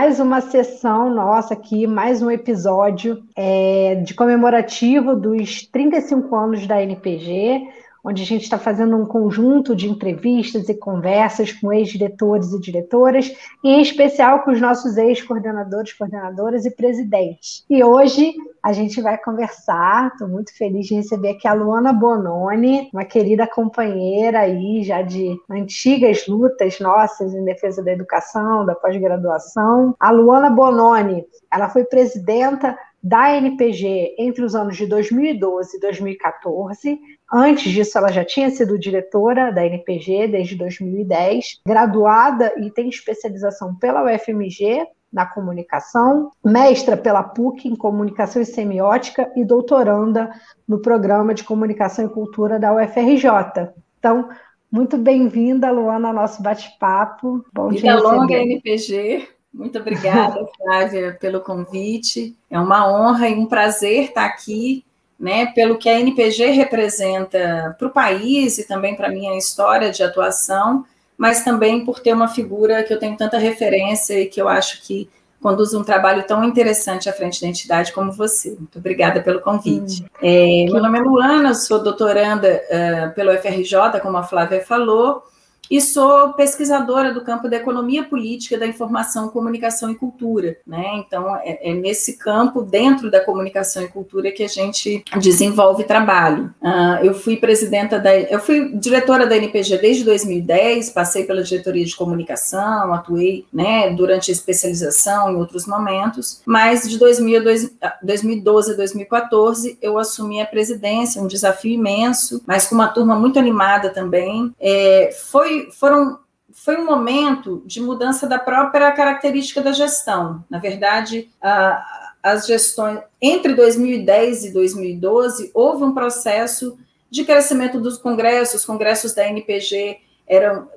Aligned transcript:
mais 0.00 0.18
uma 0.18 0.40
sessão 0.40 1.14
nossa 1.14 1.52
aqui, 1.52 1.86
mais 1.86 2.22
um 2.22 2.30
episódio 2.30 3.22
é, 3.36 3.96
de 3.96 4.14
comemorativo 4.14 5.14
dos 5.14 5.66
35 5.66 6.34
anos 6.34 6.66
da 6.66 6.82
NPG 6.82 7.68
onde 8.04 8.22
a 8.22 8.26
gente 8.26 8.42
está 8.42 8.58
fazendo 8.58 8.96
um 8.96 9.06
conjunto 9.06 9.74
de 9.76 9.88
entrevistas 9.88 10.68
e 10.68 10.74
conversas 10.74 11.52
com 11.52 11.72
ex-diretores 11.72 12.52
e 12.52 12.60
diretoras, 12.60 13.32
e 13.62 13.68
em 13.68 13.82
especial 13.82 14.42
com 14.42 14.50
os 14.50 14.60
nossos 14.60 14.96
ex-coordenadores, 14.96 15.92
coordenadoras 15.92 16.64
e 16.64 16.70
presidentes. 16.70 17.64
E 17.68 17.82
hoje 17.84 18.34
a 18.62 18.72
gente 18.72 19.00
vai 19.00 19.16
conversar, 19.16 20.08
estou 20.08 20.28
muito 20.28 20.56
feliz 20.56 20.86
de 20.86 20.94
receber 20.94 21.30
aqui 21.30 21.48
a 21.48 21.52
Luana 21.52 21.92
Bononi, 21.92 22.90
uma 22.92 23.04
querida 23.04 23.46
companheira 23.46 24.40
aí 24.40 24.82
já 24.82 25.02
de 25.02 25.34
antigas 25.50 26.26
lutas 26.26 26.78
nossas 26.78 27.34
em 27.34 27.44
defesa 27.44 27.82
da 27.82 27.92
educação, 27.92 28.66
da 28.66 28.74
pós-graduação. 28.74 29.94
A 29.98 30.10
Luana 30.10 30.50
Bononi, 30.50 31.24
ela 31.50 31.68
foi 31.68 31.84
presidenta 31.84 32.76
da 33.02 33.34
NPG 33.34 34.14
entre 34.18 34.44
os 34.44 34.54
anos 34.54 34.76
de 34.76 34.86
2012 34.86 35.76
e 35.76 35.80
2014. 35.80 37.00
Antes 37.32 37.70
disso, 37.70 37.96
ela 37.96 38.10
já 38.10 38.24
tinha 38.24 38.50
sido 38.50 38.78
diretora 38.78 39.52
da 39.52 39.64
NPG 39.64 40.28
desde 40.28 40.56
2010, 40.56 41.60
graduada 41.64 42.52
e 42.56 42.70
tem 42.70 42.88
especialização 42.88 43.74
pela 43.76 44.02
UFMG 44.02 44.86
na 45.12 45.26
comunicação, 45.26 46.30
mestra 46.44 46.96
pela 46.96 47.22
PUC 47.22 47.68
em 47.68 47.76
comunicação 47.76 48.40
e 48.40 48.46
semiótica 48.46 49.30
e 49.36 49.44
doutoranda 49.44 50.30
no 50.66 50.80
programa 50.80 51.34
de 51.34 51.44
comunicação 51.44 52.06
e 52.06 52.08
cultura 52.08 52.58
da 52.58 52.74
UFRJ. 52.74 53.70
Então, 53.98 54.28
muito 54.70 54.96
bem-vinda, 54.96 55.70
Luana, 55.70 56.08
ao 56.08 56.14
nosso 56.14 56.42
bate-papo. 56.42 57.44
Bom 57.52 57.70
Vida 57.70 58.00
longa, 58.00 58.34
NPG. 58.34 59.28
Muito 59.52 59.78
obrigada, 59.78 60.46
Flávia, 60.56 61.16
pelo 61.20 61.40
convite. 61.40 62.36
É 62.48 62.58
uma 62.58 62.88
honra 62.88 63.28
e 63.28 63.34
um 63.34 63.46
prazer 63.46 64.04
estar 64.04 64.24
aqui, 64.24 64.84
né, 65.20 65.46
pelo 65.46 65.76
que 65.76 65.86
a 65.86 66.00
NPG 66.00 66.46
representa 66.46 67.76
para 67.78 67.86
o 67.86 67.90
país 67.90 68.56
e 68.56 68.66
também 68.66 68.96
para 68.96 69.08
a 69.08 69.10
minha 69.10 69.36
história 69.36 69.90
de 69.90 70.02
atuação, 70.02 70.86
mas 71.16 71.44
também 71.44 71.84
por 71.84 72.00
ter 72.00 72.14
uma 72.14 72.26
figura 72.26 72.82
que 72.82 72.94
eu 72.94 72.98
tenho 72.98 73.18
tanta 73.18 73.36
referência 73.36 74.18
e 74.18 74.26
que 74.26 74.40
eu 74.40 74.48
acho 74.48 74.82
que 74.82 75.10
conduz 75.42 75.74
um 75.74 75.84
trabalho 75.84 76.22
tão 76.26 76.42
interessante 76.42 77.08
à 77.08 77.12
frente 77.12 77.40
da 77.40 77.46
entidade 77.46 77.92
como 77.92 78.10
você. 78.10 78.50
Muito 78.50 78.78
obrigada 78.78 79.20
pelo 79.20 79.40
convite. 79.40 80.02
Hum. 80.02 80.06
É, 80.22 80.64
meu 80.70 80.82
nome 80.82 80.98
é 80.98 81.02
Luana, 81.02 81.54
sou 81.54 81.82
doutoranda 81.82 82.62
uh, 82.70 83.14
pelo 83.14 83.32
FRJ, 83.32 84.00
como 84.00 84.16
a 84.16 84.22
Flávia 84.22 84.64
falou, 84.64 85.22
e 85.70 85.80
sou 85.80 86.32
pesquisadora 86.32 87.14
do 87.14 87.20
campo 87.20 87.48
da 87.48 87.56
economia 87.56 88.02
política, 88.02 88.58
da 88.58 88.66
informação, 88.66 89.28
comunicação 89.28 89.88
e 89.90 89.94
cultura. 89.94 90.56
Né? 90.66 90.96
Então, 90.96 91.36
é, 91.36 91.70
é 91.70 91.72
nesse 91.72 92.16
campo, 92.18 92.62
dentro 92.62 93.10
da 93.10 93.20
comunicação 93.20 93.82
e 93.82 93.88
cultura, 93.88 94.32
que 94.32 94.42
a 94.42 94.48
gente 94.48 95.04
desenvolve 95.20 95.84
trabalho. 95.84 96.52
Uh, 96.60 97.04
eu 97.04 97.14
fui 97.14 97.36
presidenta 97.36 97.98
da. 97.98 98.18
Eu 98.18 98.40
fui 98.40 98.72
diretora 98.74 99.26
da 99.26 99.36
NPG 99.36 99.78
desde 99.78 100.04
2010, 100.04 100.90
passei 100.90 101.24
pela 101.24 101.42
diretoria 101.42 101.84
de 101.84 101.94
comunicação, 101.94 102.92
atuei 102.92 103.46
né, 103.52 103.90
durante 103.90 104.30
a 104.30 104.34
especialização 104.34 105.30
em 105.30 105.36
outros 105.36 105.66
momentos, 105.66 106.42
mas 106.44 106.88
de 106.88 106.98
2000 106.98 107.40
a 107.80 107.98
2012 108.02 108.72
a 108.72 108.76
2014 108.76 109.78
eu 109.80 109.98
assumi 109.98 110.40
a 110.40 110.46
presidência, 110.46 111.22
um 111.22 111.26
desafio 111.26 111.72
imenso, 111.72 112.42
mas 112.46 112.66
com 112.66 112.74
uma 112.74 112.88
turma 112.88 113.14
muito 113.14 113.38
animada 113.38 113.90
também. 113.90 114.52
É, 114.60 115.10
foi 115.30 115.59
foram, 115.72 116.18
foi 116.52 116.76
um 116.76 116.84
momento 116.84 117.62
de 117.66 117.80
mudança 117.80 118.26
da 118.26 118.38
própria 118.38 118.92
característica 118.92 119.60
da 119.60 119.72
gestão. 119.72 120.44
Na 120.48 120.58
verdade, 120.58 121.30
a, 121.40 122.10
as 122.22 122.46
gestões 122.46 123.00
entre 123.20 123.54
2010 123.54 124.46
e 124.46 124.52
2012 124.52 125.50
houve 125.54 125.84
um 125.84 125.94
processo 125.94 126.78
de 127.10 127.24
crescimento 127.24 127.80
dos 127.80 127.98
congressos, 127.98 128.60
os 128.60 128.64
congressos 128.64 129.14
da 129.14 129.26
NPG 129.26 129.98
eram 130.30 130.68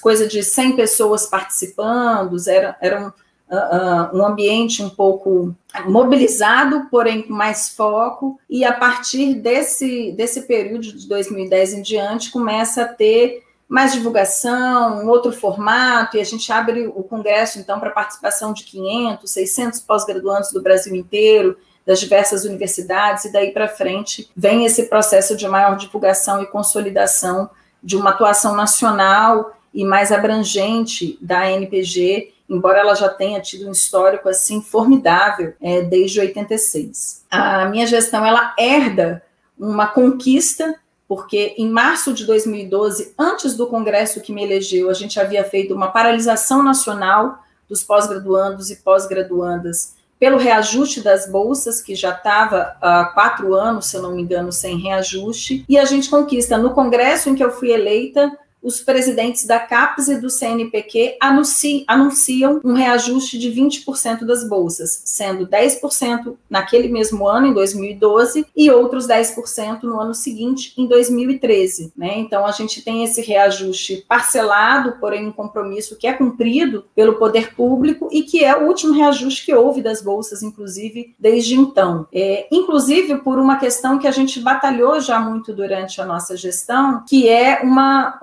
coisa 0.00 0.26
de 0.26 0.42
100 0.42 0.76
pessoas 0.76 1.26
participando, 1.26 2.34
era, 2.48 2.74
era 2.80 3.00
um, 3.02 3.08
uh, 3.08 4.14
uh, 4.14 4.16
um 4.16 4.24
ambiente 4.24 4.82
um 4.82 4.88
pouco 4.88 5.54
mobilizado, 5.84 6.86
porém 6.90 7.20
com 7.20 7.34
mais 7.34 7.68
foco, 7.68 8.40
e 8.48 8.64
a 8.64 8.72
partir 8.72 9.34
desse, 9.34 10.12
desse 10.12 10.42
período 10.42 10.80
de 10.80 11.06
2010 11.06 11.74
em 11.74 11.82
diante 11.82 12.30
começa 12.30 12.82
a 12.82 12.88
ter 12.88 13.44
mais 13.68 13.92
divulgação, 13.92 15.04
um 15.04 15.08
outro 15.08 15.30
formato, 15.30 16.16
e 16.16 16.20
a 16.20 16.24
gente 16.24 16.50
abre 16.50 16.86
o 16.86 17.02
congresso, 17.02 17.58
então, 17.58 17.78
para 17.78 17.90
participação 17.90 18.52
de 18.52 18.64
500, 18.64 19.30
600 19.30 19.80
pós-graduandos 19.80 20.50
do 20.52 20.62
Brasil 20.62 20.94
inteiro, 20.96 21.56
das 21.84 22.00
diversas 22.00 22.44
universidades, 22.44 23.24
e 23.24 23.32
daí 23.32 23.50
para 23.50 23.68
frente 23.68 24.30
vem 24.36 24.64
esse 24.64 24.84
processo 24.90 25.36
de 25.36 25.48
maior 25.48 25.76
divulgação 25.76 26.42
e 26.42 26.46
consolidação 26.46 27.48
de 27.82 27.96
uma 27.96 28.10
atuação 28.10 28.54
nacional 28.54 29.54
e 29.72 29.84
mais 29.84 30.12
abrangente 30.12 31.18
da 31.20 31.50
NPG, 31.50 32.34
embora 32.48 32.80
ela 32.80 32.94
já 32.94 33.08
tenha 33.08 33.40
tido 33.40 33.68
um 33.68 33.72
histórico 33.72 34.28
assim 34.28 34.60
formidável 34.60 35.54
é, 35.62 35.82
desde 35.82 36.20
86. 36.20 37.24
A 37.30 37.66
minha 37.66 37.86
gestão 37.86 38.24
ela 38.24 38.54
herda 38.58 39.22
uma 39.58 39.86
conquista 39.86 40.74
porque 41.08 41.54
em 41.56 41.70
março 41.70 42.12
de 42.12 42.26
2012, 42.26 43.14
antes 43.18 43.56
do 43.56 43.66
congresso 43.66 44.20
que 44.20 44.30
me 44.30 44.44
elegeu, 44.44 44.90
a 44.90 44.94
gente 44.94 45.18
havia 45.18 45.42
feito 45.42 45.74
uma 45.74 45.88
paralisação 45.88 46.62
nacional 46.62 47.42
dos 47.66 47.82
pós-graduandos 47.82 48.70
e 48.70 48.76
pós-graduandas 48.76 49.96
pelo 50.20 50.36
reajuste 50.36 51.00
das 51.00 51.30
bolsas, 51.30 51.80
que 51.80 51.94
já 51.94 52.10
estava 52.10 52.76
há 52.82 53.04
quatro 53.14 53.54
anos, 53.54 53.86
se 53.86 53.96
eu 53.96 54.02
não 54.02 54.14
me 54.14 54.22
engano, 54.22 54.52
sem 54.52 54.76
reajuste, 54.76 55.64
e 55.68 55.78
a 55.78 55.84
gente 55.84 56.10
conquista 56.10 56.58
no 56.58 56.72
congresso 56.74 57.30
em 57.30 57.34
que 57.34 57.42
eu 57.42 57.52
fui 57.52 57.70
eleita 57.70 58.36
os 58.62 58.80
presidentes 58.80 59.46
da 59.46 59.58
CAPES 59.58 60.08
e 60.08 60.20
do 60.20 60.30
CNPq 60.30 61.16
anunciam, 61.20 61.84
anunciam 61.86 62.60
um 62.64 62.74
reajuste 62.74 63.38
de 63.38 63.50
20% 63.50 64.24
das 64.24 64.48
bolsas, 64.48 65.02
sendo 65.04 65.46
10% 65.46 66.36
naquele 66.48 66.88
mesmo 66.88 67.26
ano, 67.26 67.46
em 67.46 67.54
2012, 67.54 68.46
e 68.56 68.70
outros 68.70 69.06
10% 69.06 69.82
no 69.82 70.00
ano 70.00 70.14
seguinte, 70.14 70.72
em 70.76 70.86
2013. 70.86 71.92
Né? 71.96 72.18
Então, 72.18 72.44
a 72.44 72.50
gente 72.50 72.82
tem 72.82 73.04
esse 73.04 73.20
reajuste 73.20 74.04
parcelado, 74.08 74.96
porém 75.00 75.26
um 75.26 75.32
compromisso 75.32 75.96
que 75.96 76.06
é 76.06 76.12
cumprido 76.12 76.84
pelo 76.94 77.14
poder 77.14 77.54
público 77.54 78.08
e 78.10 78.22
que 78.22 78.44
é 78.44 78.56
o 78.56 78.66
último 78.66 78.92
reajuste 78.92 79.44
que 79.44 79.54
houve 79.54 79.82
das 79.82 80.02
bolsas, 80.02 80.42
inclusive, 80.42 81.14
desde 81.18 81.54
então. 81.54 82.06
É, 82.12 82.46
inclusive, 82.50 83.16
por 83.18 83.38
uma 83.38 83.56
questão 83.56 83.98
que 83.98 84.06
a 84.06 84.10
gente 84.10 84.40
batalhou 84.40 85.00
já 85.00 85.18
muito 85.20 85.52
durante 85.52 86.00
a 86.00 86.04
nossa 86.04 86.36
gestão, 86.36 87.04
que 87.08 87.28
é 87.28 87.60
uma 87.62 88.18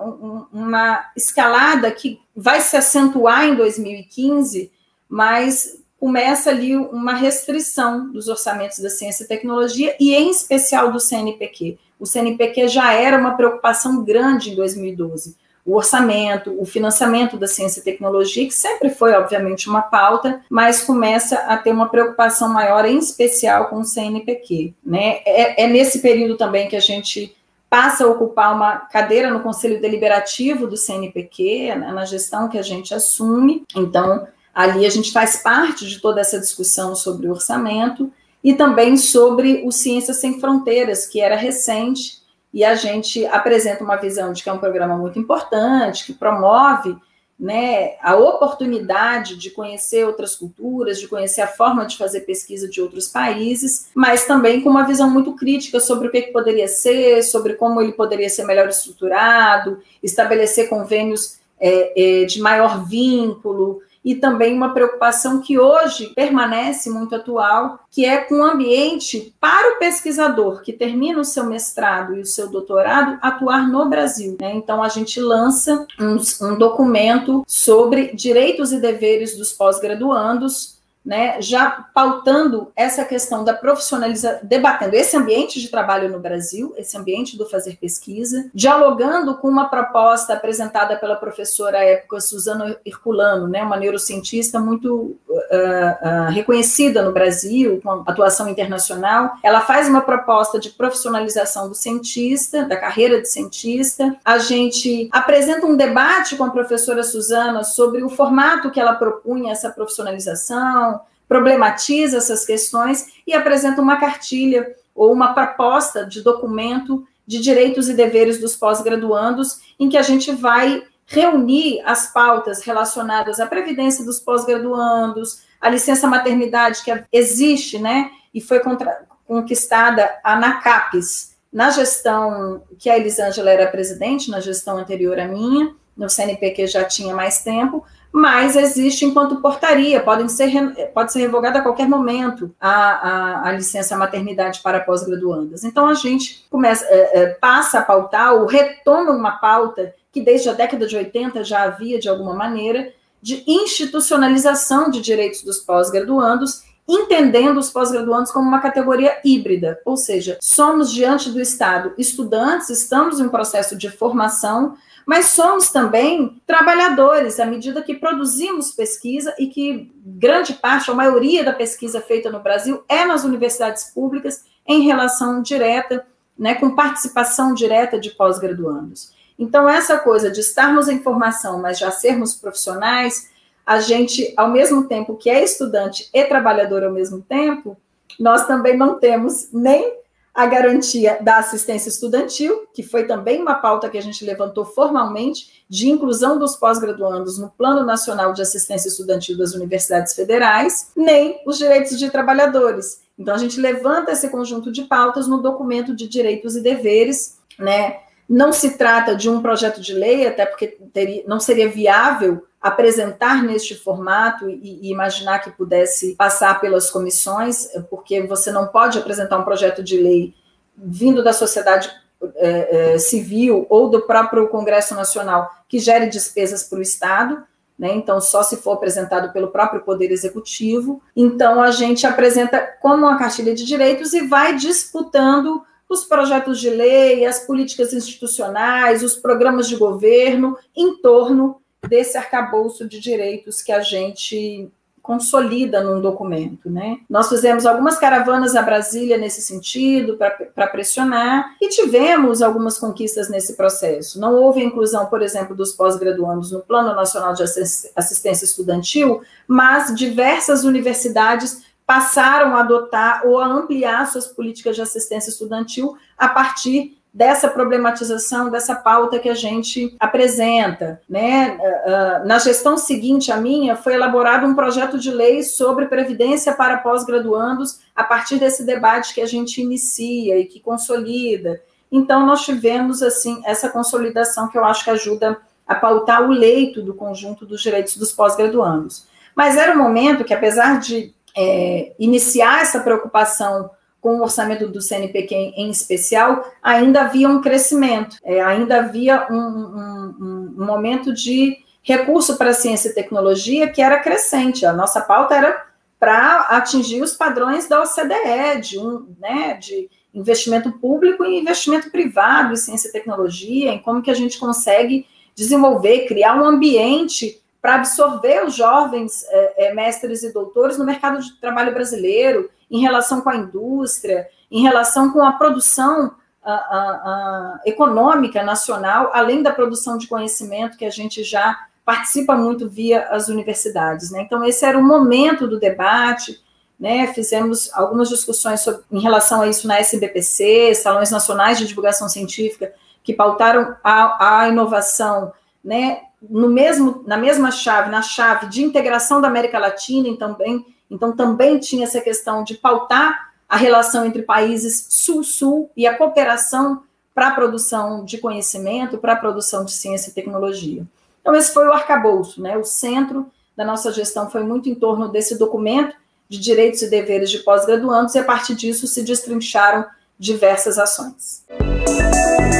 uma 0.52 1.10
escalada 1.16 1.90
que 1.90 2.20
vai 2.34 2.60
se 2.60 2.76
acentuar 2.76 3.44
em 3.44 3.54
2015, 3.54 4.70
mas 5.08 5.82
começa 5.98 6.50
ali 6.50 6.76
uma 6.76 7.14
restrição 7.14 8.10
dos 8.12 8.28
orçamentos 8.28 8.78
da 8.78 8.90
ciência 8.90 9.24
e 9.24 9.28
tecnologia 9.28 9.96
e 9.98 10.14
em 10.14 10.30
especial 10.30 10.92
do 10.92 11.00
CNPq. 11.00 11.78
O 11.98 12.06
CNPq 12.06 12.68
já 12.68 12.92
era 12.92 13.18
uma 13.18 13.36
preocupação 13.36 14.04
grande 14.04 14.50
em 14.50 14.54
2012. 14.54 15.36
O 15.64 15.74
orçamento, 15.74 16.54
o 16.60 16.64
financiamento 16.64 17.36
da 17.36 17.48
ciência 17.48 17.80
e 17.80 17.82
tecnologia, 17.82 18.46
que 18.46 18.54
sempre 18.54 18.88
foi, 18.88 19.14
obviamente, 19.14 19.68
uma 19.68 19.82
pauta, 19.82 20.40
mas 20.48 20.84
começa 20.84 21.36
a 21.38 21.56
ter 21.56 21.72
uma 21.72 21.88
preocupação 21.88 22.48
maior, 22.48 22.84
em 22.84 22.98
especial 22.98 23.68
com 23.68 23.80
o 23.80 23.84
CNPq. 23.84 24.74
Né? 24.84 25.22
É, 25.26 25.64
é 25.64 25.66
nesse 25.66 25.98
período 25.98 26.36
também 26.36 26.68
que 26.68 26.76
a 26.76 26.80
gente 26.80 27.34
passa 27.68 28.04
a 28.04 28.08
ocupar 28.08 28.54
uma 28.54 28.76
cadeira 28.76 29.30
no 29.30 29.40
Conselho 29.40 29.80
Deliberativo 29.80 30.66
do 30.66 30.76
CNPq, 30.76 31.74
né, 31.74 31.92
na 31.92 32.04
gestão 32.04 32.48
que 32.48 32.58
a 32.58 32.62
gente 32.62 32.94
assume. 32.94 33.64
Então, 33.74 34.26
ali 34.54 34.86
a 34.86 34.90
gente 34.90 35.12
faz 35.12 35.36
parte 35.42 35.86
de 35.86 36.00
toda 36.00 36.20
essa 36.20 36.38
discussão 36.38 36.94
sobre 36.94 37.26
o 37.26 37.32
orçamento 37.32 38.12
e 38.42 38.54
também 38.54 38.96
sobre 38.96 39.62
o 39.66 39.72
Ciências 39.72 40.18
Sem 40.18 40.40
Fronteiras, 40.40 41.06
que 41.06 41.20
era 41.20 41.36
recente, 41.36 42.22
e 42.54 42.64
a 42.64 42.74
gente 42.74 43.26
apresenta 43.26 43.84
uma 43.84 43.96
visão 43.96 44.32
de 44.32 44.42
que 44.42 44.48
é 44.48 44.52
um 44.52 44.58
programa 44.58 44.96
muito 44.96 45.18
importante, 45.18 46.06
que 46.06 46.14
promove 46.14 46.96
né, 47.38 47.96
a 48.00 48.16
oportunidade 48.16 49.36
de 49.36 49.50
conhecer 49.50 50.06
outras 50.06 50.34
culturas, 50.34 50.98
de 50.98 51.06
conhecer 51.06 51.42
a 51.42 51.46
forma 51.46 51.84
de 51.84 51.96
fazer 51.96 52.20
pesquisa 52.20 52.66
de 52.66 52.80
outros 52.80 53.08
países, 53.08 53.88
mas 53.94 54.26
também 54.26 54.62
com 54.62 54.70
uma 54.70 54.86
visão 54.86 55.10
muito 55.10 55.34
crítica 55.34 55.78
sobre 55.78 56.08
o 56.08 56.10
que, 56.10 56.22
que 56.22 56.32
poderia 56.32 56.66
ser, 56.66 57.22
sobre 57.22 57.54
como 57.54 57.80
ele 57.80 57.92
poderia 57.92 58.30
ser 58.30 58.44
melhor 58.44 58.68
estruturado, 58.68 59.80
estabelecer 60.02 60.68
convênios 60.68 61.38
é, 61.60 62.22
é, 62.22 62.24
de 62.24 62.40
maior 62.40 62.86
vínculo 62.86 63.82
e 64.06 64.14
também 64.14 64.54
uma 64.54 64.72
preocupação 64.72 65.40
que 65.40 65.58
hoje 65.58 66.12
permanece 66.14 66.88
muito 66.88 67.16
atual, 67.16 67.80
que 67.90 68.04
é 68.04 68.18
com 68.18 68.36
o 68.36 68.44
ambiente 68.44 69.34
para 69.40 69.74
o 69.74 69.78
pesquisador 69.80 70.62
que 70.62 70.72
termina 70.72 71.20
o 71.20 71.24
seu 71.24 71.44
mestrado 71.44 72.14
e 72.16 72.20
o 72.20 72.24
seu 72.24 72.48
doutorado 72.48 73.18
atuar 73.20 73.68
no 73.68 73.88
Brasil. 73.88 74.36
Né? 74.40 74.54
Então, 74.54 74.80
a 74.80 74.88
gente 74.88 75.20
lança 75.20 75.84
um, 75.98 76.16
um 76.46 76.56
documento 76.56 77.42
sobre 77.48 78.14
direitos 78.14 78.72
e 78.72 78.80
deveres 78.80 79.36
dos 79.36 79.52
pós-graduandos 79.52 80.75
né, 81.06 81.40
já 81.40 81.86
pautando 81.94 82.72
essa 82.74 83.04
questão 83.04 83.44
da 83.44 83.54
profissionalização, 83.54 84.40
debatendo 84.42 84.96
esse 84.96 85.16
ambiente 85.16 85.60
de 85.60 85.68
trabalho 85.68 86.10
no 86.10 86.18
Brasil, 86.18 86.74
esse 86.76 86.98
ambiente 86.98 87.38
do 87.38 87.48
fazer 87.48 87.76
pesquisa, 87.76 88.50
dialogando 88.52 89.36
com 89.36 89.48
uma 89.48 89.68
proposta 89.68 90.34
apresentada 90.34 90.96
pela 90.96 91.14
professora 91.14 91.78
à 91.78 91.84
época 91.84 92.20
Suzana 92.20 92.76
Herculano, 92.84 93.46
né, 93.46 93.62
uma 93.62 93.76
neurocientista 93.76 94.58
muito 94.58 95.16
uh, 95.28 95.28
uh, 95.28 96.30
reconhecida 96.30 97.02
no 97.02 97.12
Brasil, 97.12 97.80
com 97.82 98.02
atuação 98.04 98.48
internacional. 98.48 99.36
Ela 99.44 99.60
faz 99.60 99.88
uma 99.88 100.00
proposta 100.00 100.58
de 100.58 100.70
profissionalização 100.70 101.68
do 101.68 101.74
cientista, 101.74 102.64
da 102.64 102.76
carreira 102.76 103.20
de 103.20 103.28
cientista. 103.28 104.16
A 104.24 104.38
gente 104.38 105.08
apresenta 105.12 105.66
um 105.66 105.76
debate 105.76 106.34
com 106.34 106.44
a 106.44 106.50
professora 106.50 107.04
Suzana 107.04 107.62
sobre 107.62 108.02
o 108.02 108.08
formato 108.08 108.70
que 108.70 108.80
ela 108.80 108.94
propunha 108.94 109.52
essa 109.52 109.70
profissionalização, 109.70 110.95
problematiza 111.28 112.18
essas 112.18 112.44
questões 112.44 113.06
e 113.26 113.34
apresenta 113.34 113.82
uma 113.82 113.96
cartilha 113.96 114.74
ou 114.94 115.12
uma 115.12 115.34
proposta 115.34 116.04
de 116.04 116.22
documento 116.22 117.06
de 117.26 117.40
direitos 117.40 117.88
e 117.88 117.94
deveres 117.94 118.40
dos 118.40 118.54
pós-graduandos, 118.56 119.60
em 119.78 119.88
que 119.88 119.96
a 119.96 120.02
gente 120.02 120.32
vai 120.32 120.82
reunir 121.06 121.80
as 121.84 122.12
pautas 122.12 122.62
relacionadas 122.62 123.40
à 123.40 123.46
previdência 123.46 124.04
dos 124.04 124.20
pós-graduandos, 124.20 125.42
a 125.60 125.68
licença 125.68 126.06
maternidade 126.06 126.82
que 126.82 127.04
existe, 127.12 127.78
né, 127.78 128.10
e 128.32 128.40
foi 128.40 128.60
contra, 128.60 129.04
conquistada 129.26 130.18
a 130.22 130.36
NACAPES 130.36 131.36
na 131.52 131.70
gestão 131.70 132.62
que 132.78 132.90
a 132.90 132.96
Elisângela 132.96 133.50
era 133.50 133.70
presidente, 133.70 134.30
na 134.30 134.40
gestão 134.40 134.76
anterior 134.76 135.18
à 135.18 135.26
minha, 135.26 135.74
no 135.96 136.10
CNPq 136.10 136.66
já 136.66 136.84
tinha 136.84 137.14
mais 137.14 137.42
tempo, 137.42 137.84
mas 138.16 138.56
existe 138.56 139.04
enquanto 139.04 139.42
portaria, 139.42 140.00
podem 140.00 140.26
ser, 140.26 140.50
pode 140.94 141.12
ser 141.12 141.18
revogada 141.18 141.58
a 141.58 141.62
qualquer 141.62 141.86
momento 141.86 142.50
a, 142.58 142.70
a, 142.70 143.48
a 143.48 143.52
licença 143.52 143.94
maternidade 143.94 144.60
para 144.62 144.80
pós-graduandas. 144.80 145.64
Então 145.64 145.86
a 145.86 145.92
gente 145.92 146.46
começa, 146.48 146.82
é, 146.86 147.20
é, 147.20 147.26
passa 147.26 147.80
a 147.80 147.82
pautar 147.82 148.32
ou 148.32 148.46
retoma 148.46 149.10
uma 149.12 149.32
pauta 149.32 149.94
que 150.10 150.22
desde 150.22 150.48
a 150.48 150.54
década 150.54 150.86
de 150.86 150.96
80 150.96 151.44
já 151.44 151.64
havia 151.64 151.98
de 151.98 152.08
alguma 152.08 152.32
maneira 152.32 152.90
de 153.20 153.44
institucionalização 153.46 154.88
de 154.88 155.02
direitos 155.02 155.42
dos 155.42 155.58
pós-graduandos 155.58 156.64
entendendo 156.88 157.58
os 157.58 157.68
pós-graduandos 157.68 158.30
como 158.30 158.48
uma 158.48 158.60
categoria 158.60 159.18
híbrida, 159.24 159.78
ou 159.84 159.96
seja, 159.96 160.38
somos 160.40 160.90
diante 160.90 161.30
do 161.30 161.40
Estado 161.40 161.92
estudantes, 161.98 162.70
estamos 162.70 163.20
em 163.20 163.24
um 163.24 163.28
processo 163.28 163.76
de 163.76 163.90
formação, 163.90 164.74
mas 165.06 165.26
somos 165.26 165.70
também 165.70 166.42
trabalhadores, 166.44 167.38
à 167.38 167.46
medida 167.46 167.80
que 167.80 167.94
produzimos 167.94 168.72
pesquisa 168.72 169.32
e 169.38 169.46
que 169.46 169.92
grande 170.04 170.54
parte, 170.54 170.90
a 170.90 170.94
maioria 170.94 171.44
da 171.44 171.52
pesquisa 171.52 172.00
feita 172.00 172.28
no 172.28 172.40
Brasil 172.40 172.82
é 172.88 173.04
nas 173.04 173.22
universidades 173.22 173.84
públicas, 173.84 174.44
em 174.66 174.82
relação 174.82 175.40
direta, 175.40 176.04
né, 176.36 176.56
com 176.56 176.74
participação 176.74 177.54
direta 177.54 178.00
de 178.00 178.10
pós-graduandos. 178.10 179.14
Então, 179.38 179.68
essa 179.68 179.96
coisa 179.96 180.28
de 180.28 180.40
estarmos 180.40 180.88
em 180.88 181.00
formação, 181.00 181.62
mas 181.62 181.78
já 181.78 181.92
sermos 181.92 182.34
profissionais, 182.34 183.30
a 183.64 183.78
gente, 183.78 184.34
ao 184.36 184.50
mesmo 184.50 184.88
tempo 184.88 185.16
que 185.16 185.30
é 185.30 185.44
estudante 185.44 186.10
e 186.12 186.24
trabalhador 186.24 186.82
ao 186.82 186.92
mesmo 186.92 187.22
tempo, 187.22 187.76
nós 188.18 188.44
também 188.46 188.76
não 188.76 188.98
temos 188.98 189.50
nem 189.52 189.98
a 190.36 190.44
garantia 190.44 191.18
da 191.22 191.38
assistência 191.38 191.88
estudantil, 191.88 192.66
que 192.74 192.82
foi 192.82 193.04
também 193.06 193.40
uma 193.40 193.54
pauta 193.54 193.88
que 193.88 193.96
a 193.96 194.02
gente 194.02 194.22
levantou 194.22 194.66
formalmente, 194.66 195.64
de 195.66 195.88
inclusão 195.88 196.38
dos 196.38 196.56
pós-graduandos 196.56 197.38
no 197.38 197.48
Plano 197.48 197.86
Nacional 197.86 198.34
de 198.34 198.42
Assistência 198.42 198.88
Estudantil 198.88 199.38
das 199.38 199.54
Universidades 199.54 200.14
Federais, 200.14 200.92
nem 200.94 201.40
os 201.46 201.56
direitos 201.56 201.98
de 201.98 202.10
trabalhadores. 202.10 203.00
Então, 203.18 203.34
a 203.34 203.38
gente 203.38 203.58
levanta 203.58 204.12
esse 204.12 204.28
conjunto 204.28 204.70
de 204.70 204.82
pautas 204.82 205.26
no 205.26 205.40
documento 205.40 205.96
de 205.96 206.06
direitos 206.06 206.54
e 206.54 206.60
deveres, 206.60 207.38
né? 207.58 208.00
Não 208.28 208.52
se 208.52 208.76
trata 208.76 209.14
de 209.14 209.30
um 209.30 209.40
projeto 209.40 209.80
de 209.80 209.92
lei, 209.92 210.26
até 210.26 210.44
porque 210.44 210.78
teria, 210.92 211.22
não 211.26 211.38
seria 211.38 211.68
viável 211.68 212.44
apresentar 212.60 213.44
neste 213.44 213.76
formato 213.76 214.50
e, 214.50 214.80
e, 214.82 214.90
imaginar 214.90 215.38
que 215.38 215.50
pudesse 215.50 216.14
passar 216.16 216.60
pelas 216.60 216.90
comissões, 216.90 217.68
porque 217.88 218.22
você 218.22 218.50
não 218.50 218.66
pode 218.66 218.98
apresentar 218.98 219.38
um 219.38 219.44
projeto 219.44 219.82
de 219.82 219.96
lei 219.96 220.34
vindo 220.76 221.22
da 221.22 221.32
sociedade 221.32 221.90
é, 222.36 222.94
é, 222.94 222.98
civil 222.98 223.66
ou 223.68 223.88
do 223.88 224.02
próprio 224.02 224.48
Congresso 224.48 224.94
Nacional 224.94 225.50
que 225.68 225.78
gere 225.78 226.08
despesas 226.08 226.64
para 226.64 226.78
o 226.78 226.82
Estado. 226.82 227.42
Né? 227.78 227.94
Então, 227.94 228.20
só 228.20 228.42
se 228.42 228.56
for 228.56 228.72
apresentado 228.72 229.32
pelo 229.32 229.48
próprio 229.48 229.82
Poder 229.82 230.10
Executivo. 230.10 231.02
Então, 231.14 231.62
a 231.62 231.70
gente 231.70 232.06
apresenta 232.06 232.58
como 232.80 233.06
uma 233.06 233.18
cartilha 233.18 233.54
de 233.54 233.64
direitos 233.64 234.12
e 234.14 234.26
vai 234.26 234.56
disputando 234.56 235.62
os 235.88 236.04
projetos 236.04 236.60
de 236.60 236.70
lei, 236.70 237.24
as 237.24 237.46
políticas 237.46 237.92
institucionais, 237.92 239.02
os 239.02 239.16
programas 239.16 239.68
de 239.68 239.76
governo 239.76 240.56
em 240.76 240.96
torno 241.00 241.60
desse 241.88 242.16
arcabouço 242.16 242.88
de 242.88 242.98
direitos 242.98 243.62
que 243.62 243.72
a 243.72 243.80
gente 243.80 244.70
consolida 245.00 245.84
num 245.84 246.00
documento, 246.00 246.68
né? 246.68 246.98
Nós 247.08 247.28
fizemos 247.28 247.64
algumas 247.64 247.96
caravanas 247.96 248.56
a 248.56 248.62
Brasília 248.62 249.16
nesse 249.16 249.40
sentido, 249.40 250.16
para 250.16 250.66
pressionar, 250.66 251.54
e 251.62 251.68
tivemos 251.68 252.42
algumas 252.42 252.76
conquistas 252.76 253.28
nesse 253.28 253.54
processo. 253.54 254.18
Não 254.18 254.34
houve 254.34 254.64
inclusão, 254.64 255.06
por 255.06 255.22
exemplo, 255.22 255.54
dos 255.54 255.72
pós-graduandos 255.72 256.50
no 256.50 256.58
Plano 256.58 256.92
Nacional 256.92 257.34
de 257.34 257.44
Assistência 257.44 258.44
Estudantil, 258.44 259.22
mas 259.46 259.94
diversas 259.94 260.64
universidades 260.64 261.62
passaram 261.86 262.56
a 262.56 262.60
adotar 262.60 263.22
ou 263.24 263.38
a 263.38 263.46
ampliar 263.46 264.06
suas 264.06 264.26
políticas 264.26 264.74
de 264.74 264.82
assistência 264.82 265.30
estudantil 265.30 265.96
a 266.18 266.28
partir 266.28 266.96
dessa 267.16 267.48
problematização, 267.48 268.50
dessa 268.50 268.74
pauta 268.74 269.18
que 269.18 269.28
a 269.30 269.34
gente 269.34 269.96
apresenta. 269.98 271.00
Né? 271.08 271.58
Ah, 271.58 271.64
ah, 271.86 272.24
na 272.26 272.38
gestão 272.38 272.76
seguinte 272.76 273.32
à 273.32 273.38
minha, 273.38 273.74
foi 273.74 273.94
elaborado 273.94 274.46
um 274.46 274.54
projeto 274.54 274.98
de 274.98 275.10
lei 275.10 275.42
sobre 275.42 275.86
previdência 275.86 276.52
para 276.52 276.76
pós-graduandos 276.76 277.80
a 277.94 278.04
partir 278.04 278.38
desse 278.38 278.64
debate 278.66 279.14
que 279.14 279.22
a 279.22 279.26
gente 279.26 279.62
inicia 279.62 280.38
e 280.38 280.44
que 280.44 280.60
consolida. 280.60 281.58
Então, 281.90 282.26
nós 282.26 282.44
tivemos, 282.44 283.02
assim, 283.02 283.40
essa 283.46 283.70
consolidação 283.70 284.48
que 284.48 284.58
eu 284.58 284.64
acho 284.66 284.84
que 284.84 284.90
ajuda 284.90 285.38
a 285.66 285.74
pautar 285.74 286.22
o 286.22 286.30
leito 286.30 286.82
do 286.82 286.92
conjunto 286.92 287.46
dos 287.46 287.62
direitos 287.62 287.96
dos 287.96 288.12
pós-graduandos. 288.12 289.06
Mas 289.34 289.56
era 289.56 289.72
um 289.72 289.82
momento 289.82 290.22
que, 290.22 290.34
apesar 290.34 290.80
de 290.80 291.14
é, 291.36 291.92
iniciar 291.98 292.62
essa 292.62 292.80
preocupação 292.80 293.70
com 294.00 294.18
o 294.18 294.22
orçamento 294.22 294.68
do 294.68 294.80
CNPq 294.80 295.34
em, 295.34 295.68
especial, 295.68 296.48
ainda 296.62 297.02
havia 297.02 297.28
um 297.28 297.40
crescimento, 297.40 298.16
é, 298.24 298.40
ainda 298.40 298.78
havia 298.78 299.26
um, 299.30 299.36
um, 299.36 300.54
um, 300.58 300.64
momento 300.64 301.12
de 301.12 301.56
recurso 301.82 302.36
para 302.36 302.52
ciência 302.52 302.88
e 302.88 302.94
tecnologia 302.94 303.68
que 303.68 303.82
era 303.82 303.98
crescente. 303.98 304.64
A 304.64 304.72
nossa 304.72 305.00
pauta 305.00 305.34
era 305.34 305.66
para 305.98 306.40
atingir 306.50 307.02
os 307.02 307.14
padrões 307.14 307.68
da 307.68 307.82
OCDE, 307.82 308.60
de, 308.60 308.78
um, 308.78 309.08
né, 309.18 309.54
de 309.54 309.90
investimento 310.14 310.70
público 310.72 311.24
e 311.24 311.38
investimento 311.38 311.90
privado 311.90 312.52
em 312.52 312.56
ciência 312.56 312.88
e 312.88 312.92
tecnologia, 312.92 313.72
em 313.72 313.78
como 313.78 314.02
que 314.02 314.10
a 314.10 314.14
gente 314.14 314.38
consegue 314.38 315.06
desenvolver, 315.34 316.06
criar 316.06 316.34
um 316.40 316.44
ambiente 316.44 317.42
para 317.66 317.74
absorver 317.74 318.46
os 318.46 318.54
jovens 318.54 319.24
é, 319.28 319.66
é, 319.66 319.74
mestres 319.74 320.22
e 320.22 320.32
doutores 320.32 320.78
no 320.78 320.84
mercado 320.84 321.20
de 321.20 321.32
trabalho 321.40 321.74
brasileiro, 321.74 322.48
em 322.70 322.80
relação 322.80 323.20
com 323.20 323.28
a 323.28 323.34
indústria, 323.34 324.28
em 324.48 324.62
relação 324.62 325.10
com 325.10 325.20
a 325.20 325.32
produção 325.32 326.14
a, 326.44 326.52
a, 326.52 326.54
a, 326.54 327.60
econômica 327.66 328.40
nacional, 328.44 329.10
além 329.12 329.42
da 329.42 329.50
produção 329.50 329.98
de 329.98 330.06
conhecimento 330.06 330.76
que 330.76 330.84
a 330.84 330.90
gente 330.90 331.24
já 331.24 331.66
participa 331.84 332.36
muito 332.36 332.68
via 332.68 333.08
as 333.08 333.26
universidades. 333.26 334.12
Né? 334.12 334.22
Então, 334.22 334.44
esse 334.44 334.64
era 334.64 334.78
o 334.78 334.84
momento 334.84 335.48
do 335.48 335.58
debate, 335.58 336.40
né? 336.78 337.12
fizemos 337.14 337.68
algumas 337.74 338.08
discussões 338.08 338.60
sobre, 338.60 338.82
em 338.92 339.00
relação 339.00 339.40
a 339.40 339.48
isso 339.48 339.66
na 339.66 339.80
SBPC, 339.80 340.72
Salões 340.76 341.10
Nacionais 341.10 341.58
de 341.58 341.66
Divulgação 341.66 342.08
Científica, 342.08 342.72
que 343.02 343.12
pautaram 343.12 343.74
a, 343.82 344.42
a 344.42 344.48
inovação 344.50 345.32
né, 345.64 346.02
no 346.22 346.48
mesmo, 346.48 347.02
na 347.06 347.16
mesma 347.16 347.50
chave, 347.50 347.90
na 347.90 348.02
chave 348.02 348.46
de 348.48 348.62
integração 348.62 349.20
da 349.20 349.28
América 349.28 349.58
Latina, 349.58 350.08
então 350.08 350.34
também, 350.34 350.66
então 350.90 351.14
também 351.14 351.58
tinha 351.58 351.84
essa 351.84 352.00
questão 352.00 352.42
de 352.42 352.54
pautar 352.54 353.32
a 353.48 353.56
relação 353.56 354.04
entre 354.04 354.22
países 354.22 354.86
sul-sul 354.90 355.70
e 355.76 355.86
a 355.86 355.96
cooperação 355.96 356.82
para 357.14 357.28
a 357.28 357.30
produção 357.30 358.04
de 358.04 358.18
conhecimento, 358.18 358.98
para 358.98 359.14
a 359.14 359.16
produção 359.16 359.64
de 359.64 359.72
ciência 359.72 360.10
e 360.10 360.12
tecnologia. 360.12 360.84
Então, 361.20 361.34
esse 361.34 361.52
foi 361.52 361.66
o 361.66 361.72
arcabouço, 361.72 362.42
né, 362.42 362.56
o 362.56 362.64
centro 362.64 363.30
da 363.56 363.64
nossa 363.64 363.90
gestão 363.90 364.30
foi 364.30 364.42
muito 364.42 364.68
em 364.68 364.74
torno 364.74 365.08
desse 365.08 365.38
documento 365.38 365.96
de 366.28 366.38
direitos 366.38 366.82
e 366.82 366.90
deveres 366.90 367.30
de 367.30 367.38
pós-graduandos, 367.38 368.14
e 368.14 368.18
a 368.18 368.24
partir 368.24 368.54
disso 368.54 368.86
se 368.86 369.02
destrincharam 369.02 369.86
diversas 370.18 370.78
ações. 370.78 371.44
Queria 371.48 372.55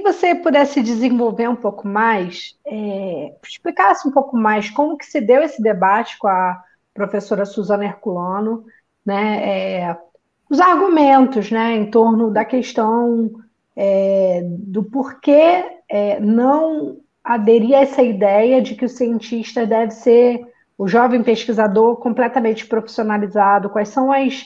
que 0.00 0.12
você 0.12 0.34
pudesse 0.34 0.82
desenvolver 0.82 1.48
um 1.48 1.56
pouco 1.56 1.86
mais, 1.86 2.58
é, 2.66 3.34
explicasse 3.46 4.08
um 4.08 4.10
pouco 4.10 4.36
mais 4.36 4.70
como 4.70 4.96
que 4.96 5.04
se 5.04 5.20
deu 5.20 5.42
esse 5.42 5.62
debate 5.62 6.18
com 6.18 6.26
a 6.26 6.60
professora 6.94 7.44
Suzana 7.44 7.84
Herculano, 7.84 8.64
né, 9.04 9.80
é, 9.88 9.98
os 10.48 10.60
argumentos 10.60 11.50
né, 11.50 11.76
em 11.76 11.90
torno 11.90 12.30
da 12.30 12.44
questão 12.44 13.30
é, 13.76 14.42
do 14.44 14.82
porquê 14.82 15.64
é, 15.88 16.18
não 16.18 16.98
aderir 17.22 17.76
a 17.76 17.82
essa 17.82 18.02
ideia 18.02 18.60
de 18.60 18.74
que 18.74 18.84
o 18.84 18.88
cientista 18.88 19.66
deve 19.66 19.92
ser 19.92 20.44
o 20.76 20.88
jovem 20.88 21.22
pesquisador 21.22 21.96
completamente 21.96 22.66
profissionalizado, 22.66 23.68
quais 23.68 23.90
são 23.90 24.10
as 24.10 24.44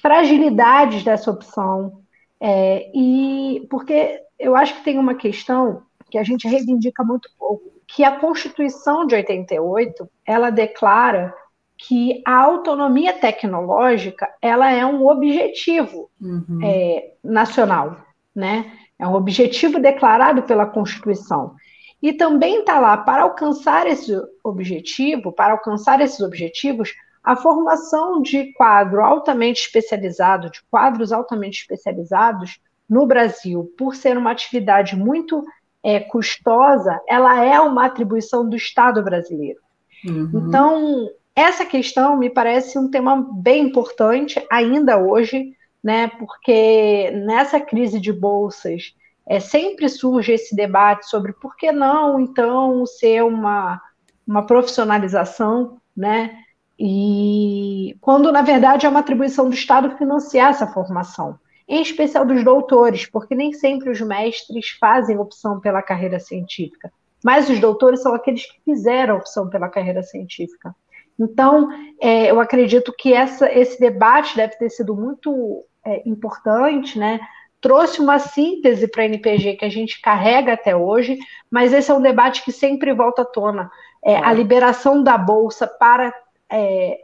fragilidades 0.00 1.04
dessa 1.04 1.30
opção. 1.30 2.00
É, 2.40 2.90
e 2.94 3.66
porque 3.70 4.23
eu 4.38 4.56
acho 4.56 4.76
que 4.76 4.84
tem 4.84 4.98
uma 4.98 5.14
questão 5.14 5.82
que 6.10 6.18
a 6.18 6.22
gente 6.22 6.46
reivindica 6.46 7.02
muito 7.02 7.28
pouco, 7.38 7.72
que 7.86 8.04
a 8.04 8.18
Constituição 8.18 9.06
de 9.06 9.14
88 9.14 10.08
ela 10.26 10.50
declara 10.50 11.34
que 11.76 12.22
a 12.26 12.36
autonomia 12.36 13.12
tecnológica 13.12 14.28
ela 14.40 14.70
é 14.70 14.86
um 14.86 15.06
objetivo 15.06 16.10
uhum. 16.20 16.60
é, 16.62 17.14
nacional, 17.22 17.96
né? 18.34 18.72
É 18.98 19.06
um 19.06 19.14
objetivo 19.14 19.80
declarado 19.80 20.42
pela 20.44 20.66
Constituição. 20.66 21.54
E 22.00 22.12
também 22.12 22.60
está 22.60 22.78
lá 22.78 22.96
para 22.96 23.22
alcançar 23.22 23.86
esse 23.86 24.12
objetivo, 24.42 25.32
para 25.32 25.52
alcançar 25.52 26.00
esses 26.00 26.20
objetivos, 26.20 26.94
a 27.22 27.34
formação 27.34 28.20
de 28.20 28.52
quadro 28.52 29.00
altamente 29.00 29.62
especializado, 29.62 30.50
de 30.50 30.62
quadros 30.70 31.12
altamente 31.12 31.60
especializados 31.60 32.60
no 32.88 33.06
Brasil, 33.06 33.72
por 33.76 33.94
ser 33.94 34.16
uma 34.16 34.30
atividade 34.30 34.96
muito 34.96 35.44
é, 35.82 36.00
custosa, 36.00 37.00
ela 37.08 37.44
é 37.44 37.60
uma 37.60 37.86
atribuição 37.86 38.48
do 38.48 38.56
Estado 38.56 39.02
brasileiro. 39.02 39.60
Uhum. 40.06 40.30
Então, 40.34 41.08
essa 41.34 41.64
questão 41.64 42.16
me 42.16 42.30
parece 42.30 42.78
um 42.78 42.90
tema 42.90 43.26
bem 43.32 43.66
importante 43.66 44.44
ainda 44.50 44.98
hoje, 44.98 45.52
né? 45.82 46.08
Porque 46.08 47.10
nessa 47.10 47.60
crise 47.60 48.00
de 48.00 48.12
bolsas 48.12 48.94
é, 49.26 49.40
sempre 49.40 49.88
surge 49.88 50.32
esse 50.32 50.54
debate 50.54 51.08
sobre 51.08 51.32
por 51.32 51.56
que 51.56 51.72
não, 51.72 52.20
então, 52.20 52.86
ser 52.86 53.22
uma, 53.22 53.80
uma 54.26 54.46
profissionalização, 54.46 55.78
né? 55.96 56.38
E 56.78 57.96
quando, 58.00 58.32
na 58.32 58.42
verdade, 58.42 58.86
é 58.86 58.88
uma 58.88 59.00
atribuição 59.00 59.48
do 59.48 59.54
Estado 59.54 59.96
financiar 59.96 60.50
essa 60.50 60.66
formação, 60.66 61.38
em 61.68 61.80
especial 61.80 62.24
dos 62.24 62.44
doutores, 62.44 63.06
porque 63.06 63.34
nem 63.34 63.52
sempre 63.52 63.90
os 63.90 64.00
mestres 64.00 64.70
fazem 64.78 65.18
opção 65.18 65.60
pela 65.60 65.82
carreira 65.82 66.20
científica, 66.20 66.92
mas 67.24 67.48
os 67.48 67.58
doutores 67.58 68.02
são 68.02 68.14
aqueles 68.14 68.44
que 68.46 68.60
fizeram 68.64 69.16
opção 69.16 69.48
pela 69.48 69.68
carreira 69.68 70.02
científica. 70.02 70.74
Então, 71.18 71.68
é, 72.00 72.30
eu 72.30 72.40
acredito 72.40 72.92
que 72.96 73.12
essa, 73.12 73.50
esse 73.50 73.78
debate 73.80 74.36
deve 74.36 74.56
ter 74.56 74.68
sido 74.68 74.94
muito 74.94 75.64
é, 75.84 76.02
importante, 76.06 76.98
né? 76.98 77.20
trouxe 77.64 77.98
uma 77.98 78.18
síntese 78.18 78.86
para 78.86 79.04
a 79.04 79.06
NPG 79.06 79.54
que 79.54 79.64
a 79.64 79.70
gente 79.70 79.98
carrega 80.02 80.52
até 80.52 80.76
hoje, 80.76 81.18
mas 81.50 81.72
esse 81.72 81.90
é 81.90 81.94
um 81.94 82.02
debate 82.02 82.44
que 82.44 82.52
sempre 82.52 82.92
volta 82.92 83.22
à 83.22 83.24
tona. 83.24 83.70
É, 84.04 84.18
a 84.18 84.30
liberação 84.34 85.02
da 85.02 85.16
bolsa 85.16 85.66
para 85.66 86.12
é, 86.52 86.98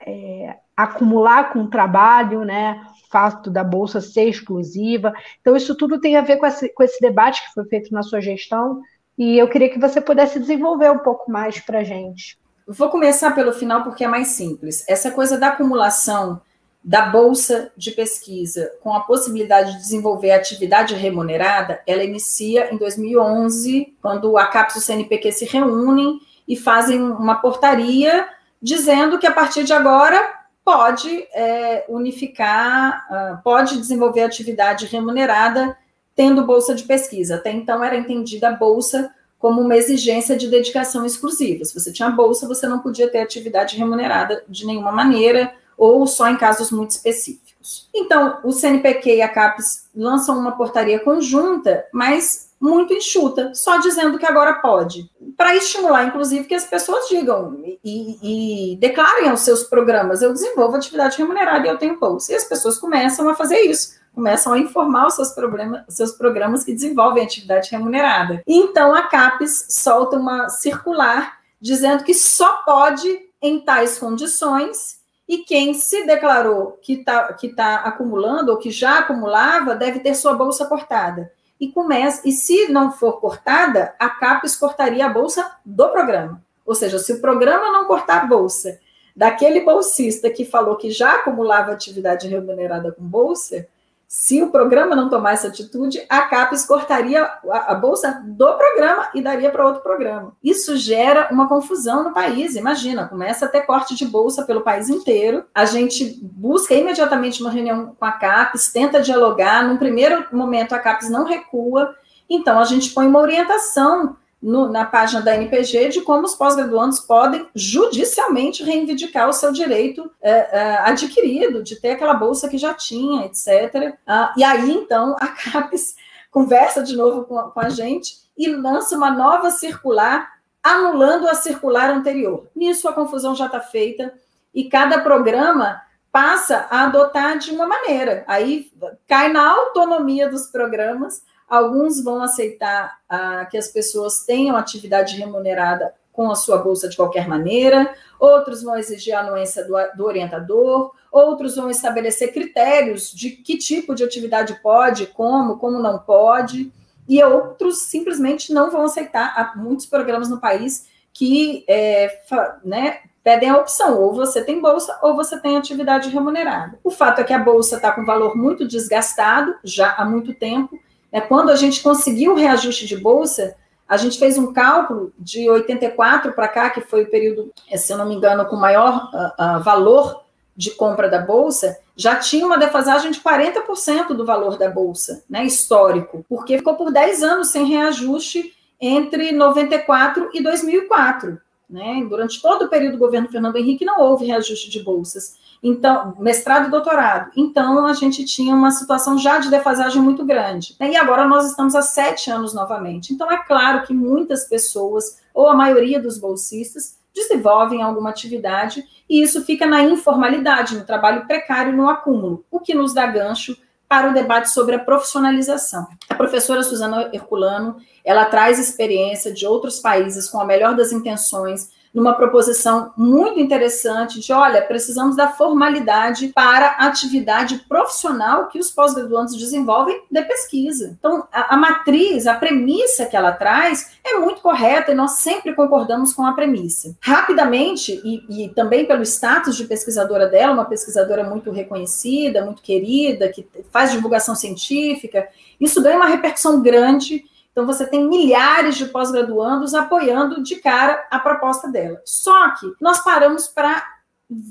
é, 0.00 0.56
acumular 0.74 1.52
com 1.52 1.64
o 1.64 1.68
trabalho, 1.68 2.46
né? 2.46 2.80
Fato 3.10 3.50
da 3.50 3.62
bolsa 3.62 4.00
ser 4.00 4.28
exclusiva. 4.28 5.12
Então, 5.40 5.56
isso 5.56 5.74
tudo 5.74 6.00
tem 6.00 6.16
a 6.16 6.22
ver 6.22 6.36
com 6.36 6.46
esse, 6.46 6.68
com 6.70 6.82
esse 6.82 7.00
debate 7.00 7.42
que 7.42 7.52
foi 7.52 7.64
feito 7.66 7.92
na 7.92 8.02
sua 8.02 8.20
gestão, 8.20 8.80
e 9.18 9.38
eu 9.38 9.48
queria 9.48 9.70
que 9.70 9.78
você 9.78 10.00
pudesse 10.00 10.38
desenvolver 10.38 10.90
um 10.90 10.98
pouco 10.98 11.30
mais 11.30 11.58
para 11.60 11.78
a 11.78 11.84
gente. 11.84 12.38
Vou 12.68 12.90
começar 12.90 13.34
pelo 13.34 13.52
final 13.52 13.82
porque 13.82 14.04
é 14.04 14.08
mais 14.08 14.28
simples. 14.28 14.84
Essa 14.88 15.10
coisa 15.10 15.38
da 15.38 15.48
acumulação 15.48 16.40
da 16.86 17.02
bolsa 17.06 17.72
de 17.76 17.90
pesquisa 17.90 18.70
com 18.80 18.92
a 18.92 19.00
possibilidade 19.00 19.72
de 19.72 19.78
desenvolver 19.78 20.30
atividade 20.30 20.94
remunerada, 20.94 21.80
ela 21.84 22.04
inicia 22.04 22.72
em 22.72 22.76
2011, 22.76 23.96
quando 24.00 24.38
a 24.38 24.46
CAPES 24.46 24.76
e 24.76 24.78
o 24.78 24.82
CNPq 24.82 25.32
se 25.32 25.44
reúnem 25.46 26.20
e 26.46 26.54
fazem 26.56 27.02
uma 27.02 27.36
portaria 27.36 28.28
dizendo 28.62 29.18
que 29.18 29.26
a 29.26 29.32
partir 29.32 29.64
de 29.64 29.72
agora 29.72 30.35
pode 30.66 31.28
é, 31.32 31.84
unificar, 31.88 33.06
uh, 33.08 33.42
pode 33.44 33.78
desenvolver 33.78 34.24
atividade 34.24 34.86
remunerada 34.86 35.78
tendo 36.12 36.44
bolsa 36.44 36.74
de 36.74 36.82
pesquisa. 36.82 37.36
Até 37.36 37.52
então 37.52 37.84
era 37.84 37.96
entendida 37.96 38.48
a 38.48 38.52
bolsa 38.52 39.14
como 39.38 39.60
uma 39.60 39.76
exigência 39.76 40.36
de 40.36 40.48
dedicação 40.48 41.06
exclusiva. 41.06 41.64
Se 41.64 41.72
você 41.72 41.92
tinha 41.92 42.10
bolsa, 42.10 42.48
você 42.48 42.66
não 42.66 42.80
podia 42.80 43.08
ter 43.08 43.20
atividade 43.20 43.76
remunerada 43.76 44.42
de 44.48 44.66
nenhuma 44.66 44.90
maneira 44.90 45.54
ou 45.78 46.04
só 46.04 46.28
em 46.28 46.36
casos 46.36 46.72
muito 46.72 46.90
específicos. 46.90 47.88
Então, 47.94 48.40
o 48.42 48.50
CNPq 48.50 49.18
e 49.18 49.22
a 49.22 49.28
CAPES 49.28 49.88
lançam 49.94 50.36
uma 50.36 50.56
portaria 50.56 50.98
conjunta, 50.98 51.86
mas 51.92 52.45
muito 52.60 52.94
enxuta, 52.94 53.52
só 53.54 53.78
dizendo 53.78 54.18
que 54.18 54.26
agora 54.26 54.54
pode, 54.54 55.10
para 55.36 55.54
estimular, 55.54 56.04
inclusive, 56.04 56.46
que 56.46 56.54
as 56.54 56.64
pessoas 56.64 57.08
digam 57.08 57.62
e, 57.84 58.72
e, 58.72 58.76
declarem 58.76 59.28
aos 59.28 59.40
seus 59.40 59.64
programas: 59.64 60.22
eu 60.22 60.32
desenvolvo 60.32 60.76
atividade 60.76 61.18
remunerada 61.18 61.66
e 61.66 61.70
eu 61.70 61.78
tenho 61.78 61.98
bolsa. 61.98 62.32
E 62.32 62.36
as 62.36 62.44
pessoas 62.44 62.78
começam 62.78 63.28
a 63.28 63.34
fazer 63.34 63.60
isso, 63.60 63.96
começam 64.14 64.52
a 64.54 64.58
informar 64.58 65.06
os 65.06 65.14
seus, 65.14 65.30
problemas, 65.30 65.82
seus 65.88 66.12
programas 66.12 66.64
que 66.64 66.72
desenvolvem 66.72 67.24
atividade 67.24 67.70
remunerada. 67.70 68.42
Então, 68.46 68.94
a 68.94 69.02
CAPES 69.02 69.66
solta 69.68 70.16
uma 70.16 70.48
circular 70.48 71.36
dizendo 71.60 72.04
que 72.04 72.14
só 72.14 72.62
pode, 72.64 73.08
em 73.42 73.60
tais 73.60 73.98
condições, 73.98 74.96
e 75.28 75.38
quem 75.38 75.74
se 75.74 76.06
declarou 76.06 76.78
que 76.80 76.94
está 76.94 77.32
que 77.32 77.48
tá 77.48 77.76
acumulando 77.76 78.52
ou 78.52 78.58
que 78.58 78.70
já 78.70 79.00
acumulava 79.00 79.74
deve 79.74 80.00
ter 80.00 80.14
sua 80.14 80.34
bolsa 80.34 80.64
cortada. 80.66 81.32
E 81.58 81.68
começa, 81.68 82.28
e 82.28 82.32
se 82.32 82.68
não 82.68 82.92
for 82.92 83.20
cortada, 83.20 83.94
a 83.98 84.10
CAPES 84.10 84.56
cortaria 84.56 85.06
a 85.06 85.08
bolsa 85.08 85.52
do 85.64 85.88
programa. 85.88 86.42
Ou 86.64 86.74
seja, 86.74 86.98
se 86.98 87.12
o 87.12 87.20
programa 87.20 87.70
não 87.72 87.86
cortar 87.86 88.22
a 88.22 88.26
bolsa 88.26 88.78
daquele 89.14 89.60
bolsista 89.60 90.28
que 90.28 90.44
falou 90.44 90.76
que 90.76 90.90
já 90.90 91.14
acumulava 91.14 91.72
atividade 91.72 92.28
remunerada 92.28 92.92
com 92.92 93.02
bolsa, 93.02 93.66
se 94.08 94.40
o 94.40 94.50
programa 94.50 94.94
não 94.94 95.10
tomar 95.10 95.32
essa 95.32 95.48
atitude, 95.48 96.00
a 96.08 96.22
CAPES 96.22 96.64
cortaria 96.64 97.28
a, 97.50 97.74
bolsa 97.74 98.22
do 98.24 98.54
programa 98.54 99.08
e 99.12 99.20
daria 99.20 99.50
para 99.50 99.66
outro 99.66 99.82
programa. 99.82 100.32
Isso 100.42 100.76
gera 100.76 101.28
uma 101.32 101.48
confusão 101.48 102.04
no 102.04 102.14
país. 102.14 102.54
Imagina, 102.54 103.08
começa 103.08 103.46
a 103.46 103.48
ter 103.48 103.62
corte 103.62 103.96
de 103.96 104.06
bolsa 104.06 104.44
pelo 104.44 104.60
país 104.60 104.88
inteiro. 104.88 105.44
A 105.52 105.64
gente 105.64 106.20
busca 106.22 106.72
imediatamente 106.72 107.40
uma 107.40 107.50
reunião 107.50 107.96
com 107.98 108.04
a 108.04 108.12
CAPES, 108.12 108.72
tenta 108.72 109.02
dialogar. 109.02 109.66
Num 109.66 109.76
primeiro 109.76 110.24
momento, 110.30 110.72
a 110.72 110.78
CAPES 110.78 111.10
não 111.10 111.24
recua. 111.24 111.92
Então, 112.30 112.60
a 112.60 112.64
gente 112.64 112.90
põe 112.90 113.08
uma 113.08 113.20
orientação 113.20 114.16
no, 114.42 114.68
na 114.68 114.84
página 114.84 115.20
da 115.22 115.34
NPG 115.34 115.88
de 115.88 116.00
como 116.02 116.24
os 116.24 116.34
pós-graduandos 116.34 117.00
podem 117.00 117.48
judicialmente 117.54 118.62
reivindicar 118.62 119.28
o 119.28 119.32
seu 119.32 119.52
direito 119.52 120.10
é, 120.20 120.30
é, 120.30 120.78
adquirido, 120.80 121.62
de 121.62 121.76
ter 121.76 121.92
aquela 121.92 122.14
bolsa 122.14 122.48
que 122.48 122.58
já 122.58 122.74
tinha, 122.74 123.26
etc. 123.26 123.96
Ah, 124.06 124.32
e 124.36 124.44
aí, 124.44 124.70
então, 124.70 125.16
a 125.18 125.28
CAPES 125.28 125.96
conversa 126.30 126.82
de 126.82 126.94
novo 126.96 127.24
com 127.24 127.36
com 127.50 127.60
a 127.60 127.68
gente 127.70 128.26
e 128.36 128.48
lança 128.48 128.96
uma 128.96 129.10
nova 129.10 129.50
circular, 129.50 130.32
anulando 130.62 131.26
a 131.28 131.34
circular 131.34 131.90
anterior. 131.90 132.46
Nisso, 132.54 132.88
a 132.88 132.92
confusão 132.92 133.34
já 133.34 133.46
está 133.46 133.60
feita 133.60 134.12
e 134.54 134.68
cada 134.68 135.00
programa 135.00 135.80
passa 136.12 136.66
a 136.70 136.84
adotar 136.84 137.38
de 137.38 137.50
uma 137.50 137.66
maneira. 137.66 138.24
Aí 138.26 138.70
cai 139.06 139.30
na 139.30 139.48
autonomia 139.50 140.28
dos 140.28 140.46
programas 140.46 141.22
Alguns 141.48 142.02
vão 142.02 142.22
aceitar 142.22 142.98
ah, 143.08 143.46
que 143.50 143.56
as 143.56 143.68
pessoas 143.68 144.24
tenham 144.24 144.56
atividade 144.56 145.16
remunerada 145.16 145.94
com 146.12 146.30
a 146.30 146.34
sua 146.34 146.56
bolsa 146.58 146.88
de 146.88 146.96
qualquer 146.96 147.28
maneira, 147.28 147.94
outros 148.18 148.62
vão 148.62 148.76
exigir 148.76 149.14
a 149.14 149.20
anuência 149.20 149.62
do, 149.64 149.74
do, 149.94 150.04
orientador, 150.06 150.92
outros 151.12 151.54
vão 151.54 151.68
estabelecer 151.68 152.32
critérios 152.32 153.12
de 153.12 153.30
que 153.30 153.58
tipo 153.58 153.94
de 153.94 154.02
atividade 154.02 154.58
pode, 154.62 155.06
como, 155.08 155.58
como 155.58 155.78
não 155.78 155.98
pode, 155.98 156.72
e 157.06 157.22
outros 157.22 157.82
simplesmente 157.82 158.52
não 158.52 158.70
vão 158.70 158.84
aceitar. 158.86 159.34
Há 159.36 159.56
muitos 159.56 159.84
programas 159.84 160.30
no 160.30 160.40
país 160.40 160.88
que 161.12 161.64
é, 161.68 162.20
né, 162.64 163.00
pedem 163.22 163.50
a 163.50 163.58
opção, 163.58 164.00
ou 164.00 164.14
você 164.14 164.42
tem 164.42 164.60
bolsa 164.60 164.98
ou 165.02 165.14
você 165.14 165.38
tem 165.38 165.56
atividade 165.56 166.08
remunerada. 166.08 166.78
O 166.82 166.90
fato 166.90 167.20
é 167.20 167.24
que 167.24 167.32
a 167.32 167.38
bolsa 167.38 167.76
está 167.76 167.92
com 167.92 168.04
valor 168.04 168.36
muito 168.36 168.66
desgastado 168.66 169.54
já 169.64 169.92
há 169.92 170.04
muito 170.04 170.32
tempo, 170.32 170.78
é, 171.12 171.20
quando 171.20 171.50
a 171.50 171.56
gente 171.56 171.82
conseguiu 171.82 172.32
o 172.32 172.36
reajuste 172.36 172.86
de 172.86 172.96
bolsa, 172.96 173.56
A 173.88 173.96
gente 173.96 174.18
fez 174.18 174.36
um 174.36 174.52
cálculo 174.52 175.12
de 175.16 175.48
84 175.48 176.32
para 176.32 176.48
cá, 176.48 176.70
que 176.70 176.80
foi 176.80 177.04
o 177.04 177.10
período, 177.10 177.52
se 177.76 177.92
eu 177.92 177.96
não 177.96 178.06
me 178.06 178.16
engano, 178.16 178.44
com 178.46 178.56
maior 178.56 179.10
uh, 179.14 179.58
uh, 179.58 179.62
valor 179.62 180.24
de 180.56 180.72
compra 180.72 181.08
da 181.08 181.20
bolsa, 181.20 181.78
já 181.94 182.16
tinha 182.16 182.44
uma 182.44 182.58
defasagem 182.58 183.12
de 183.12 183.20
40% 183.20 184.08
do 184.08 184.24
valor 184.24 184.58
da 184.58 184.68
bolsa, 184.68 185.22
né, 185.28 185.44
histórico, 185.44 186.24
porque 186.28 186.58
ficou 186.58 186.74
por 186.74 186.90
10 186.90 187.22
anos 187.22 187.48
sem 187.48 187.64
reajuste 187.66 188.54
entre 188.80 189.32
94 189.32 190.30
e 190.34 190.42
2004. 190.42 191.38
Né? 191.68 192.04
Durante 192.08 192.40
todo 192.40 192.64
o 192.64 192.68
período 192.68 192.92
do 192.92 192.98
governo 192.98 193.28
Fernando 193.28 193.56
Henrique 193.56 193.84
não 193.84 194.00
houve 194.00 194.26
reajuste 194.26 194.70
de 194.70 194.82
bolsas. 194.82 195.36
Então, 195.62 196.14
mestrado 196.18 196.68
e 196.68 196.70
doutorado. 196.70 197.30
Então, 197.36 197.86
a 197.86 197.92
gente 197.94 198.24
tinha 198.24 198.54
uma 198.54 198.70
situação 198.70 199.18
já 199.18 199.38
de 199.38 199.50
defasagem 199.50 200.00
muito 200.00 200.24
grande. 200.24 200.76
Né? 200.78 200.92
E 200.92 200.96
agora 200.96 201.26
nós 201.26 201.46
estamos 201.46 201.74
há 201.74 201.82
sete 201.82 202.30
anos 202.30 202.54
novamente. 202.54 203.12
Então, 203.12 203.30
é 203.30 203.38
claro 203.38 203.86
que 203.86 203.92
muitas 203.92 204.44
pessoas, 204.44 205.18
ou 205.34 205.48
a 205.48 205.54
maioria 205.54 206.00
dos 206.00 206.18
bolsistas, 206.18 206.96
desenvolvem 207.14 207.82
alguma 207.82 208.10
atividade 208.10 208.84
e 209.08 209.22
isso 209.22 209.42
fica 209.42 209.66
na 209.66 209.82
informalidade, 209.82 210.76
no 210.76 210.84
trabalho 210.84 211.26
precário, 211.26 211.74
no 211.74 211.88
acúmulo, 211.88 212.44
o 212.50 212.60
que 212.60 212.74
nos 212.74 212.92
dá 212.92 213.06
gancho 213.06 213.56
para 213.88 214.10
o 214.10 214.12
debate 214.12 214.50
sobre 214.50 214.74
a 214.74 214.80
profissionalização. 214.80 215.86
A 216.08 216.14
professora 216.14 216.62
Suzana 216.62 217.08
Herculano, 217.12 217.76
ela 218.04 218.24
traz 218.24 218.58
experiência 218.58 219.32
de 219.32 219.46
outros 219.46 219.78
países 219.78 220.28
com 220.28 220.40
a 220.40 220.44
melhor 220.44 220.74
das 220.74 220.92
intenções, 220.92 221.70
numa 221.96 222.12
proposição 222.12 222.92
muito 222.94 223.40
interessante 223.40 224.20
de, 224.20 224.30
olha, 224.30 224.60
precisamos 224.60 225.16
da 225.16 225.28
formalidade 225.28 226.28
para 226.28 226.76
a 226.78 226.88
atividade 226.88 227.64
profissional 227.66 228.48
que 228.48 228.58
os 228.58 228.70
pós-graduandos 228.70 229.34
desenvolvem 229.34 230.02
de 230.10 230.22
pesquisa. 230.24 230.94
Então, 230.98 231.26
a, 231.32 231.54
a, 231.54 231.56
matriz, 231.56 232.26
a 232.26 232.34
premissa 232.34 233.06
que 233.06 233.16
ela 233.16 233.32
traz 233.32 233.96
é 234.04 234.18
muito 234.18 234.42
correta 234.42 234.92
e 234.92 234.94
nós 234.94 235.12
sempre 235.12 235.54
concordamos 235.54 236.12
com 236.12 236.26
a 236.26 236.34
premissa. 236.34 236.94
Rapidamente, 237.00 237.98
e, 238.04 238.44
e 238.44 238.48
também 238.50 238.84
pelo 238.84 239.02
status 239.02 239.56
de 239.56 239.64
pesquisadora 239.64 240.28
dela, 240.28 240.52
uma 240.52 240.66
pesquisadora 240.66 241.24
muito 241.24 241.50
reconhecida, 241.50 242.44
muito 242.44 242.60
querida, 242.60 243.30
que 243.30 243.48
faz 243.72 243.90
divulgação 243.90 244.34
científica, 244.34 245.26
isso 245.58 245.82
ganha 245.82 245.96
uma 245.96 246.08
repercussão 246.08 246.60
grande 246.60 247.24
então, 247.56 247.64
você 247.64 247.86
tem 247.86 248.06
milhares 248.06 248.76
de 248.76 248.84
pós-graduandos 248.84 249.72
apoiando 249.72 250.42
de 250.42 250.56
cara 250.56 251.06
a 251.10 251.18
proposta 251.18 251.66
dela. 251.70 251.98
Só 252.04 252.50
que 252.50 252.70
nós 252.78 253.02
paramos 253.02 253.48
para 253.48 253.82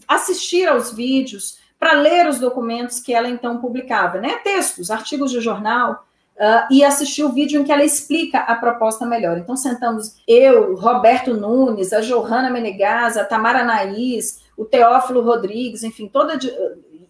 assistir 0.07 0.67
aos 0.67 0.91
vídeos, 0.91 1.59
para 1.79 1.91
ler 1.91 2.27
os 2.27 2.39
documentos 2.39 2.99
que 2.99 3.13
ela 3.13 3.29
então 3.29 3.59
publicava, 3.59 4.19
né? 4.19 4.39
Textos, 4.43 4.89
artigos 4.89 5.29
de 5.29 5.39
jornal, 5.39 6.03
Uh, 6.37 6.67
e 6.69 6.83
assistir 6.83 7.23
o 7.23 7.31
vídeo 7.31 7.61
em 7.61 7.63
que 7.63 7.71
ela 7.71 7.85
explica 7.85 8.39
a 8.39 8.55
proposta 8.55 9.05
melhor. 9.05 9.37
Então, 9.37 9.55
sentamos 9.55 10.17
eu, 10.27 10.75
Roberto 10.75 11.33
Nunes, 11.33 11.93
a 11.93 12.01
Johanna 12.01 12.49
Menegas, 12.49 13.15
a 13.15 13.23
Tamara 13.23 13.63
Naís, 13.63 14.41
o 14.57 14.65
Teófilo 14.65 15.21
Rodrigues, 15.21 15.81
enfim, 15.81 16.09
toda 16.09 16.37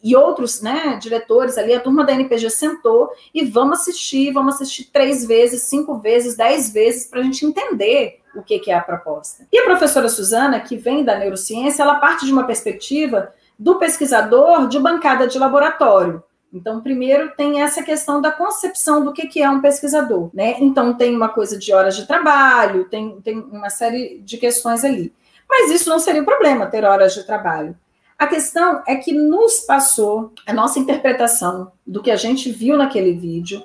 e 0.05 0.15
outros 0.15 0.61
né, 0.61 0.99
diretores 1.01 1.57
ali, 1.57 1.73
a 1.73 1.79
turma 1.79 2.05
da 2.05 2.13
NPG 2.13 2.51
sentou 2.51 3.09
e 3.33 3.43
vamos 3.43 3.79
assistir, 3.79 4.31
vamos 4.31 4.53
assistir 4.53 4.91
três 4.91 5.25
vezes, 5.25 5.63
cinco 5.63 5.97
vezes, 5.97 6.37
dez 6.37 6.71
vezes, 6.71 7.07
para 7.07 7.21
a 7.21 7.23
gente 7.23 7.43
entender 7.43 8.19
o 8.35 8.43
que, 8.43 8.59
que 8.59 8.69
é 8.69 8.75
a 8.75 8.81
proposta. 8.81 9.47
E 9.51 9.57
a 9.57 9.63
professora 9.63 10.07
Suzana, 10.07 10.59
que 10.59 10.77
vem 10.77 11.03
da 11.03 11.17
neurociência, 11.17 11.81
ela 11.81 11.95
parte 11.95 12.23
de 12.23 12.31
uma 12.31 12.45
perspectiva 12.45 13.33
do 13.57 13.79
pesquisador 13.79 14.67
de 14.67 14.77
bancada 14.77 15.27
de 15.27 15.39
laboratório. 15.39 16.21
Então, 16.53 16.81
primeiro 16.81 17.31
tem 17.35 17.63
essa 17.63 17.81
questão 17.81 18.21
da 18.21 18.31
concepção 18.31 19.03
do 19.03 19.11
que, 19.11 19.25
que 19.25 19.41
é 19.41 19.49
um 19.49 19.59
pesquisador, 19.59 20.29
né? 20.35 20.57
Então, 20.59 20.93
tem 20.93 21.15
uma 21.15 21.29
coisa 21.29 21.57
de 21.57 21.73
horas 21.73 21.95
de 21.95 22.05
trabalho, 22.05 22.85
tem, 22.89 23.19
tem 23.21 23.39
uma 23.39 23.71
série 23.71 24.21
de 24.23 24.37
questões 24.37 24.83
ali. 24.85 25.11
Mas 25.49 25.71
isso 25.71 25.89
não 25.89 25.97
seria 25.97 26.21
o 26.21 26.25
problema, 26.25 26.67
ter 26.67 26.83
horas 26.83 27.15
de 27.15 27.23
trabalho. 27.23 27.75
A 28.17 28.27
questão 28.27 28.81
é 28.87 28.95
que 28.95 29.11
nos 29.11 29.59
passou 29.61 30.31
a 30.47 30.53
nossa 30.53 30.79
interpretação 30.79 31.71
do 31.85 32.01
que 32.01 32.09
a 32.09 32.15
gente 32.15 32.51
viu 32.51 32.77
naquele 32.77 33.13
vídeo 33.13 33.61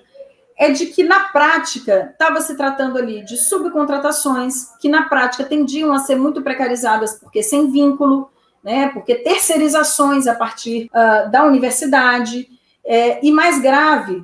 é 0.59 0.71
de 0.71 0.87
que 0.87 1.03
na 1.03 1.29
prática 1.29 2.11
estava 2.13 2.41
se 2.41 2.57
tratando 2.57 2.99
ali 2.99 3.25
de 3.25 3.37
subcontratações 3.39 4.77
que 4.79 4.89
na 4.89 5.09
prática 5.09 5.45
tendiam 5.45 5.93
a 5.93 6.01
ser 6.01 6.17
muito 6.17 6.43
precarizadas 6.43 7.19
porque 7.19 7.43
sem 7.43 7.71
vínculo, 7.71 8.29
né? 8.63 8.89
Porque 8.89 9.15
terceirizações 9.15 10.27
a 10.27 10.35
partir 10.35 10.91
uh, 10.91 11.31
da 11.31 11.45
universidade 11.45 12.47
é, 12.85 13.25
e 13.25 13.31
mais 13.31 13.61
grave 13.61 14.23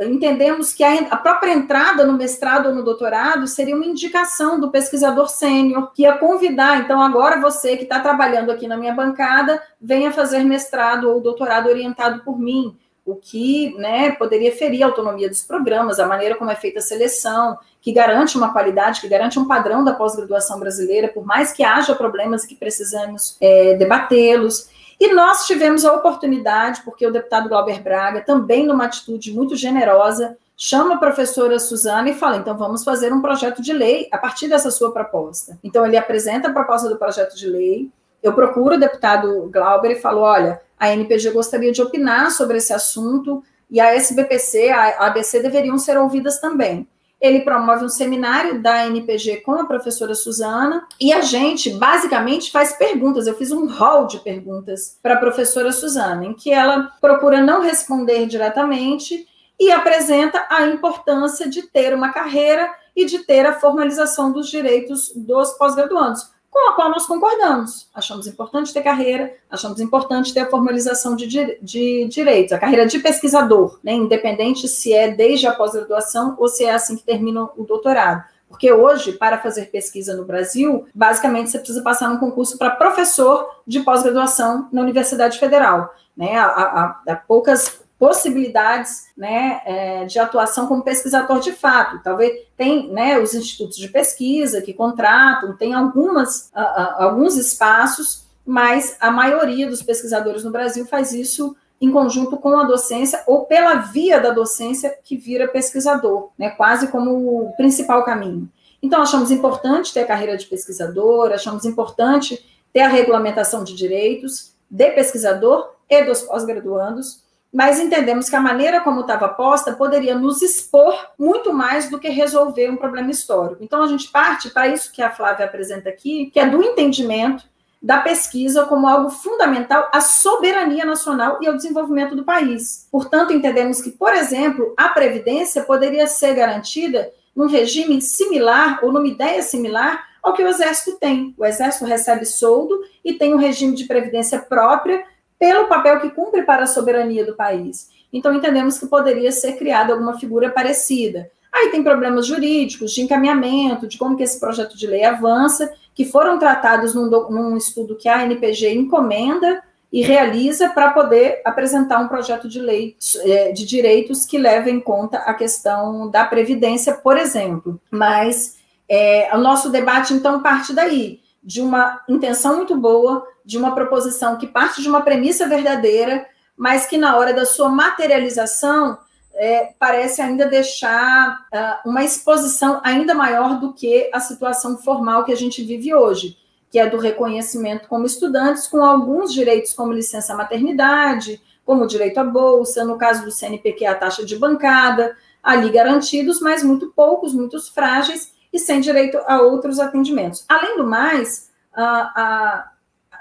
entendemos 0.00 0.72
que 0.72 0.82
a, 0.84 1.16
própria 1.16 1.52
entrada 1.52 2.04
no 2.04 2.14
mestrado 2.14 2.68
ou 2.68 2.74
no 2.74 2.82
doutorado 2.82 3.46
seria 3.46 3.74
uma 3.74 3.86
indicação 3.86 4.58
do 4.60 4.70
pesquisador 4.70 5.28
sênior, 5.28 5.92
que 5.92 6.02
ia 6.02 6.16
convidar, 6.18 6.80
então 6.80 7.00
agora 7.00 7.40
você 7.40 7.76
que 7.76 7.84
está 7.84 8.00
trabalhando 8.00 8.50
aqui 8.50 8.66
na 8.66 8.76
minha 8.76 8.94
bancada, 8.94 9.62
venha 9.80 10.12
fazer 10.12 10.44
mestrado 10.44 11.10
ou 11.10 11.20
doutorado 11.20 11.68
orientado 11.68 12.22
por 12.24 12.38
mim, 12.38 12.76
o 13.04 13.14
que 13.14 13.76
né, 13.76 14.12
poderia 14.12 14.50
ferir 14.50 14.82
a 14.82 14.86
autonomia 14.86 15.28
dos 15.28 15.42
programas, 15.42 16.00
a 16.00 16.06
maneira 16.06 16.36
como 16.36 16.50
é 16.50 16.56
feita 16.56 16.78
a 16.78 16.82
seleção, 16.82 17.58
que 17.80 17.92
garante 17.92 18.36
uma 18.38 18.50
qualidade, 18.50 19.02
que 19.02 19.08
garante 19.08 19.38
um 19.38 19.46
padrão 19.46 19.84
da 19.84 19.92
pós-graduação 19.92 20.58
brasileira, 20.58 21.08
por 21.08 21.24
mais 21.24 21.52
que 21.52 21.62
haja 21.62 21.94
problemas 21.94 22.44
e 22.44 22.48
que 22.48 22.56
precisamos 22.56 23.36
é, 23.42 23.74
debatê-los. 23.74 24.70
E 24.98 25.12
nós 25.12 25.46
tivemos 25.46 25.84
a 25.84 25.92
oportunidade, 25.92 26.82
porque 26.84 27.06
o 27.06 27.12
deputado 27.12 27.48
Glauber 27.48 27.82
Braga, 27.82 28.20
também 28.20 28.66
numa 28.66 28.84
atitude 28.84 29.32
muito 29.32 29.56
generosa, 29.56 30.36
chama 30.56 30.94
a 30.94 30.98
professora 30.98 31.58
Suzana 31.58 32.10
e 32.10 32.14
fala: 32.14 32.36
então 32.36 32.56
vamos 32.56 32.84
fazer 32.84 33.12
um 33.12 33.20
projeto 33.20 33.60
de 33.60 33.72
lei 33.72 34.08
a 34.12 34.18
partir 34.18 34.48
dessa 34.48 34.70
sua 34.70 34.92
proposta. 34.92 35.58
Então 35.62 35.84
ele 35.84 35.96
apresenta 35.96 36.48
a 36.48 36.52
proposta 36.52 36.88
do 36.88 36.96
projeto 36.96 37.36
de 37.36 37.48
lei. 37.48 37.90
Eu 38.22 38.32
procuro 38.32 38.76
o 38.76 38.80
deputado 38.80 39.48
Glauber 39.52 39.92
e 39.92 40.00
falo: 40.00 40.20
olha, 40.20 40.60
a 40.78 40.90
NPG 40.90 41.30
gostaria 41.30 41.72
de 41.72 41.82
opinar 41.82 42.30
sobre 42.30 42.58
esse 42.58 42.72
assunto 42.72 43.42
e 43.70 43.80
a 43.80 43.94
SBPC, 43.94 44.70
a 44.70 45.06
ABC 45.06 45.40
deveriam 45.40 45.78
ser 45.78 45.98
ouvidas 45.98 46.38
também 46.38 46.86
ele 47.20 47.40
promove 47.40 47.84
um 47.84 47.88
seminário 47.88 48.60
da 48.60 48.86
NPG 48.86 49.38
com 49.38 49.52
a 49.52 49.64
professora 49.64 50.14
Suzana 50.14 50.86
e 51.00 51.12
a 51.12 51.20
gente 51.22 51.70
basicamente 51.70 52.50
faz 52.50 52.72
perguntas. 52.76 53.26
Eu 53.26 53.34
fiz 53.34 53.50
um 53.50 53.66
hall 53.66 54.06
de 54.06 54.18
perguntas 54.20 54.98
para 55.02 55.14
a 55.14 55.18
professora 55.18 55.72
Suzana, 55.72 56.24
em 56.24 56.34
que 56.34 56.52
ela 56.52 56.92
procura 57.00 57.40
não 57.40 57.62
responder 57.62 58.26
diretamente 58.26 59.26
e 59.58 59.70
apresenta 59.70 60.46
a 60.50 60.66
importância 60.66 61.48
de 61.48 61.62
ter 61.62 61.94
uma 61.94 62.12
carreira 62.12 62.70
e 62.94 63.04
de 63.04 63.20
ter 63.20 63.46
a 63.46 63.58
formalização 63.58 64.32
dos 64.32 64.48
direitos 64.48 65.12
dos 65.14 65.52
pós-graduandos 65.52 66.33
com 66.54 66.70
a 66.70 66.74
qual 66.74 66.88
nós 66.88 67.04
concordamos. 67.04 67.88
Achamos 67.92 68.28
importante 68.28 68.72
ter 68.72 68.80
carreira, 68.80 69.34
achamos 69.50 69.80
importante 69.80 70.32
ter 70.32 70.38
a 70.38 70.48
formalização 70.48 71.16
de, 71.16 71.26
de 71.60 72.06
direitos, 72.06 72.52
a 72.52 72.58
carreira 72.58 72.86
de 72.86 73.00
pesquisador, 73.00 73.80
né, 73.82 73.92
independente 73.92 74.68
se 74.68 74.92
é 74.92 75.10
desde 75.10 75.48
a 75.48 75.52
pós-graduação 75.52 76.36
ou 76.38 76.46
se 76.46 76.64
é 76.64 76.72
assim 76.72 76.96
que 76.96 77.02
termina 77.02 77.42
o 77.56 77.64
doutorado. 77.64 78.22
Porque 78.48 78.72
hoje, 78.72 79.14
para 79.14 79.38
fazer 79.38 79.66
pesquisa 79.66 80.14
no 80.14 80.24
Brasil, 80.24 80.86
basicamente 80.94 81.50
você 81.50 81.58
precisa 81.58 81.82
passar 81.82 82.08
num 82.08 82.18
concurso 82.18 82.56
para 82.56 82.70
professor 82.70 83.50
de 83.66 83.80
pós-graduação 83.80 84.68
na 84.72 84.80
Universidade 84.80 85.40
Federal. 85.40 85.92
Né? 86.16 86.36
Há, 86.36 86.44
há, 86.46 87.00
há 87.08 87.16
poucas 87.16 87.83
possibilidades 87.98 89.04
né, 89.16 89.60
é, 89.64 90.04
de 90.04 90.18
atuação 90.18 90.66
como 90.66 90.82
pesquisador 90.82 91.40
de 91.40 91.52
fato. 91.52 92.00
Talvez 92.02 92.46
tem 92.56 92.92
né, 92.92 93.18
os 93.18 93.34
institutos 93.34 93.76
de 93.76 93.88
pesquisa 93.88 94.60
que 94.60 94.74
contratam, 94.74 95.56
tem 95.56 95.74
algumas, 95.74 96.50
uh, 96.54 97.02
alguns 97.02 97.36
espaços, 97.36 98.24
mas 98.44 98.96
a 99.00 99.10
maioria 99.10 99.68
dos 99.68 99.82
pesquisadores 99.82 100.44
no 100.44 100.50
Brasil 100.50 100.84
faz 100.86 101.12
isso 101.12 101.56
em 101.80 101.90
conjunto 101.90 102.36
com 102.36 102.58
a 102.58 102.64
docência 102.64 103.22
ou 103.26 103.46
pela 103.46 103.76
via 103.76 104.20
da 104.20 104.30
docência 104.30 104.96
que 105.02 105.16
vira 105.16 105.48
pesquisador, 105.48 106.30
né, 106.38 106.50
quase 106.50 106.88
como 106.88 107.10
o 107.12 107.52
principal 107.56 108.04
caminho. 108.04 108.50
Então, 108.82 109.00
achamos 109.00 109.30
importante 109.30 109.94
ter 109.94 110.00
a 110.00 110.06
carreira 110.06 110.36
de 110.36 110.46
pesquisador, 110.46 111.32
achamos 111.32 111.64
importante 111.64 112.44
ter 112.70 112.80
a 112.80 112.88
regulamentação 112.88 113.64
de 113.64 113.74
direitos 113.74 114.52
de 114.68 114.90
pesquisador 114.90 115.70
e 115.88 116.04
dos 116.04 116.22
pós-graduandos, 116.22 117.23
mas 117.54 117.78
entendemos 117.78 118.28
que 118.28 118.34
a 118.34 118.40
maneira 118.40 118.80
como 118.80 119.02
estava 119.02 119.28
posta 119.28 119.74
poderia 119.74 120.18
nos 120.18 120.42
expor 120.42 120.92
muito 121.16 121.52
mais 121.52 121.88
do 121.88 122.00
que 122.00 122.08
resolver 122.08 122.68
um 122.68 122.76
problema 122.76 123.12
histórico. 123.12 123.62
Então, 123.62 123.80
a 123.80 123.86
gente 123.86 124.10
parte 124.10 124.50
para 124.50 124.66
isso 124.66 124.90
que 124.90 125.00
a 125.00 125.12
Flávia 125.12 125.46
apresenta 125.46 125.88
aqui, 125.88 126.32
que 126.32 126.40
é 126.40 126.48
do 126.48 126.60
entendimento 126.60 127.44
da 127.80 128.00
pesquisa 128.00 128.64
como 128.64 128.88
algo 128.88 129.08
fundamental 129.08 129.88
à 129.92 130.00
soberania 130.00 130.84
nacional 130.84 131.38
e 131.40 131.46
ao 131.46 131.54
desenvolvimento 131.54 132.16
do 132.16 132.24
país. 132.24 132.88
Portanto, 132.90 133.32
entendemos 133.32 133.80
que, 133.80 133.92
por 133.92 134.12
exemplo, 134.12 134.74
a 134.76 134.88
previdência 134.88 135.62
poderia 135.62 136.08
ser 136.08 136.34
garantida 136.34 137.08
num 137.36 137.46
regime 137.46 138.02
similar 138.02 138.80
ou 138.82 138.90
numa 138.90 139.06
ideia 139.06 139.42
similar 139.42 140.04
ao 140.20 140.32
que 140.32 140.42
o 140.42 140.48
Exército 140.48 140.98
tem. 140.98 141.32
O 141.38 141.44
Exército 141.44 141.84
recebe 141.84 142.24
soldo 142.24 142.80
e 143.04 143.12
tem 143.12 143.32
um 143.32 143.38
regime 143.38 143.76
de 143.76 143.84
previdência 143.84 144.40
própria 144.40 145.04
pelo 145.44 145.66
papel 145.66 146.00
que 146.00 146.08
cumpre 146.08 146.40
para 146.40 146.62
a 146.62 146.66
soberania 146.66 147.22
do 147.22 147.34
país. 147.34 147.90
Então, 148.10 148.34
entendemos 148.34 148.78
que 148.78 148.86
poderia 148.86 149.30
ser 149.30 149.58
criada 149.58 149.92
alguma 149.92 150.18
figura 150.18 150.48
parecida. 150.48 151.30
Aí 151.52 151.68
tem 151.68 151.84
problemas 151.84 152.26
jurídicos, 152.26 152.92
de 152.92 153.02
encaminhamento, 153.02 153.86
de 153.86 153.98
como 153.98 154.16
que 154.16 154.22
esse 154.22 154.40
projeto 154.40 154.74
de 154.74 154.86
lei 154.86 155.04
avança, 155.04 155.70
que 155.94 156.06
foram 156.06 156.38
tratados 156.38 156.94
num, 156.94 157.10
num 157.28 157.58
estudo 157.58 157.94
que 157.94 158.08
a 158.08 158.22
ANPG 158.22 158.72
encomenda 158.74 159.62
e 159.92 160.00
realiza 160.00 160.70
para 160.70 160.92
poder 160.92 161.42
apresentar 161.44 161.98
um 161.98 162.08
projeto 162.08 162.48
de 162.48 162.58
lei 162.58 162.96
é, 163.18 163.52
de 163.52 163.66
direitos 163.66 164.24
que 164.24 164.38
leve 164.38 164.70
em 164.70 164.80
conta 164.80 165.18
a 165.18 165.34
questão 165.34 166.08
da 166.08 166.24
previdência, 166.24 166.94
por 166.94 167.18
exemplo. 167.18 167.78
Mas 167.90 168.56
é, 168.88 169.28
o 169.34 169.38
nosso 169.38 169.68
debate, 169.68 170.14
então, 170.14 170.42
parte 170.42 170.72
daí, 170.72 171.20
de 171.44 171.60
uma 171.60 172.00
intenção 172.08 172.56
muito 172.56 172.76
boa, 172.76 173.26
de 173.44 173.58
uma 173.58 173.74
proposição 173.74 174.38
que 174.38 174.46
parte 174.46 174.80
de 174.80 174.88
uma 174.88 175.02
premissa 175.02 175.46
verdadeira, 175.46 176.26
mas 176.56 176.86
que 176.86 176.96
na 176.96 177.16
hora 177.16 177.34
da 177.34 177.44
sua 177.44 177.68
materialização 177.68 178.98
é, 179.34 179.74
parece 179.78 180.22
ainda 180.22 180.46
deixar 180.46 181.46
uh, 181.52 181.88
uma 181.88 182.02
exposição 182.02 182.80
ainda 182.82 183.14
maior 183.14 183.60
do 183.60 183.74
que 183.74 184.08
a 184.12 184.20
situação 184.20 184.78
formal 184.78 185.24
que 185.24 185.32
a 185.32 185.36
gente 185.36 185.62
vive 185.62 185.94
hoje 185.94 186.38
que 186.74 186.78
é 186.80 186.90
do 186.90 186.98
reconhecimento 186.98 187.86
como 187.86 188.04
estudantes, 188.04 188.66
com 188.66 188.84
alguns 188.84 189.32
direitos, 189.32 189.72
como 189.72 189.92
licença 189.92 190.34
maternidade, 190.34 191.40
como 191.64 191.86
direito 191.86 192.18
à 192.18 192.24
bolsa, 192.24 192.84
no 192.84 192.98
caso 192.98 193.24
do 193.24 193.30
CNPq, 193.30 193.86
a 193.86 193.94
taxa 193.94 194.24
de 194.24 194.36
bancada, 194.36 195.16
ali 195.40 195.70
garantidos, 195.70 196.40
mas 196.40 196.64
muito 196.64 196.90
poucos, 196.90 197.32
muitos 197.32 197.68
frágeis 197.68 198.33
e 198.54 198.58
sem 198.60 198.80
direito 198.80 199.18
a 199.26 199.42
outros 199.42 199.80
atendimentos. 199.80 200.44
Além 200.48 200.76
do 200.76 200.86
mais, 200.86 201.50
a, 201.74 201.84
a, 201.84 202.70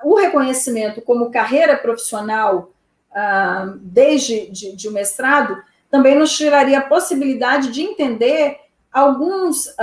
o 0.04 0.16
reconhecimento 0.16 1.02
como 1.02 1.32
carreira 1.32 1.76
profissional 1.76 2.70
a, 3.12 3.74
desde 3.82 4.52
de, 4.52 4.76
de, 4.76 4.88
o 4.88 4.92
mestrado 4.92 5.58
também 5.90 6.16
nos 6.18 6.38
tiraria 6.38 6.78
a 6.78 6.84
possibilidade 6.84 7.72
de 7.72 7.82
entender 7.82 8.60
alguns, 8.92 9.74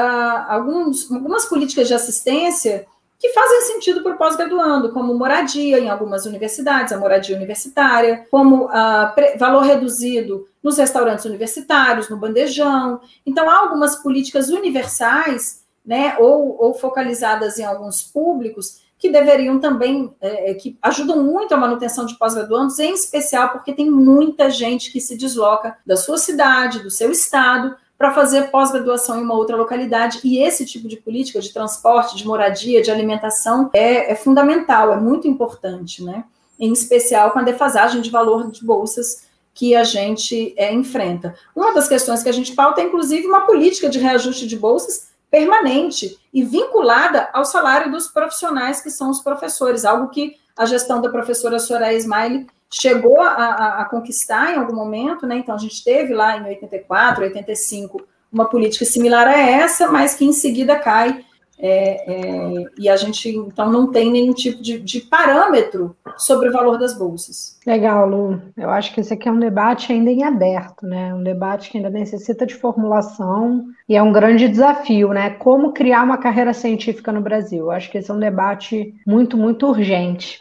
alguns, 0.48 1.10
algumas 1.10 1.46
políticas 1.46 1.88
de 1.88 1.94
assistência 1.94 2.86
que 3.18 3.30
fazem 3.30 3.60
sentido 3.62 4.02
para 4.02 4.14
o 4.14 4.18
pós-graduando, 4.18 4.92
como 4.92 5.14
moradia 5.14 5.78
em 5.78 5.90
algumas 5.90 6.26
universidades, 6.26 6.92
a 6.92 6.98
moradia 6.98 7.36
universitária, 7.36 8.26
como 8.30 8.66
uh, 8.66 9.38
valor 9.38 9.62
reduzido 9.62 10.48
nos 10.62 10.78
restaurantes 10.78 11.24
universitários, 11.24 12.08
no 12.08 12.16
bandejão. 12.16 13.00
Então, 13.24 13.48
há 13.48 13.58
algumas 13.58 13.96
políticas 13.96 14.50
universais, 14.50 15.64
né, 15.84 16.16
ou, 16.18 16.56
ou 16.62 16.74
focalizadas 16.74 17.58
em 17.58 17.64
alguns 17.64 18.02
públicos, 18.02 18.80
que 18.98 19.10
deveriam 19.10 19.58
também, 19.58 20.14
é, 20.20 20.52
que 20.52 20.78
ajudam 20.82 21.24
muito 21.24 21.54
a 21.54 21.56
manutenção 21.56 22.04
de 22.04 22.18
pós-graduandos, 22.18 22.78
em 22.78 22.92
especial 22.92 23.48
porque 23.48 23.72
tem 23.72 23.90
muita 23.90 24.50
gente 24.50 24.92
que 24.92 25.00
se 25.00 25.16
desloca 25.16 25.78
da 25.86 25.96
sua 25.96 26.18
cidade, 26.18 26.82
do 26.82 26.90
seu 26.90 27.10
estado, 27.10 27.74
para 27.96 28.12
fazer 28.12 28.50
pós-graduação 28.50 29.18
em 29.18 29.22
uma 29.22 29.34
outra 29.34 29.56
localidade. 29.56 30.20
E 30.22 30.42
esse 30.42 30.66
tipo 30.66 30.86
de 30.86 30.96
política 30.96 31.40
de 31.40 31.52
transporte, 31.52 32.16
de 32.16 32.26
moradia, 32.26 32.82
de 32.82 32.90
alimentação 32.90 33.70
é, 33.72 34.12
é 34.12 34.14
fundamental, 34.14 34.92
é 34.92 34.96
muito 34.96 35.26
importante, 35.26 36.04
né? 36.04 36.24
Em 36.58 36.72
especial 36.72 37.30
com 37.30 37.38
a 37.38 37.42
defasagem 37.42 38.02
de 38.02 38.10
valor 38.10 38.50
de 38.50 38.64
bolsas 38.64 39.28
que 39.60 39.76
a 39.76 39.84
gente 39.84 40.54
é, 40.56 40.72
enfrenta. 40.72 41.34
Uma 41.54 41.74
das 41.74 41.86
questões 41.86 42.22
que 42.22 42.30
a 42.30 42.32
gente 42.32 42.54
pauta 42.54 42.80
é, 42.80 42.84
inclusive, 42.84 43.26
uma 43.26 43.42
política 43.42 43.90
de 43.90 43.98
reajuste 43.98 44.46
de 44.46 44.56
bolsas 44.56 45.10
permanente 45.30 46.18
e 46.32 46.42
vinculada 46.42 47.28
ao 47.30 47.44
salário 47.44 47.92
dos 47.92 48.08
profissionais 48.08 48.80
que 48.80 48.88
são 48.88 49.10
os 49.10 49.20
professores, 49.20 49.84
algo 49.84 50.08
que 50.08 50.34
a 50.56 50.64
gestão 50.64 51.02
da 51.02 51.10
professora 51.10 51.58
Soraya 51.58 51.98
Smiley 51.98 52.46
chegou 52.70 53.20
a, 53.20 53.28
a, 53.28 53.82
a, 53.82 53.84
conquistar 53.84 54.54
em 54.54 54.56
algum 54.56 54.74
momento, 54.74 55.26
né? 55.26 55.36
Então 55.36 55.54
a 55.54 55.58
gente 55.58 55.84
teve 55.84 56.14
lá 56.14 56.38
em 56.38 56.44
84, 56.46 57.24
85 57.24 58.00
uma 58.32 58.48
política 58.48 58.86
similar 58.86 59.28
a 59.28 59.38
essa, 59.38 59.88
mas 59.88 60.14
que 60.14 60.24
em 60.24 60.32
seguida 60.32 60.78
cai 60.78 61.22
é, 61.62 62.12
é, 62.12 62.64
e 62.78 62.88
a 62.88 62.96
gente 62.96 63.28
então 63.28 63.70
não 63.70 63.90
tem 63.90 64.10
nenhum 64.10 64.32
tipo 64.32 64.62
de, 64.62 64.80
de, 64.80 65.00
parâmetro 65.02 65.94
sobre 66.16 66.48
o 66.48 66.52
valor 66.52 66.78
das 66.78 66.96
bolsas. 66.96 67.58
Legal, 67.66 68.08
Lu. 68.08 68.40
Eu 68.56 68.70
acho 68.70 68.94
que 68.94 69.00
esse 69.00 69.12
aqui 69.12 69.28
é 69.28 69.32
um 69.32 69.38
debate 69.38 69.92
ainda 69.92 70.10
em 70.10 70.24
aberto, 70.24 70.86
né? 70.86 71.14
Um 71.14 71.22
debate 71.22 71.70
que 71.70 71.76
ainda 71.76 71.90
necessita 71.90 72.46
de 72.46 72.54
formulação 72.54 73.66
e 73.88 73.94
é 73.94 74.02
um 74.02 74.12
grande 74.12 74.48
desafio, 74.48 75.10
né? 75.10 75.30
Como 75.30 75.72
criar 75.72 76.02
uma 76.02 76.16
carreira 76.16 76.54
científica 76.54 77.12
no 77.12 77.20
Brasil? 77.20 77.66
Eu 77.66 77.70
acho 77.70 77.90
que 77.90 77.98
esse 77.98 78.10
é 78.10 78.14
um 78.14 78.18
debate 78.18 78.94
muito, 79.06 79.36
muito 79.36 79.66
urgente. 79.66 80.40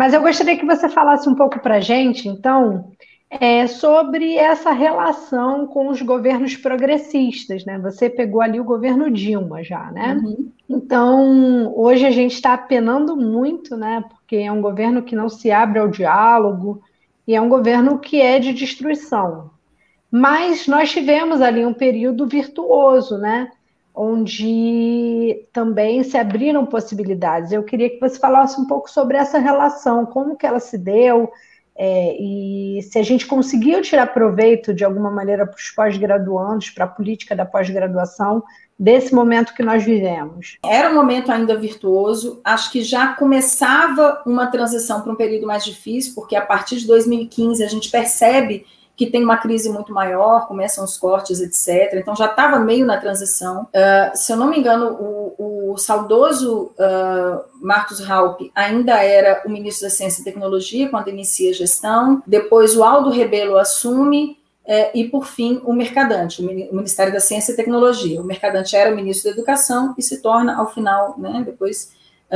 Mas 0.00 0.14
eu 0.14 0.22
gostaria 0.22 0.56
que 0.56 0.64
você 0.64 0.88
falasse 0.88 1.28
um 1.28 1.34
pouco 1.34 1.60
para 1.60 1.78
gente, 1.78 2.26
então, 2.26 2.90
é, 3.30 3.68
sobre 3.68 4.34
essa 4.34 4.72
relação 4.72 5.64
com 5.68 5.88
os 5.88 6.02
governos 6.02 6.56
progressistas, 6.56 7.64
né? 7.64 7.78
Você 7.78 8.10
pegou 8.10 8.40
ali 8.40 8.58
o 8.58 8.64
governo 8.64 9.08
Dilma 9.08 9.62
já, 9.62 9.90
né? 9.92 10.14
Uhum. 10.14 10.50
Então, 10.68 11.72
hoje 11.76 12.04
a 12.04 12.10
gente 12.10 12.34
está 12.34 12.54
apenando 12.54 13.16
muito, 13.16 13.76
né? 13.76 14.04
Porque 14.08 14.36
é 14.36 14.50
um 14.50 14.60
governo 14.60 15.02
que 15.02 15.14
não 15.14 15.28
se 15.28 15.52
abre 15.52 15.78
ao 15.78 15.88
diálogo 15.88 16.82
e 17.26 17.36
é 17.36 17.40
um 17.40 17.48
governo 17.48 18.00
que 18.00 18.20
é 18.20 18.40
de 18.40 18.52
destruição. 18.52 19.50
Mas 20.10 20.66
nós 20.66 20.90
tivemos 20.90 21.40
ali 21.40 21.64
um 21.64 21.72
período 21.72 22.26
virtuoso, 22.26 23.16
né? 23.16 23.48
onde 23.94 25.46
também 25.52 26.02
se 26.02 26.16
abriram 26.16 26.64
possibilidades. 26.64 27.52
Eu 27.52 27.62
queria 27.62 27.90
que 27.90 28.00
você 28.00 28.18
falasse 28.18 28.58
um 28.60 28.66
pouco 28.66 28.90
sobre 28.90 29.16
essa 29.16 29.38
relação, 29.38 30.06
como 30.06 30.36
que 30.36 30.46
ela 30.46 30.60
se 30.60 30.78
deu, 30.78 31.30
é, 31.82 32.14
e 32.20 32.82
se 32.82 32.98
a 32.98 33.02
gente 33.02 33.26
conseguiu 33.26 33.80
tirar 33.80 34.08
proveito 34.08 34.74
de 34.74 34.84
alguma 34.84 35.10
maneira 35.10 35.46
para 35.46 35.56
os 35.56 35.70
pós-graduandos, 35.70 36.68
para 36.68 36.84
a 36.84 36.88
política 36.88 37.34
da 37.34 37.46
pós-graduação, 37.46 38.42
desse 38.78 39.14
momento 39.14 39.54
que 39.54 39.62
nós 39.62 39.82
vivemos. 39.82 40.58
Era 40.62 40.90
um 40.90 40.94
momento 40.94 41.32
ainda 41.32 41.56
virtuoso, 41.56 42.38
acho 42.44 42.70
que 42.70 42.82
já 42.82 43.14
começava 43.14 44.22
uma 44.26 44.48
transição 44.48 45.00
para 45.00 45.10
um 45.10 45.16
período 45.16 45.46
mais 45.46 45.64
difícil, 45.64 46.14
porque 46.14 46.36
a 46.36 46.44
partir 46.44 46.76
de 46.76 46.86
2015 46.86 47.64
a 47.64 47.68
gente 47.68 47.90
percebe 47.90 48.66
que 49.00 49.10
tem 49.10 49.24
uma 49.24 49.38
crise 49.38 49.70
muito 49.70 49.94
maior, 49.94 50.46
começam 50.46 50.84
os 50.84 50.98
cortes, 50.98 51.40
etc. 51.40 51.94
Então 51.94 52.14
já 52.14 52.26
estava 52.26 52.58
meio 52.58 52.84
na 52.84 52.98
transição. 52.98 53.62
Uh, 53.62 54.14
se 54.14 54.30
eu 54.30 54.36
não 54.36 54.50
me 54.50 54.58
engano, 54.58 54.92
o, 54.92 55.72
o 55.72 55.78
saudoso 55.78 56.70
uh, 56.78 57.40
Marcos 57.62 57.98
Raup 58.00 58.42
ainda 58.54 59.02
era 59.02 59.42
o 59.46 59.48
ministro 59.48 59.86
da 59.86 59.90
Ciência 59.90 60.20
e 60.20 60.24
Tecnologia 60.24 60.90
quando 60.90 61.08
inicia 61.08 61.48
a 61.48 61.54
gestão. 61.54 62.22
Depois 62.26 62.76
o 62.76 62.84
Aldo 62.84 63.08
Rebelo 63.08 63.56
assume. 63.56 64.38
É, 64.62 64.96
e, 64.96 65.08
por 65.08 65.26
fim, 65.26 65.60
o 65.64 65.72
Mercadante, 65.72 66.42
o 66.42 66.76
Ministério 66.76 67.12
da 67.12 67.18
Ciência 67.18 67.52
e 67.52 67.56
Tecnologia. 67.56 68.20
O 68.20 68.24
Mercadante 68.24 68.76
era 68.76 68.92
o 68.92 68.94
ministro 68.94 69.24
da 69.24 69.36
Educação 69.36 69.94
e 69.98 70.02
se 70.02 70.20
torna, 70.22 70.56
ao 70.56 70.70
final, 70.70 71.18
né, 71.18 71.42
depois 71.44 71.90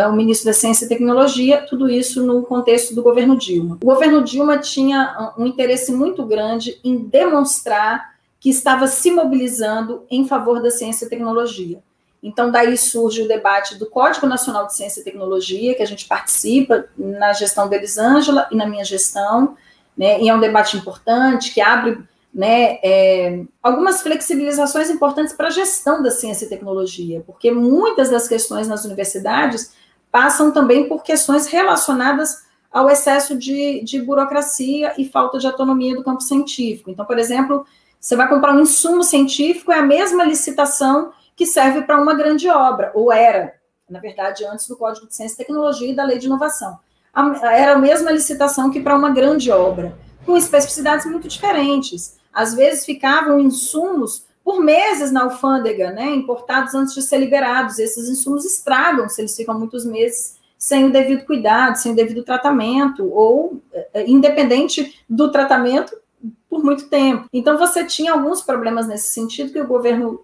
o 0.08 0.12
ministro 0.12 0.46
da 0.46 0.52
Ciência 0.52 0.86
e 0.86 0.88
Tecnologia, 0.88 1.64
tudo 1.68 1.88
isso 1.88 2.26
no 2.26 2.42
contexto 2.42 2.94
do 2.94 3.02
governo 3.02 3.36
Dilma. 3.36 3.78
O 3.82 3.86
governo 3.86 4.24
Dilma 4.24 4.58
tinha 4.58 5.32
um 5.38 5.46
interesse 5.46 5.92
muito 5.92 6.24
grande 6.24 6.80
em 6.82 6.96
demonstrar 6.98 8.14
que 8.40 8.50
estava 8.50 8.86
se 8.86 9.10
mobilizando 9.10 10.04
em 10.10 10.26
favor 10.26 10.60
da 10.60 10.70
ciência 10.70 11.06
e 11.06 11.08
tecnologia. 11.08 11.78
Então, 12.22 12.50
daí 12.50 12.76
surge 12.76 13.22
o 13.22 13.28
debate 13.28 13.76
do 13.76 13.86
Código 13.86 14.26
Nacional 14.26 14.66
de 14.66 14.74
Ciência 14.74 15.00
e 15.00 15.04
Tecnologia, 15.04 15.74
que 15.74 15.82
a 15.82 15.86
gente 15.86 16.06
participa 16.06 16.86
na 16.96 17.32
gestão 17.32 17.68
da 17.68 17.76
Elisângela 17.76 18.48
e 18.50 18.56
na 18.56 18.66
minha 18.66 18.84
gestão, 18.84 19.56
né, 19.96 20.20
e 20.20 20.28
é 20.28 20.34
um 20.34 20.40
debate 20.40 20.76
importante 20.76 21.54
que 21.54 21.60
abre 21.60 21.98
né, 22.34 22.78
é, 22.82 23.44
algumas 23.62 24.02
flexibilizações 24.02 24.90
importantes 24.90 25.32
para 25.32 25.46
a 25.46 25.50
gestão 25.50 26.02
da 26.02 26.10
ciência 26.10 26.46
e 26.46 26.48
tecnologia, 26.48 27.22
porque 27.24 27.50
muitas 27.50 28.10
das 28.10 28.26
questões 28.26 28.66
nas 28.66 28.84
universidades 28.84 29.72
passam 30.14 30.52
também 30.52 30.88
por 30.88 31.02
questões 31.02 31.48
relacionadas 31.48 32.44
ao 32.70 32.88
excesso 32.88 33.36
de, 33.36 33.82
de 33.82 34.00
burocracia 34.00 34.94
e 34.96 35.08
falta 35.08 35.40
de 35.40 35.46
autonomia 35.48 35.96
do 35.96 36.04
campo 36.04 36.20
científico. 36.20 36.88
Então, 36.88 37.04
por 37.04 37.18
exemplo, 37.18 37.66
você 37.98 38.14
vai 38.14 38.28
comprar 38.28 38.54
um 38.54 38.60
insumo 38.60 39.02
científico, 39.02 39.72
é 39.72 39.80
a 39.80 39.82
mesma 39.82 40.22
licitação 40.22 41.10
que 41.34 41.44
serve 41.44 41.82
para 41.82 42.00
uma 42.00 42.14
grande 42.14 42.48
obra, 42.48 42.92
ou 42.94 43.12
era, 43.12 43.54
na 43.90 43.98
verdade, 43.98 44.44
antes 44.44 44.68
do 44.68 44.76
Código 44.76 45.08
de 45.08 45.16
Ciência 45.16 45.34
e 45.34 45.38
Tecnologia 45.38 45.90
e 45.90 45.96
da 45.96 46.04
Lei 46.04 46.16
de 46.16 46.26
Inovação. 46.26 46.78
Era 47.42 47.72
a 47.72 47.78
mesma 47.78 48.12
licitação 48.12 48.70
que 48.70 48.80
para 48.80 48.94
uma 48.94 49.10
grande 49.10 49.50
obra, 49.50 49.98
com 50.24 50.36
especificidades 50.36 51.06
muito 51.06 51.26
diferentes. 51.26 52.20
Às 52.32 52.54
vezes 52.54 52.84
ficavam 52.84 53.40
insumos 53.40 54.26
por 54.44 54.60
meses 54.60 55.10
na 55.10 55.22
alfândega, 55.22 55.90
né, 55.90 56.14
importados 56.14 56.74
antes 56.74 56.94
de 56.94 57.02
ser 57.02 57.18
liberados. 57.18 57.78
Esses 57.78 58.08
insumos 58.08 58.44
estragam 58.44 59.08
se 59.08 59.22
eles 59.22 59.34
ficam 59.34 59.58
muitos 59.58 59.84
meses 59.86 60.36
sem 60.58 60.84
o 60.84 60.92
devido 60.92 61.24
cuidado, 61.24 61.76
sem 61.76 61.92
o 61.92 61.96
devido 61.96 62.22
tratamento, 62.22 63.10
ou 63.12 63.60
é, 63.72 64.08
independente 64.08 65.02
do 65.08 65.30
tratamento 65.30 65.96
por 66.48 66.62
muito 66.62 66.88
tempo. 66.88 67.26
Então 67.32 67.58
você 67.58 67.84
tinha 67.84 68.12
alguns 68.12 68.42
problemas 68.42 68.86
nesse 68.86 69.12
sentido 69.12 69.52
que 69.52 69.60
o 69.60 69.66
governo 69.66 70.20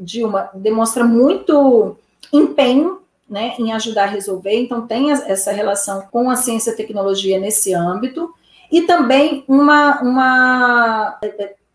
Dilma 0.00 0.50
demonstra 0.54 1.04
muito 1.04 1.96
empenho 2.32 3.00
né, 3.28 3.54
em 3.58 3.72
ajudar 3.72 4.04
a 4.04 4.08
resolver, 4.08 4.54
então 4.54 4.86
tem 4.86 5.10
essa 5.10 5.50
relação 5.50 6.02
com 6.10 6.30
a 6.30 6.36
ciência 6.36 6.70
e 6.70 6.76
tecnologia 6.76 7.38
nesse 7.38 7.72
âmbito. 7.72 8.32
e 8.70 8.82
também 8.82 9.44
uma, 9.48 10.00
uma 10.02 11.18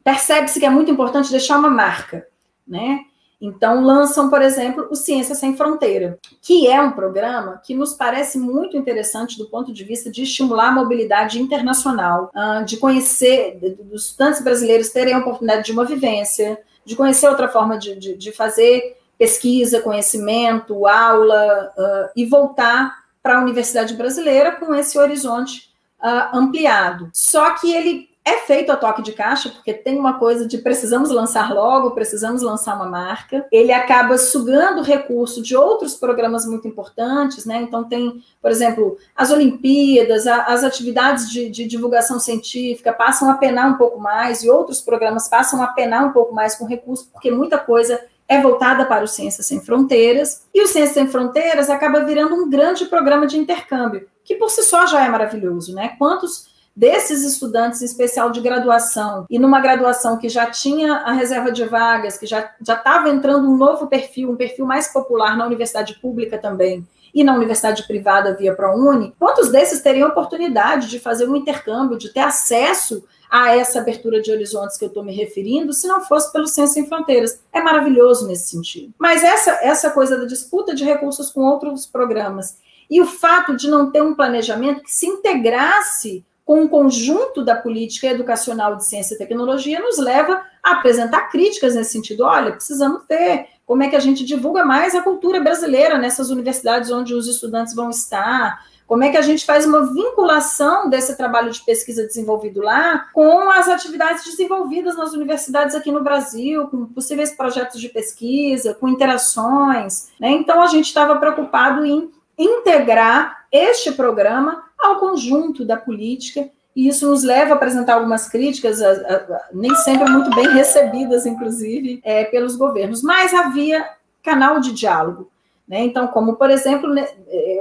percebe-se 0.10 0.60
que 0.60 0.66
é 0.66 0.70
muito 0.70 0.90
importante 0.90 1.30
deixar 1.30 1.60
uma 1.60 1.70
marca, 1.70 2.26
né? 2.68 3.02
Então, 3.40 3.86
lançam, 3.86 4.30
por 4.30 4.42
exemplo, 4.42 4.88
o 4.90 4.96
Ciência 4.96 5.36
Sem 5.36 5.56
Fronteira, 5.56 6.18
que 6.42 6.68
é 6.68 6.82
um 6.82 6.92
programa 6.92 7.62
que 7.64 7.76
nos 7.76 7.94
parece 7.94 8.38
muito 8.38 8.76
interessante 8.76 9.38
do 9.38 9.46
ponto 9.46 9.72
de 9.72 9.84
vista 9.84 10.12
de 10.12 10.24
estimular 10.24 10.70
a 10.70 10.72
mobilidade 10.72 11.40
internacional, 11.40 12.32
ah, 12.34 12.64
de 12.64 12.78
conhecer, 12.78 13.60
dos 13.80 14.08
estudantes 14.08 14.44
brasileiros 14.44 14.90
terem 14.90 15.14
a 15.14 15.20
oportunidade 15.20 15.66
de 15.66 15.72
uma 15.72 15.86
vivência, 15.86 16.60
de 16.84 16.96
conhecer 16.96 17.30
outra 17.30 17.48
forma 17.48 17.78
de, 17.78 17.96
de, 17.96 18.18
de 18.18 18.32
fazer 18.32 18.98
pesquisa, 19.18 19.80
conhecimento, 19.80 20.88
aula, 20.88 21.72
uh, 21.78 22.10
e 22.16 22.26
voltar 22.26 23.04
para 23.22 23.38
a 23.38 23.42
universidade 23.42 23.94
brasileira 23.94 24.54
com 24.54 24.74
esse 24.74 24.98
horizonte 24.98 25.70
uh, 26.02 26.36
ampliado. 26.36 27.10
Só 27.14 27.52
que 27.52 27.72
ele 27.72 28.09
é 28.30 28.38
feito 28.42 28.72
a 28.72 28.78
toque 28.78 29.02
de 29.02 29.12
caixa, 29.12 29.50
porque 29.50 29.74
tem 29.74 29.98
uma 29.98 30.20
coisa 30.20 30.48
de 30.48 30.60
precisamos 30.60 31.10
lançar 31.10 31.52
logo, 31.54 31.92
precisamos 31.92 32.42
lançar 32.42 32.76
uma 32.76 32.86
marca. 32.86 33.46
Ele 33.52 33.72
acaba 33.72 34.18
sugando 34.18 34.84
recurso 34.84 35.42
de 35.42 35.56
outros 35.56 35.96
programas 35.96 36.46
muito 36.46 36.68
importantes, 36.68 37.46
né? 37.46 37.62
Então, 37.62 37.84
tem, 37.84 38.24
por 38.42 38.52
exemplo, 38.52 38.98
as 39.16 39.32
Olimpíadas, 39.32 40.28
a, 40.28 40.44
as 40.44 40.64
atividades 40.64 41.30
de, 41.30 41.50
de, 41.50 41.66
divulgação 41.66 42.20
científica 42.20 42.94
passam 42.94 43.30
a 43.30 43.34
penar 43.34 43.70
um 43.70 43.78
pouco 43.78 44.00
mais, 44.00 44.44
e 44.44 44.50
outros 44.50 44.80
programas 44.80 45.28
passam 45.28 45.62
a 45.62 45.68
penar 45.68 46.06
um 46.06 46.12
pouco 46.12 46.34
mais 46.34 46.56
com 46.56 46.66
recurso, 46.66 47.10
porque 47.12 47.32
muita 47.32 47.58
coisa 47.58 48.00
é 48.28 48.40
voltada 48.40 48.86
para 48.86 49.04
o 49.04 49.08
Ciências 49.08 49.48
Sem 49.48 49.60
Fronteiras, 49.60 50.46
e 50.54 50.62
o 50.62 50.68
Ciências 50.68 50.94
Sem 50.94 51.08
Fronteiras 51.08 51.70
acaba 51.70 52.02
virando 52.02 52.36
um 52.36 52.50
grande 52.50 52.86
programa 52.86 53.26
de 53.26 53.40
intercâmbio, 53.40 54.08
que 54.24 54.36
por 54.36 54.52
si 54.52 54.62
só 54.62 54.86
já 54.86 55.04
é 55.04 55.10
maravilhoso, 55.10 55.74
né? 55.74 55.96
Quantos 55.98 56.49
desses 56.80 57.26
estudantes, 57.26 57.82
em 57.82 57.86
especial 57.86 58.32
de 58.32 58.40
graduação, 58.40 59.26
e 59.30 59.38
numa 59.38 59.60
graduação 59.60 60.18
que 60.18 60.30
já 60.30 60.46
tinha 60.46 60.94
a 61.00 61.12
reserva 61.12 61.52
de 61.52 61.66
vagas, 61.66 62.18
que 62.18 62.26
já 62.26 62.50
estava 62.62 63.10
entrando 63.10 63.50
um 63.50 63.58
novo 63.58 63.88
perfil, 63.88 64.32
um 64.32 64.38
perfil 64.38 64.66
mais 64.66 64.88
popular 64.88 65.36
na 65.36 65.46
universidade 65.46 65.96
pública 65.96 66.38
também, 66.38 66.88
e 67.14 67.22
na 67.22 67.36
universidade 67.36 67.86
privada 67.86 68.34
via 68.34 68.56
ProUni, 68.56 69.14
quantos 69.20 69.52
desses 69.52 69.82
teriam 69.82 70.08
oportunidade 70.08 70.88
de 70.88 71.00
fazer 71.00 71.28
um 71.28 71.36
intercâmbio, 71.36 71.98
de 71.98 72.14
ter 72.14 72.22
acesso 72.22 73.04
a 73.30 73.54
essa 73.54 73.80
abertura 73.80 74.22
de 74.22 74.32
horizontes 74.32 74.78
que 74.78 74.86
eu 74.86 74.88
estou 74.88 75.04
me 75.04 75.14
referindo, 75.14 75.74
se 75.74 75.86
não 75.86 76.00
fosse 76.00 76.32
pelo 76.32 76.48
Ciência 76.48 76.76
Sem 76.76 76.88
Fronteiras. 76.88 77.42
É 77.52 77.62
maravilhoso 77.62 78.26
nesse 78.26 78.50
sentido. 78.50 78.94
Mas 78.98 79.22
essa, 79.22 79.52
essa 79.62 79.90
coisa 79.90 80.18
da 80.18 80.26
disputa 80.26 80.74
de 80.74 80.86
recursos 80.86 81.30
com 81.30 81.42
outros 81.42 81.86
programas 81.86 82.58
e 82.90 83.02
o 83.02 83.06
fato 83.06 83.56
de 83.56 83.70
não 83.70 83.92
ter 83.92 84.02
um 84.02 84.16
planejamento 84.16 84.82
que 84.82 84.92
se 84.92 85.06
integrasse 85.06 86.24
com 86.50 86.64
o 86.64 86.68
conjunto 86.68 87.46
da 87.46 87.56
política 87.56 88.08
educacional 88.08 88.76
de 88.76 88.84
ciência 88.84 89.14
e 89.14 89.18
tecnologia 89.20 89.80
nos 89.80 90.00
leva 90.00 90.42
a 90.64 90.72
apresentar 90.72 91.30
críticas 91.30 91.76
nesse 91.76 91.92
sentido. 91.92 92.24
Olha, 92.24 92.54
precisamos 92.54 93.04
ter 93.08 93.46
como 93.68 93.84
é 93.84 93.88
que 93.88 93.96
a 93.96 94.00
gente 94.00 94.26
divulga 94.26 94.66
mais 94.66 94.96
a 94.96 95.04
cultura 95.04 95.40
brasileira 95.40 96.00
nessas 96.00 96.32
universidades 96.32 96.90
onde 96.90 97.14
os 97.14 97.28
estudantes 97.28 97.76
vão 97.76 97.92
estar, 97.92 98.66
como 98.88 99.04
é 99.04 99.12
que 99.12 99.18
a 99.18 99.22
gente 99.22 99.46
faz 99.46 99.64
uma 99.64 99.94
vinculação 99.94 100.90
desse 100.90 101.16
trabalho 101.16 101.52
de 101.52 101.62
pesquisa 101.62 102.08
desenvolvido 102.08 102.62
lá 102.62 103.06
com 103.14 103.48
as 103.52 103.68
atividades 103.68 104.26
desenvolvidas 104.26 104.98
nas 104.98 105.14
universidades 105.14 105.76
aqui 105.76 105.92
no 105.92 106.04
Brasil, 106.04 106.66
com 106.70 106.88
possíveis 106.88 107.32
projetos 107.32 107.80
de 107.80 107.90
pesquisa, 107.90 108.74
com 108.74 108.90
interações. 108.90 110.10
Né? 110.20 110.32
Então, 110.32 110.64
a 110.64 110.66
gente 110.66 110.88
estava 110.88 111.16
preocupado 111.18 111.86
em 111.86 112.10
integrar 112.36 113.46
este 113.52 113.92
programa 113.92 114.64
ao 114.80 115.00
conjunto 115.00 115.66
da 115.66 115.78
política 115.78 116.50
e 116.76 116.88
isso 116.88 117.10
nos 117.10 117.24
leva 117.24 117.54
a 117.54 117.56
apresentar 117.56 117.96
algumas 117.96 118.30
críticas, 118.30 118.82
a, 118.82 118.92
a, 118.92 119.48
nem 119.52 119.74
sempre 119.76 120.10
muito 120.10 120.34
bem 120.36 120.48
recebidas, 120.50 121.26
inclusive, 121.26 122.00
é, 122.04 122.24
pelos 122.26 122.56
governos, 122.56 123.02
mas 123.02 123.34
havia 123.34 123.86
canal 124.24 124.60
de 124.60 124.72
diálogo. 124.72 125.30
Né? 125.68 125.82
Então, 125.82 126.08
como, 126.08 126.36
por 126.36 126.50
exemplo, 126.50 126.90
né, 126.94 127.08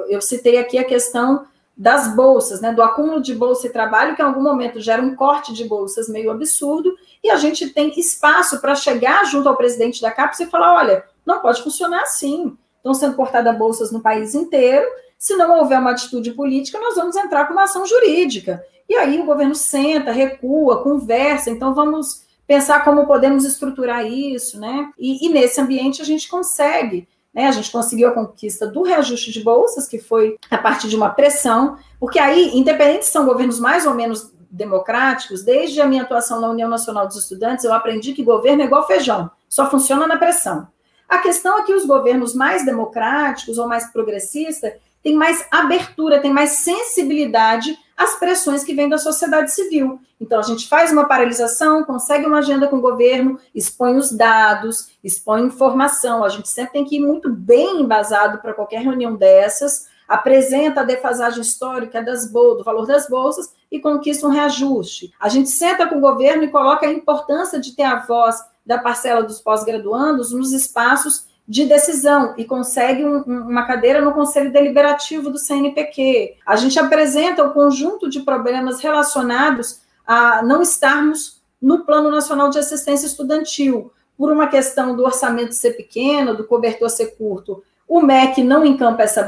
eu 0.09 0.21
citei 0.21 0.59
aqui 0.59 0.79
a 0.79 0.85
questão 0.85 1.47
das 1.77 2.15
bolsas, 2.15 2.61
né, 2.61 2.73
do 2.73 2.83
acúmulo 2.83 3.21
de 3.21 3.35
bolsa 3.35 3.67
e 3.67 3.71
trabalho, 3.71 4.17
que 4.17 4.23
em 4.23 4.25
algum 4.25 4.43
momento 4.43 4.81
gera 4.81 5.01
um 5.01 5.15
corte 5.15 5.53
de 5.53 5.65
bolsas 5.65 6.09
meio 6.09 6.31
absurdo, 6.31 6.95
e 7.23 7.31
a 7.31 7.37
gente 7.37 7.71
tem 7.71 7.93
espaço 7.99 8.61
para 8.61 8.75
chegar 8.75 9.25
junto 9.27 9.49
ao 9.49 9.57
presidente 9.57 10.01
da 10.01 10.11
CAPES 10.11 10.41
e 10.41 10.47
falar: 10.47 10.75
olha, 10.77 11.05
não 11.25 11.41
pode 11.41 11.63
funcionar 11.63 12.03
assim. 12.03 12.57
Estão 12.77 12.95
sendo 12.95 13.17
cortadas 13.17 13.57
bolsas 13.57 13.93
no 13.93 14.01
país 14.01 14.35
inteiro. 14.35 14.87
Se 15.19 15.35
não 15.37 15.59
houver 15.59 15.79
uma 15.79 15.91
atitude 15.91 16.33
política, 16.33 16.79
nós 16.79 16.95
vamos 16.95 17.17
entrar 17.17 17.47
com 17.47 17.53
uma 17.53 17.65
ação 17.65 17.85
jurídica. 17.85 18.63
E 18.89 18.95
aí 18.95 19.21
o 19.21 19.27
governo 19.27 19.55
senta, 19.55 20.13
recua, 20.13 20.83
conversa. 20.83 21.51
Então, 21.51 21.75
vamos 21.75 22.23
pensar 22.47 22.85
como 22.85 23.07
podemos 23.07 23.45
estruturar 23.45 24.07
isso, 24.07 24.59
né? 24.59 24.91
E, 24.99 25.27
e 25.27 25.29
nesse 25.29 25.61
ambiente 25.61 26.01
a 26.01 26.05
gente 26.05 26.29
consegue 26.29 27.07
né? 27.39 27.47
A 27.47 27.53
gente 27.53 27.71
conseguiu 27.71 28.09
a 28.09 28.13
conquista 28.13 28.67
do 28.67 28.83
reajuste 28.83 29.31
de 29.31 29.43
bolsas, 29.45 29.87
que 29.87 29.99
foi 29.99 30.37
a 30.51 30.59
partir 30.59 30.89
de 30.89 30.97
uma 30.97 31.11
pressão, 31.11 31.77
porque 32.01 32.19
aí, 32.19 32.51
independente 32.59 33.05
se 33.05 33.13
são 33.13 33.25
governos 33.25 33.61
mais 33.61 33.87
ou 33.87 33.95
menos 33.95 34.33
democráticos, 34.51 35.45
desde 35.45 35.81
a 35.81 35.87
minha 35.87 36.03
atuação 36.03 36.41
na 36.41 36.49
União 36.49 36.69
Nacional 36.69 37.07
dos 37.07 37.17
Estudantes, 37.17 37.65
eu 37.65 37.73
aprendi 37.73 38.13
que 38.13 38.25
governo 38.25 38.63
é 38.63 38.65
igual 38.65 38.87
feijão, 38.87 39.31
só 39.49 39.71
funciona 39.71 40.07
na 40.07 40.17
pressão. 40.17 40.67
A 41.09 41.19
questão 41.19 41.59
é 41.59 41.63
que 41.63 41.73
os 41.73 41.87
governos 41.87 42.35
mais 42.35 42.65
democráticos 42.65 43.57
ou 43.57 43.69
mais 43.69 43.87
progressistas 43.93 44.73
têm 45.03 45.17
mais 45.17 45.47
abertura, 45.51 46.21
têm 46.21 46.33
mais 46.33 46.51
sensibilidade 46.51 47.79
às 47.97 48.15
pressões 48.15 48.63
que 48.63 48.75
vêm 48.75 48.89
da 48.89 48.99
sociedade 48.99 49.53
civil. 49.53 50.01
Então, 50.21 50.39
a 50.39 50.43
gente 50.43 50.69
faz 50.69 50.93
uma 50.93 51.07
paralisação, 51.07 51.85
consegue 51.85 52.27
uma 52.27 52.39
agenda 52.39 52.69
com 52.69 52.77
o 52.77 52.81
governo, 52.81 53.39
expõe 53.55 53.97
os 53.97 54.11
dados, 54.11 54.93
expõe 55.03 55.43
informação. 55.43 56.25
A 56.25 56.29
gente 56.29 56.49
sempre 56.49 56.73
tem 56.73 56.85
que 56.85 56.97
ir 56.97 57.01
muito 57.01 57.31
bem 57.31 57.81
embasado 57.81 58.39
para 58.39 58.55
qualquer 58.55 58.83
reunião 58.83 59.15
dessas, 59.15 59.89
apresenta 60.09 60.81
a 60.81 60.85
defasagem 60.85 61.43
histórica 61.43 62.03
das 62.03 62.31
do 62.33 62.65
valor 62.65 62.87
das 62.87 63.09
bolsas 63.09 63.53
e 63.71 63.79
conquista 63.79 64.27
um 64.27 64.31
reajuste. 64.31 65.13
A 65.21 65.29
gente 65.29 65.51
senta 65.51 65.87
com 65.87 65.99
o 65.99 66.01
governo 66.01 66.45
e 66.45 66.51
coloca 66.51 66.87
a 66.87 66.93
importância 66.93 67.61
de 67.61 67.77
ter 67.77 67.83
a 67.83 68.01
voz 68.01 68.37
da 68.65 68.79
parcela 68.79 69.23
dos 69.23 69.41
pós-graduandos 69.41 70.33
nos 70.33 70.53
espaços 70.53 71.28
de 71.49 71.65
decisão 71.65 72.35
e 72.37 72.45
consegue 72.45 73.05
um, 73.07 73.23
uma 73.23 73.67
cadeira 73.67 74.03
no 74.03 74.13
Conselho 74.13 74.53
Deliberativo 74.53 75.31
do 75.31 75.39
CNPq. 75.39 76.37
A 76.45 76.57
gente 76.57 76.79
apresenta 76.79 77.43
o 77.43 77.49
um 77.49 77.53
conjunto 77.53 78.11
de 78.11 78.21
problemas 78.21 78.81
relacionados 78.81 79.81
a 80.07 80.43
não 80.43 80.61
estarmos 80.61 81.41
no 81.61 81.87
Plano 81.87 82.11
Nacional 82.11 82.51
de 82.51 82.59
Assistência 82.59 83.07
Estudantil, 83.07 83.91
por 84.17 84.31
uma 84.33 84.49
questão 84.49 84.97
do 84.97 85.05
orçamento 85.05 85.55
ser 85.55 85.73
pequeno, 85.73 86.37
do 86.37 86.45
cobertor 86.45 86.91
ser 86.91 87.17
curto. 87.17 87.63
O 87.87 88.03
MEC 88.03 88.43
não 88.43 88.65
encampa 88.65 89.05
essa 89.05 89.27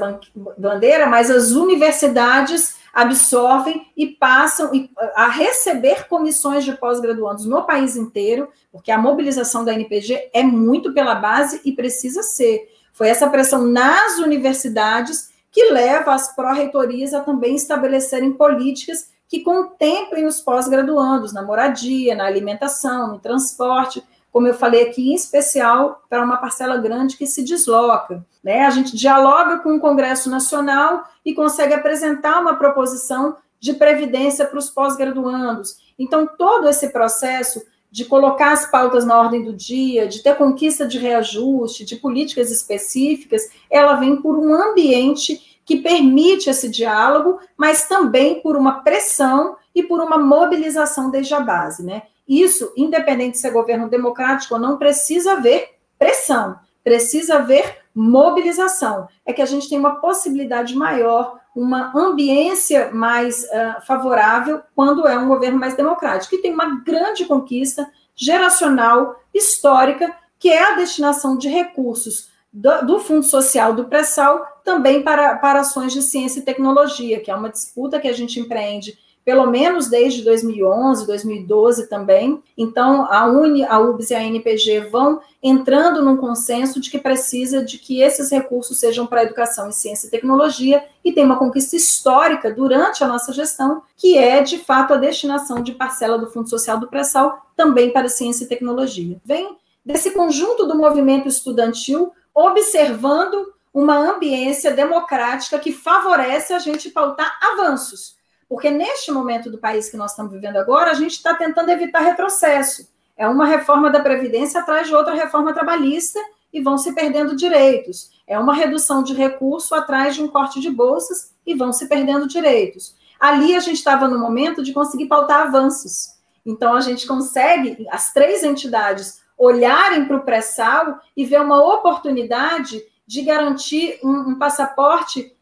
bandeira, 0.58 1.06
mas 1.06 1.30
as 1.30 1.52
universidades 1.52 2.79
absorvem 2.92 3.86
e 3.96 4.06
passam 4.06 4.70
a 5.14 5.28
receber 5.28 6.08
comissões 6.08 6.64
de 6.64 6.72
pós-graduandos 6.72 7.46
no 7.46 7.64
país 7.64 7.96
inteiro, 7.96 8.48
porque 8.72 8.90
a 8.90 8.98
mobilização 8.98 9.64
da 9.64 9.72
NPG 9.72 10.30
é 10.32 10.42
muito 10.42 10.92
pela 10.92 11.14
base 11.14 11.60
e 11.64 11.72
precisa 11.72 12.22
ser. 12.22 12.68
Foi 12.92 13.08
essa 13.08 13.28
pressão 13.28 13.64
nas 13.64 14.18
universidades 14.18 15.30
que 15.50 15.70
leva 15.70 16.14
as 16.14 16.34
pró-reitorias 16.34 17.14
a 17.14 17.20
também 17.20 17.54
estabelecerem 17.56 18.32
políticas 18.32 19.10
que 19.28 19.40
contemplem 19.40 20.26
os 20.26 20.40
pós-graduandos 20.40 21.32
na 21.32 21.42
moradia, 21.42 22.16
na 22.16 22.26
alimentação, 22.26 23.12
no 23.12 23.18
transporte, 23.18 24.02
como 24.32 24.46
eu 24.46 24.54
falei 24.54 24.82
aqui, 24.82 25.10
em 25.10 25.14
especial 25.14 26.02
para 26.08 26.24
uma 26.24 26.36
parcela 26.36 26.76
grande 26.76 27.16
que 27.16 27.26
se 27.26 27.42
desloca. 27.42 28.24
Né? 28.42 28.64
A 28.64 28.70
gente 28.70 28.96
dialoga 28.96 29.58
com 29.58 29.74
o 29.74 29.80
Congresso 29.80 30.30
Nacional 30.30 31.04
e 31.24 31.34
consegue 31.34 31.74
apresentar 31.74 32.40
uma 32.40 32.54
proposição 32.54 33.36
de 33.58 33.74
previdência 33.74 34.46
para 34.46 34.58
os 34.58 34.70
pós-graduandos. 34.70 35.76
Então, 35.98 36.26
todo 36.26 36.68
esse 36.68 36.88
processo 36.88 37.60
de 37.90 38.04
colocar 38.04 38.52
as 38.52 38.70
pautas 38.70 39.04
na 39.04 39.18
ordem 39.18 39.42
do 39.42 39.52
dia, 39.52 40.06
de 40.06 40.22
ter 40.22 40.36
conquista 40.36 40.86
de 40.86 40.96
reajuste, 40.96 41.84
de 41.84 41.96
políticas 41.96 42.50
específicas, 42.50 43.42
ela 43.68 43.94
vem 43.94 44.16
por 44.22 44.38
um 44.38 44.54
ambiente 44.54 45.60
que 45.64 45.76
permite 45.76 46.48
esse 46.48 46.68
diálogo, 46.68 47.40
mas 47.56 47.86
também 47.86 48.40
por 48.40 48.56
uma 48.56 48.82
pressão 48.82 49.56
e 49.74 49.82
por 49.82 50.00
uma 50.00 50.18
mobilização 50.18 51.10
desde 51.10 51.34
a 51.34 51.40
base, 51.40 51.84
né? 51.84 52.02
Isso, 52.30 52.72
independente 52.76 53.32
de 53.32 53.38
ser 53.38 53.50
governo 53.50 53.90
democrático 53.90 54.54
ou 54.54 54.60
não, 54.60 54.78
precisa 54.78 55.32
haver 55.32 55.68
pressão, 55.98 56.60
precisa 56.84 57.38
haver 57.38 57.78
mobilização. 57.92 59.08
É 59.26 59.32
que 59.32 59.42
a 59.42 59.46
gente 59.46 59.68
tem 59.68 59.76
uma 59.76 59.96
possibilidade 59.96 60.76
maior, 60.76 61.40
uma 61.56 61.92
ambiência 61.92 62.92
mais 62.92 63.42
uh, 63.42 63.84
favorável 63.84 64.62
quando 64.76 65.08
é 65.08 65.18
um 65.18 65.26
governo 65.26 65.58
mais 65.58 65.74
democrático. 65.74 66.36
E 66.36 66.40
tem 66.40 66.54
uma 66.54 66.80
grande 66.84 67.24
conquista 67.24 67.90
geracional, 68.14 69.20
histórica, 69.34 70.14
que 70.38 70.50
é 70.50 70.62
a 70.62 70.76
destinação 70.76 71.36
de 71.36 71.48
recursos 71.48 72.30
do, 72.52 72.86
do 72.86 73.00
Fundo 73.00 73.24
Social 73.24 73.74
do 73.74 73.86
Pré-Sal 73.86 74.46
também 74.64 75.02
para, 75.02 75.34
para 75.36 75.60
ações 75.60 75.92
de 75.92 76.00
ciência 76.00 76.38
e 76.38 76.44
tecnologia, 76.44 77.18
que 77.18 77.30
é 77.30 77.34
uma 77.34 77.50
disputa 77.50 77.98
que 77.98 78.06
a 78.06 78.12
gente 78.12 78.38
empreende 78.38 78.96
pelo 79.30 79.46
menos 79.46 79.86
desde 79.86 80.24
2011, 80.24 81.06
2012 81.06 81.86
também. 81.86 82.42
Então, 82.58 83.06
a 83.08 83.26
Uni, 83.26 83.64
a 83.64 83.78
UBS 83.78 84.10
e 84.10 84.14
a 84.16 84.24
NPG 84.24 84.88
vão 84.90 85.20
entrando 85.40 86.04
num 86.04 86.16
consenso 86.16 86.80
de 86.80 86.90
que 86.90 86.98
precisa 86.98 87.64
de 87.64 87.78
que 87.78 88.02
esses 88.02 88.28
recursos 88.28 88.80
sejam 88.80 89.06
para 89.06 89.22
educação 89.22 89.68
em 89.68 89.72
ciência 89.72 90.08
e 90.08 90.10
tecnologia, 90.10 90.84
e 91.04 91.12
tem 91.12 91.24
uma 91.24 91.38
conquista 91.38 91.76
histórica 91.76 92.52
durante 92.52 93.04
a 93.04 93.06
nossa 93.06 93.32
gestão, 93.32 93.84
que 93.96 94.18
é, 94.18 94.42
de 94.42 94.58
fato, 94.58 94.94
a 94.94 94.96
destinação 94.96 95.62
de 95.62 95.74
parcela 95.74 96.18
do 96.18 96.28
Fundo 96.28 96.50
Social 96.50 96.80
do 96.80 96.88
Pré-Sal 96.88 97.46
também 97.56 97.92
para 97.92 98.08
ciência 98.08 98.42
e 98.42 98.48
tecnologia. 98.48 99.16
Vem 99.24 99.56
desse 99.86 100.10
conjunto 100.10 100.66
do 100.66 100.76
movimento 100.76 101.28
estudantil 101.28 102.10
observando 102.34 103.54
uma 103.72 103.96
ambiência 103.96 104.72
democrática 104.72 105.56
que 105.60 105.70
favorece 105.70 106.52
a 106.52 106.58
gente 106.58 106.90
pautar 106.90 107.38
avanços. 107.40 108.18
Porque 108.50 108.68
neste 108.68 109.12
momento 109.12 109.48
do 109.48 109.58
país 109.58 109.88
que 109.88 109.96
nós 109.96 110.10
estamos 110.10 110.32
vivendo 110.32 110.56
agora, 110.56 110.90
a 110.90 110.94
gente 110.94 111.12
está 111.12 111.34
tentando 111.34 111.70
evitar 111.70 112.00
retrocesso. 112.00 112.88
É 113.16 113.28
uma 113.28 113.46
reforma 113.46 113.88
da 113.90 114.00
Previdência 114.00 114.60
atrás 114.60 114.88
de 114.88 114.94
outra 114.94 115.14
reforma 115.14 115.54
trabalhista 115.54 116.18
e 116.52 116.60
vão 116.60 116.76
se 116.76 116.92
perdendo 116.92 117.36
direitos. 117.36 118.10
É 118.26 118.36
uma 118.36 118.52
redução 118.52 119.04
de 119.04 119.14
recurso 119.14 119.72
atrás 119.72 120.16
de 120.16 120.22
um 120.24 120.26
corte 120.26 120.58
de 120.58 120.68
bolsas 120.68 121.32
e 121.46 121.54
vão 121.54 121.72
se 121.72 121.86
perdendo 121.86 122.26
direitos. 122.26 122.96
Ali 123.20 123.54
a 123.54 123.60
gente 123.60 123.76
estava 123.76 124.08
no 124.08 124.18
momento 124.18 124.64
de 124.64 124.72
conseguir 124.72 125.06
pautar 125.06 125.42
avanços. 125.42 126.08
Então 126.44 126.74
a 126.74 126.80
gente 126.80 127.06
consegue, 127.06 127.86
as 127.88 128.12
três 128.12 128.42
entidades, 128.42 129.22
olharem 129.38 130.06
para 130.06 130.16
o 130.16 130.24
pré-sal 130.24 130.98
e 131.16 131.24
ver 131.24 131.40
uma 131.40 131.62
oportunidade 131.62 132.82
de 133.06 133.22
garantir 133.22 134.00
um, 134.02 134.30
um 134.30 134.38
passaporte 134.40 135.36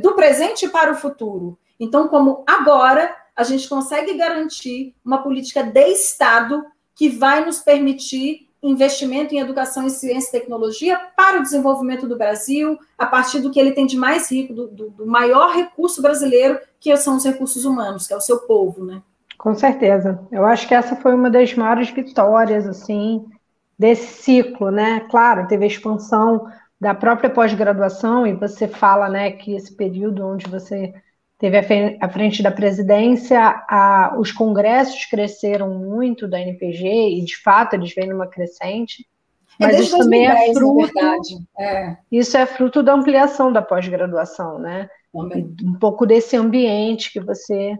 do 0.00 0.14
presente 0.14 0.66
para 0.66 0.92
o 0.92 0.96
futuro. 0.96 1.58
Então, 1.78 2.08
como 2.08 2.44
agora 2.46 3.14
a 3.36 3.44
gente 3.44 3.68
consegue 3.68 4.14
garantir 4.14 4.94
uma 5.04 5.22
política 5.22 5.62
de 5.62 5.88
Estado 5.88 6.64
que 6.94 7.08
vai 7.08 7.44
nos 7.44 7.60
permitir 7.60 8.48
investimento 8.62 9.32
em 9.34 9.38
educação 9.38 9.84
em 9.84 9.90
ciência 9.90 10.28
e 10.36 10.40
tecnologia 10.40 10.98
para 11.16 11.38
o 11.38 11.42
desenvolvimento 11.42 12.08
do 12.08 12.18
Brasil, 12.18 12.76
a 12.96 13.06
partir 13.06 13.38
do 13.38 13.50
que 13.50 13.60
ele 13.60 13.70
tem 13.70 13.86
de 13.86 13.96
mais 13.96 14.30
rico, 14.30 14.52
do, 14.52 14.66
do, 14.66 14.90
do 14.90 15.06
maior 15.06 15.54
recurso 15.54 16.02
brasileiro, 16.02 16.58
que 16.80 16.96
são 16.96 17.16
os 17.16 17.24
recursos 17.24 17.64
humanos, 17.64 18.08
que 18.08 18.12
é 18.12 18.16
o 18.16 18.20
seu 18.20 18.40
povo, 18.40 18.84
né? 18.84 19.00
Com 19.36 19.54
certeza. 19.54 20.20
Eu 20.32 20.44
acho 20.44 20.66
que 20.66 20.74
essa 20.74 20.96
foi 20.96 21.14
uma 21.14 21.30
das 21.30 21.54
maiores 21.54 21.90
vitórias, 21.90 22.66
assim, 22.66 23.24
desse 23.78 24.20
ciclo, 24.24 24.72
né? 24.72 25.06
Claro, 25.08 25.46
teve 25.46 25.62
a 25.62 25.68
expansão 25.68 26.50
da 26.80 26.94
própria 26.94 27.30
pós-graduação, 27.30 28.26
e 28.26 28.32
você 28.32 28.66
fala, 28.66 29.08
né, 29.08 29.30
que 29.32 29.54
esse 29.54 29.74
período 29.74 30.26
onde 30.26 30.48
você 30.48 30.92
teve 31.38 31.56
à 32.00 32.08
frente 32.08 32.42
da 32.42 32.50
presidência, 32.50 33.40
a, 33.68 34.16
os 34.18 34.32
congressos 34.32 35.04
cresceram 35.06 35.72
muito 35.78 36.26
da 36.26 36.40
NPG, 36.40 37.16
e 37.16 37.24
de 37.24 37.36
fato 37.40 37.74
eles 37.74 37.94
vêm 37.94 38.08
numa 38.08 38.26
crescente. 38.26 39.06
É 39.60 39.66
mas 39.66 39.76
é 39.76 39.80
isso 39.80 39.96
2010, 39.98 40.04
também 40.04 40.26
é 40.26 40.54
fruto. 40.54 41.44
É. 41.58 41.96
Isso 42.10 42.36
é 42.36 42.44
fruto 42.44 42.82
da 42.82 42.92
ampliação 42.92 43.52
da 43.52 43.62
pós-graduação, 43.62 44.58
né? 44.58 44.90
Também. 45.12 45.54
Um 45.64 45.74
pouco 45.74 46.04
desse 46.04 46.36
ambiente 46.36 47.12
que 47.12 47.20
você 47.20 47.78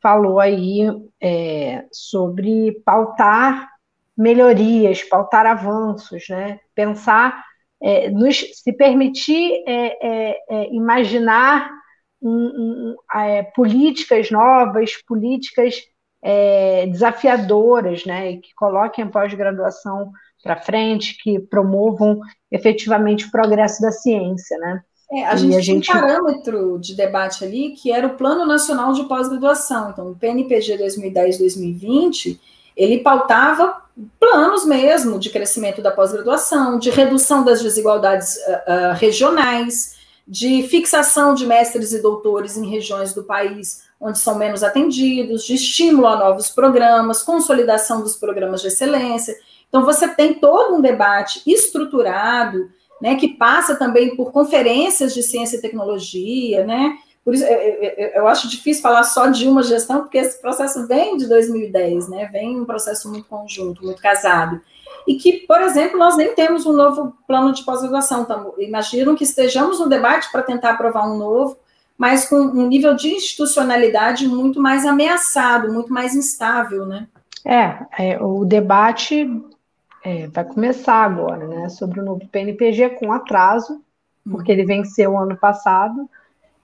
falou 0.00 0.38
aí 0.38 0.86
é, 1.20 1.86
sobre 1.90 2.80
pautar 2.84 3.68
melhorias, 4.16 5.02
pautar 5.02 5.46
avanços, 5.46 6.28
né? 6.28 6.60
Pensar, 6.74 7.42
é, 7.80 8.10
nos, 8.10 8.36
se 8.36 8.72
permitir 8.72 9.64
é, 9.66 10.68
imaginar 10.70 11.70
um, 12.20 12.30
um, 12.30 12.96
é, 13.14 13.42
políticas 13.42 14.30
novas, 14.30 14.92
políticas 15.06 15.76
é, 16.22 16.86
desafiadoras, 16.86 18.04
né, 18.04 18.32
e 18.32 18.38
que 18.38 18.54
coloquem 18.54 19.04
a 19.04 19.08
pós-graduação 19.08 20.10
para 20.42 20.56
frente, 20.56 21.16
que 21.22 21.38
promovam 21.38 22.20
efetivamente 22.50 23.26
o 23.26 23.30
progresso 23.30 23.80
da 23.82 23.90
ciência, 23.90 24.56
né? 24.58 24.82
É, 25.10 25.24
a 25.24 25.36
gente, 25.36 25.56
a 25.56 25.60
gente 25.60 25.86
tem 25.90 25.96
um 25.96 26.00
parâmetro 26.00 26.78
de 26.78 26.94
debate 26.94 27.42
ali 27.42 27.70
que 27.70 27.90
era 27.90 28.06
o 28.06 28.14
Plano 28.14 28.44
Nacional 28.44 28.92
de 28.92 29.04
Pós-Graduação. 29.04 29.90
Então, 29.90 30.10
o 30.10 30.14
PNPG 30.14 30.76
2010-2020, 30.78 32.38
ele 32.76 32.98
pautava 32.98 33.82
planos 34.20 34.66
mesmo 34.66 35.18
de 35.18 35.30
crescimento 35.30 35.80
da 35.80 35.90
pós-graduação, 35.90 36.78
de 36.78 36.90
redução 36.90 37.42
das 37.42 37.62
desigualdades 37.62 38.36
uh, 38.36 38.92
uh, 38.92 38.94
regionais, 38.94 39.97
de 40.28 40.62
fixação 40.68 41.32
de 41.32 41.46
mestres 41.46 41.92
e 41.92 42.02
doutores 42.02 42.58
em 42.58 42.68
regiões 42.68 43.14
do 43.14 43.24
país 43.24 43.88
onde 43.98 44.18
são 44.18 44.36
menos 44.36 44.62
atendidos, 44.62 45.44
de 45.44 45.54
estímulo 45.54 46.06
a 46.06 46.16
novos 46.16 46.50
programas, 46.50 47.22
consolidação 47.22 48.02
dos 48.02 48.14
programas 48.14 48.60
de 48.60 48.68
excelência. 48.68 49.34
Então, 49.68 49.84
você 49.84 50.06
tem 50.06 50.34
todo 50.34 50.76
um 50.76 50.80
debate 50.80 51.42
estruturado, 51.46 52.70
né, 53.00 53.16
que 53.16 53.28
passa 53.28 53.74
também 53.74 54.14
por 54.14 54.30
conferências 54.30 55.14
de 55.14 55.22
ciência 55.22 55.56
e 55.56 55.60
tecnologia, 55.60 56.64
né? 56.64 56.96
Por 57.24 57.34
isso, 57.34 57.44
eu, 57.44 57.82
eu, 57.82 58.08
eu 58.08 58.28
acho 58.28 58.48
difícil 58.48 58.82
falar 58.82 59.04
só 59.04 59.26
de 59.26 59.48
uma 59.48 59.62
gestão, 59.62 60.00
porque 60.00 60.18
esse 60.18 60.40
processo 60.40 60.86
vem 60.86 61.16
de 61.16 61.26
2010, 61.26 62.08
né? 62.08 62.28
Vem 62.32 62.60
um 62.60 62.64
processo 62.64 63.08
muito 63.08 63.28
conjunto, 63.28 63.84
muito 63.84 64.00
casado 64.00 64.60
e 65.08 65.16
que, 65.16 65.46
por 65.46 65.58
exemplo, 65.62 65.98
nós 65.98 66.18
nem 66.18 66.34
temos 66.34 66.66
um 66.66 66.72
novo 66.74 67.16
plano 67.26 67.50
de 67.54 67.64
pós-graduação. 67.64 68.22
Então, 68.22 68.52
imagino 68.58 69.16
que 69.16 69.24
estejamos 69.24 69.80
no 69.80 69.88
debate 69.88 70.30
para 70.30 70.42
tentar 70.42 70.72
aprovar 70.72 71.10
um 71.10 71.16
novo, 71.16 71.56
mas 71.96 72.28
com 72.28 72.36
um 72.36 72.68
nível 72.68 72.94
de 72.94 73.08
institucionalidade 73.08 74.28
muito 74.28 74.60
mais 74.60 74.84
ameaçado, 74.84 75.72
muito 75.72 75.90
mais 75.90 76.14
instável, 76.14 76.84
né? 76.84 77.08
É, 77.42 77.78
é 77.98 78.22
o 78.22 78.44
debate 78.44 79.26
é, 80.04 80.26
vai 80.26 80.44
começar 80.44 81.02
agora, 81.04 81.46
né, 81.46 81.68
sobre 81.70 82.00
o 82.00 82.04
novo 82.04 82.28
PNPG 82.28 82.90
com 82.90 83.10
atraso, 83.10 83.82
porque 84.30 84.52
ele 84.52 84.66
venceu 84.66 85.16
ano 85.16 85.38
passado 85.38 86.08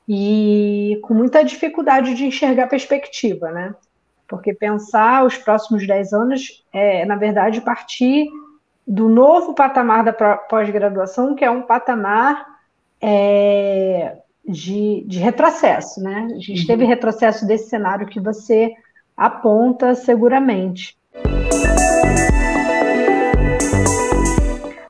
e 0.06 1.00
com 1.02 1.14
muita 1.14 1.42
dificuldade 1.42 2.14
de 2.14 2.26
enxergar 2.26 2.66
perspectiva, 2.66 3.50
né? 3.50 3.74
Porque 4.34 4.54
pensar 4.54 5.24
os 5.24 5.36
próximos 5.36 5.86
10 5.86 6.12
anos 6.12 6.64
é, 6.72 7.04
na 7.04 7.16
verdade, 7.16 7.60
partir 7.60 8.28
do 8.86 9.08
novo 9.08 9.54
patamar 9.54 10.04
da 10.04 10.12
pós-graduação, 10.12 11.34
que 11.34 11.44
é 11.44 11.50
um 11.50 11.62
patamar 11.62 12.46
é, 13.00 14.16
de, 14.46 15.04
de, 15.06 15.18
retrocesso, 15.18 16.02
né? 16.02 16.28
A 16.34 16.38
gente 16.38 16.60
uhum. 16.60 16.66
teve 16.66 16.84
retrocesso 16.84 17.46
desse 17.46 17.70
cenário 17.70 18.06
que 18.06 18.20
você 18.20 18.72
aponta 19.16 19.94
seguramente. 19.94 20.96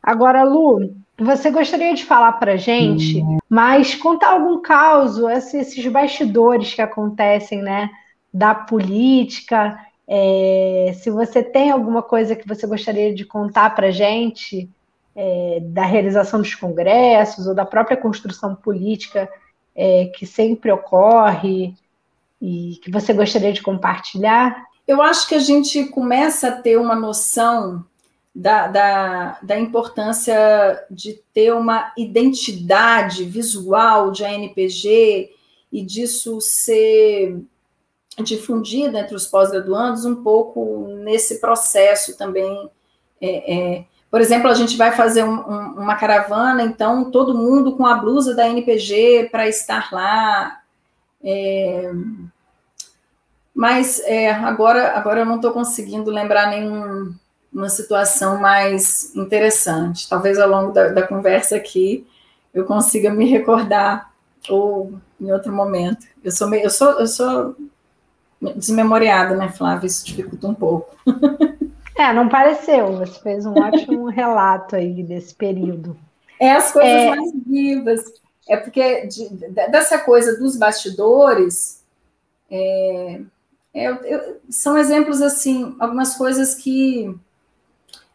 Agora, 0.02 0.42
Lu, 0.42 0.94
você 1.18 1.50
gostaria 1.50 1.94
de 1.94 2.04
falar 2.04 2.32
para 2.32 2.56
gente, 2.56 3.20
uhum. 3.20 3.38
mas 3.48 3.94
contar 3.94 4.32
algum 4.32 4.60
caos, 4.60 5.18
esses 5.18 5.86
bastidores 5.86 6.74
que 6.74 6.82
acontecem, 6.82 7.62
né? 7.62 7.90
Da 8.34 8.52
política. 8.52 9.78
É, 10.08 10.92
se 11.00 11.08
você 11.08 11.40
tem 11.40 11.70
alguma 11.70 12.02
coisa 12.02 12.34
que 12.34 12.48
você 12.48 12.66
gostaria 12.66 13.14
de 13.14 13.24
contar 13.24 13.72
para 13.76 13.86
a 13.86 13.92
gente 13.92 14.68
é, 15.14 15.60
da 15.62 15.84
realização 15.84 16.40
dos 16.40 16.56
congressos 16.56 17.46
ou 17.46 17.54
da 17.54 17.64
própria 17.64 17.96
construção 17.96 18.56
política 18.56 19.30
é, 19.74 20.06
que 20.16 20.26
sempre 20.26 20.72
ocorre 20.72 21.72
e 22.42 22.80
que 22.82 22.90
você 22.90 23.12
gostaria 23.12 23.52
de 23.52 23.62
compartilhar? 23.62 24.66
Eu 24.86 25.00
acho 25.00 25.28
que 25.28 25.36
a 25.36 25.40
gente 25.40 25.84
começa 25.84 26.48
a 26.48 26.52
ter 26.60 26.76
uma 26.76 26.96
noção 26.96 27.84
da, 28.34 28.66
da, 28.66 29.38
da, 29.40 29.58
importância 29.58 30.84
de 30.90 31.20
ter 31.32 31.54
uma 31.54 31.92
identidade 31.96 33.24
visual 33.24 34.10
de 34.10 34.24
ANPG 34.24 35.30
e 35.72 35.82
disso 35.82 36.40
ser 36.40 37.40
difundida 38.22 39.00
entre 39.00 39.14
os 39.14 39.26
pós-graduandos 39.26 40.04
um 40.04 40.22
pouco 40.22 40.88
nesse 41.02 41.40
processo 41.40 42.16
também. 42.16 42.70
É, 43.20 43.54
é, 43.54 43.84
por 44.10 44.20
exemplo, 44.20 44.48
a 44.48 44.54
gente 44.54 44.76
vai 44.76 44.92
fazer 44.92 45.24
um, 45.24 45.34
um, 45.34 45.74
uma 45.80 45.96
caravana, 45.96 46.62
então 46.62 47.10
todo 47.10 47.36
mundo 47.36 47.76
com 47.76 47.84
a 47.84 47.96
blusa 47.96 48.34
da 48.34 48.48
NPG 48.48 49.28
para 49.32 49.48
estar 49.48 49.92
lá. 49.92 50.60
É, 51.22 51.90
mas 53.54 54.00
é, 54.00 54.30
agora, 54.32 54.96
agora 54.96 55.20
eu 55.20 55.26
não 55.26 55.36
estou 55.36 55.52
conseguindo 55.52 56.10
lembrar 56.10 56.48
nenhuma 56.48 57.68
situação 57.68 58.40
mais 58.40 59.14
interessante. 59.16 60.08
Talvez 60.08 60.38
ao 60.38 60.48
longo 60.48 60.72
da, 60.72 60.88
da 60.88 61.06
conversa 61.06 61.56
aqui 61.56 62.06
eu 62.52 62.64
consiga 62.64 63.10
me 63.10 63.24
recordar 63.24 64.12
ou 64.48 64.92
em 65.20 65.32
outro 65.32 65.52
momento. 65.52 66.06
Eu 66.22 66.30
sou 66.30 66.52
eu 66.54 66.70
sou, 66.70 67.00
eu 67.00 67.06
sou 67.06 67.56
desmemoriada, 68.52 69.36
né, 69.36 69.48
Flávia? 69.48 69.86
Isso 69.86 70.04
dificulta 70.04 70.48
um 70.48 70.54
pouco. 70.54 70.94
É, 71.96 72.12
não 72.12 72.28
pareceu. 72.28 72.96
Você 72.96 73.20
fez 73.20 73.46
um 73.46 73.54
ótimo 73.54 74.06
relato 74.10 74.74
aí 74.74 75.00
desse 75.00 75.32
período. 75.32 75.96
É 76.40 76.50
as 76.50 76.72
coisas 76.72 76.92
é... 76.92 77.14
mais 77.14 77.32
vivas. 77.46 78.02
É 78.48 78.56
porque 78.56 79.06
de, 79.06 79.28
dessa 79.70 79.98
coisa 79.98 80.36
dos 80.36 80.56
bastidores, 80.56 81.82
é, 82.50 83.20
É, 83.72 83.88
eu, 83.90 84.40
são 84.50 84.76
exemplos, 84.76 85.22
assim, 85.22 85.74
algumas 85.80 86.14
coisas 86.14 86.54
que 86.54 87.14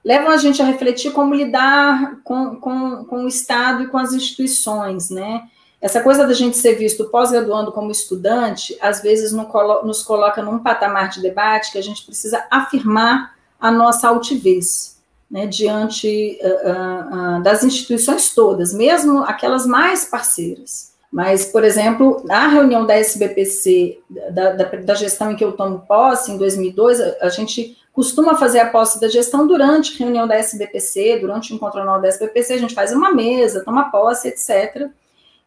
levam 0.04 0.30
a 0.30 0.38
gente 0.38 0.62
a 0.62 0.66
refletir 0.66 1.12
como 1.12 1.36
lidar 1.36 2.22
com, 2.24 2.56
com, 2.56 3.06
com 3.06 3.24
o 3.24 3.28
Estado 3.28 3.84
e 3.84 3.88
com 3.88 3.98
as 3.98 4.14
instituições, 4.14 5.10
né? 5.10 5.50
Essa 5.82 6.02
coisa 6.02 6.28
da 6.28 6.34
gente 6.34 6.58
ser 6.58 6.76
visto 6.76 7.06
pós-graduando 7.06 7.72
como 7.72 7.92
estudante, 7.92 8.78
às 8.82 9.02
vezes 9.02 9.32
nos 9.32 10.04
coloca 10.04 10.42
num 10.42 10.60
patamar 10.60 11.10
de 11.10 11.22
debate 11.22 11.72
que 11.72 11.78
a 11.78 11.84
gente 11.84 12.06
precisa 12.06 12.46
afirmar 12.52 13.34
a 13.60 13.72
nossa 13.72 14.10
altivez, 14.10 14.98
né, 15.32 15.48
diante 15.48 16.38
uh, 16.42 17.38
uh, 17.38 17.44
das 17.44 17.64
instituições 17.64 18.34
todas, 18.34 18.74
mesmo 18.74 19.20
aquelas 19.20 19.66
mais 19.66 20.04
parceiras. 20.04 20.90
Mas, 21.12 21.46
por 21.46 21.64
exemplo, 21.64 22.22
na 22.26 22.48
reunião 22.48 22.86
da 22.86 22.96
SBPC, 22.96 24.00
da, 24.32 24.52
da, 24.52 24.64
da 24.66 24.94
gestão 24.94 25.32
em 25.32 25.36
que 25.36 25.44
eu 25.44 25.54
tomo 25.54 25.80
posse, 25.88 26.32
em 26.32 26.38
2002, 26.38 27.00
a, 27.00 27.16
a, 27.22 27.30
gente 27.30 27.78
costuma 27.92 28.36
fazer 28.36 28.60
a 28.60 28.70
posse 28.70 29.00
da 29.00 29.08
gestão 29.08 29.48
durante 29.48 29.96
a 29.96 30.06
reunião 30.06 30.28
da 30.28 30.36
SBPC, 30.36 31.20
durante 31.20 31.52
o 31.52 31.56
encontro 31.56 31.82
anual 31.82 32.02
da 32.02 32.10
SBPC, 32.10 32.54
a 32.54 32.58
gente 32.58 32.76
faz 32.76 32.92
uma 32.92 33.12
mesa, 33.12 33.64
toma 33.64 33.90
posse, 33.90 34.28
etc 34.28 34.92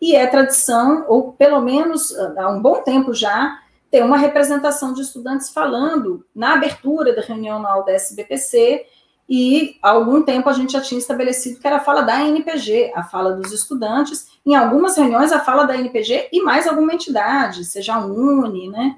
e 0.03 0.17
é 0.17 0.27
tradição, 0.27 1.05
ou 1.07 1.33
pelo 1.33 1.61
menos 1.61 2.13
há 2.37 2.51
um 2.51 2.61
bom 2.61 2.83
tempo 2.83 3.15
já, 3.15 3.57
ter 3.89 4.03
uma 4.03 4.17
representação 4.17 4.93
de 4.93 5.01
estudantes 5.01 5.51
falando 5.51 6.27
na 6.35 6.55
abertura 6.55 7.15
da 7.15 7.23
reunião 7.23 7.59
anual 7.59 7.85
da 7.85 7.93
SBPC, 7.93 8.85
e 9.29 9.77
há 9.81 9.91
algum 9.91 10.23
tempo 10.23 10.49
a 10.49 10.53
gente 10.53 10.73
já 10.73 10.81
tinha 10.81 10.99
estabelecido 10.99 11.61
que 11.61 11.67
era 11.67 11.77
a 11.77 11.81
fala 11.81 12.03
da 12.03 12.21
NPG, 12.21 12.93
a 12.97 13.05
fala 13.05 13.31
dos 13.33 13.53
estudantes, 13.53 14.27
em 14.45 14.57
algumas 14.57 14.97
reuniões 14.97 15.31
a 15.31 15.39
fala 15.39 15.63
da 15.63 15.77
NPG 15.77 16.31
e 16.33 16.43
mais 16.43 16.67
alguma 16.67 16.93
entidade, 16.93 17.65
seja 17.65 17.95
a 17.95 18.05
UNE, 18.05 18.69
né? 18.69 18.97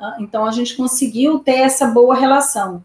Ah, 0.00 0.16
então 0.20 0.46
a 0.46 0.50
gente 0.50 0.74
conseguiu 0.74 1.38
ter 1.38 1.56
essa 1.56 1.88
boa 1.88 2.14
relação. 2.14 2.82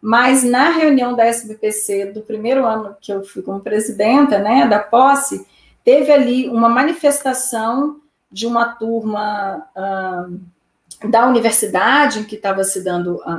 Mas 0.00 0.42
na 0.42 0.70
reunião 0.70 1.14
da 1.14 1.26
SBPC 1.26 2.06
do 2.06 2.22
primeiro 2.22 2.64
ano 2.64 2.96
que 2.98 3.12
eu 3.12 3.22
fui 3.22 3.42
como 3.42 3.60
presidenta, 3.60 4.38
né, 4.38 4.66
da 4.66 4.78
posse, 4.78 5.46
teve 5.90 6.12
ali 6.12 6.48
uma 6.48 6.68
manifestação 6.68 7.96
de 8.30 8.46
uma 8.46 8.76
turma 8.76 9.66
uh, 9.76 11.08
da 11.08 11.26
universidade 11.26 12.20
em 12.20 12.24
que 12.24 12.36
estava 12.36 12.62
se 12.62 12.84
dando 12.84 13.20
a, 13.24 13.32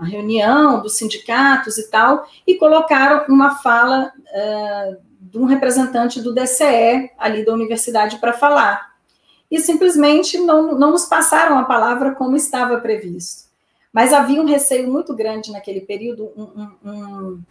a, 0.00 0.04
reunião 0.06 0.80
dos 0.80 0.96
sindicatos 0.96 1.76
e 1.76 1.90
tal, 1.90 2.26
e 2.46 2.54
colocaram 2.54 3.26
uma 3.28 3.56
fala 3.56 4.10
uh, 4.16 4.96
de 5.20 5.38
um 5.38 5.44
representante 5.44 6.22
do 6.22 6.34
DCE 6.34 7.10
ali 7.18 7.44
da 7.44 7.52
universidade 7.52 8.16
para 8.16 8.32
falar. 8.32 8.94
E 9.50 9.60
simplesmente 9.60 10.38
não, 10.38 10.78
não 10.78 10.92
nos 10.92 11.04
passaram 11.04 11.58
a 11.58 11.64
palavra 11.64 12.12
como 12.12 12.34
estava 12.34 12.80
previsto. 12.80 13.44
Mas 13.92 14.10
havia 14.10 14.40
um 14.40 14.46
receio 14.46 14.90
muito 14.90 15.14
grande 15.14 15.52
naquele 15.52 15.82
período, 15.82 16.32
um, 16.34 16.90
um, 16.90 17.42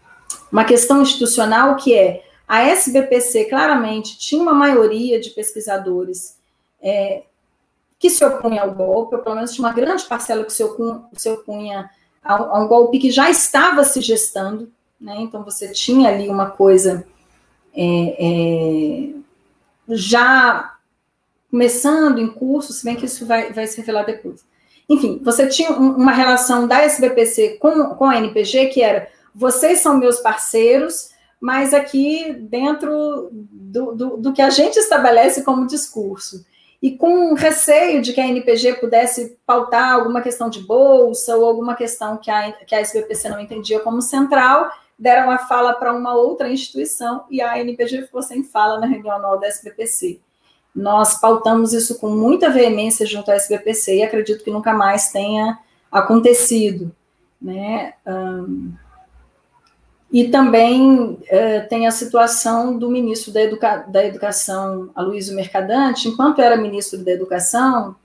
uma 0.51 0.63
questão 0.63 1.03
institucional 1.03 1.75
que 1.75 1.93
é 1.93 2.32
a 2.47 2.61
SBPC 2.63 3.45
claramente 3.45 4.17
tinha 4.17 4.41
uma 4.41 4.53
maioria 4.53 5.19
de 5.19 5.29
pesquisadores 5.31 6.37
é, 6.81 7.23
que 7.97 8.09
se 8.09 8.23
opunha 8.23 8.61
ao 8.61 8.71
golpe, 8.73 9.15
ou 9.15 9.21
pelo 9.21 9.35
menos 9.35 9.53
tinha 9.53 9.65
uma 9.65 9.73
grande 9.73 10.03
parcela 10.03 10.43
que 10.43 10.51
se 10.51 10.63
opunha, 10.63 11.01
opunha 11.27 11.89
a, 12.23 12.59
um 12.59 12.67
golpe 12.67 12.99
que 12.99 13.09
já 13.09 13.29
estava 13.29 13.83
se 13.83 14.01
gestando, 14.01 14.71
né? 14.99 15.15
Então 15.19 15.43
você 15.43 15.69
tinha 15.69 16.09
ali 16.09 16.27
uma 16.27 16.49
coisa 16.49 17.05
é, 17.75 18.15
é, 18.19 19.13
já 19.89 20.75
começando 21.49 22.19
em 22.19 22.27
curso, 22.27 22.73
se 22.73 22.83
bem 22.83 22.95
que 22.95 23.05
isso 23.05 23.25
vai, 23.25 23.53
vai 23.53 23.67
se 23.67 23.77
revelar 23.77 24.03
depois. 24.03 24.43
Enfim, 24.89 25.21
você 25.23 25.47
tinha 25.47 25.71
uma 25.71 26.11
relação 26.11 26.67
da 26.67 26.81
SBPC 26.81 27.57
com, 27.59 27.89
com 27.95 28.05
a 28.05 28.17
NPG 28.17 28.67
que 28.67 28.81
era 28.81 29.07
vocês 29.33 29.79
são 29.79 29.97
meus 29.97 30.19
parceiros, 30.19 31.09
mas 31.43 31.73
aqui 31.73 32.37
dentro 32.39 33.27
do, 33.29 33.91
do, 33.93 34.15
do, 34.15 34.31
que 34.31 34.41
a 34.41 34.49
gente 34.49 34.77
estabelece 34.77 35.43
como 35.43 35.67
discurso. 35.67 36.45
E 36.81 36.91
com 36.91 37.33
receio 37.33 38.01
de 38.01 38.13
que 38.13 38.21
a 38.21 38.25
NPG 38.25 38.75
pudesse 38.75 39.37
pautar 39.45 39.91
alguma 39.91 40.21
questão 40.21 40.49
de 40.49 40.61
bolsa 40.61 41.35
ou 41.35 41.45
alguma 41.45 41.75
questão 41.75 42.15
que 42.15 42.31
a, 42.31 42.49
que 42.53 42.73
a 42.73 42.79
SBPC 42.79 43.27
não 43.27 43.41
entendia 43.41 43.81
como 43.81 44.01
central, 44.01 44.71
deram 44.97 45.29
a 45.29 45.37
fala 45.37 45.73
para 45.73 45.93
uma 45.93 46.15
outra 46.15 46.47
instituição 46.47 47.25
e 47.29 47.41
a 47.41 47.59
NPG 47.59 48.03
ficou 48.03 48.21
sem 48.21 48.41
fala 48.41 48.79
na 48.79 48.87
reunião 48.87 49.13
anual 49.13 49.37
da 49.37 49.47
SBPC. 49.47 50.21
Nós 50.73 51.19
pautamos 51.19 51.73
isso 51.73 51.99
com 51.99 52.07
muita 52.09 52.49
veemência 52.49 53.05
junto 53.05 53.29
à 53.29 53.35
SBPC 53.35 53.97
e 53.97 54.03
acredito 54.03 54.45
que 54.45 54.51
nunca 54.51 54.73
mais 54.73 55.11
tenha 55.11 55.59
acontecido. 55.91 56.95
Né? 57.41 57.95
Um, 58.07 58.71
e 60.13 60.29
também 60.29 60.91
uh, 60.91 61.67
tem 61.67 61.87
a 61.87 61.91
situação 61.91 62.77
do 62.77 62.87
ministro 62.87 63.33
da, 63.33 63.41
Educa 63.41 63.77
da 63.87 64.05
Educação, 64.05 64.91
Aloysio 64.93 65.35
Mercadante, 65.35 66.07
enquanto 66.07 66.39
era 66.39 66.55
ministro 66.55 66.99
da 66.99 67.11
Educação, 67.11 67.95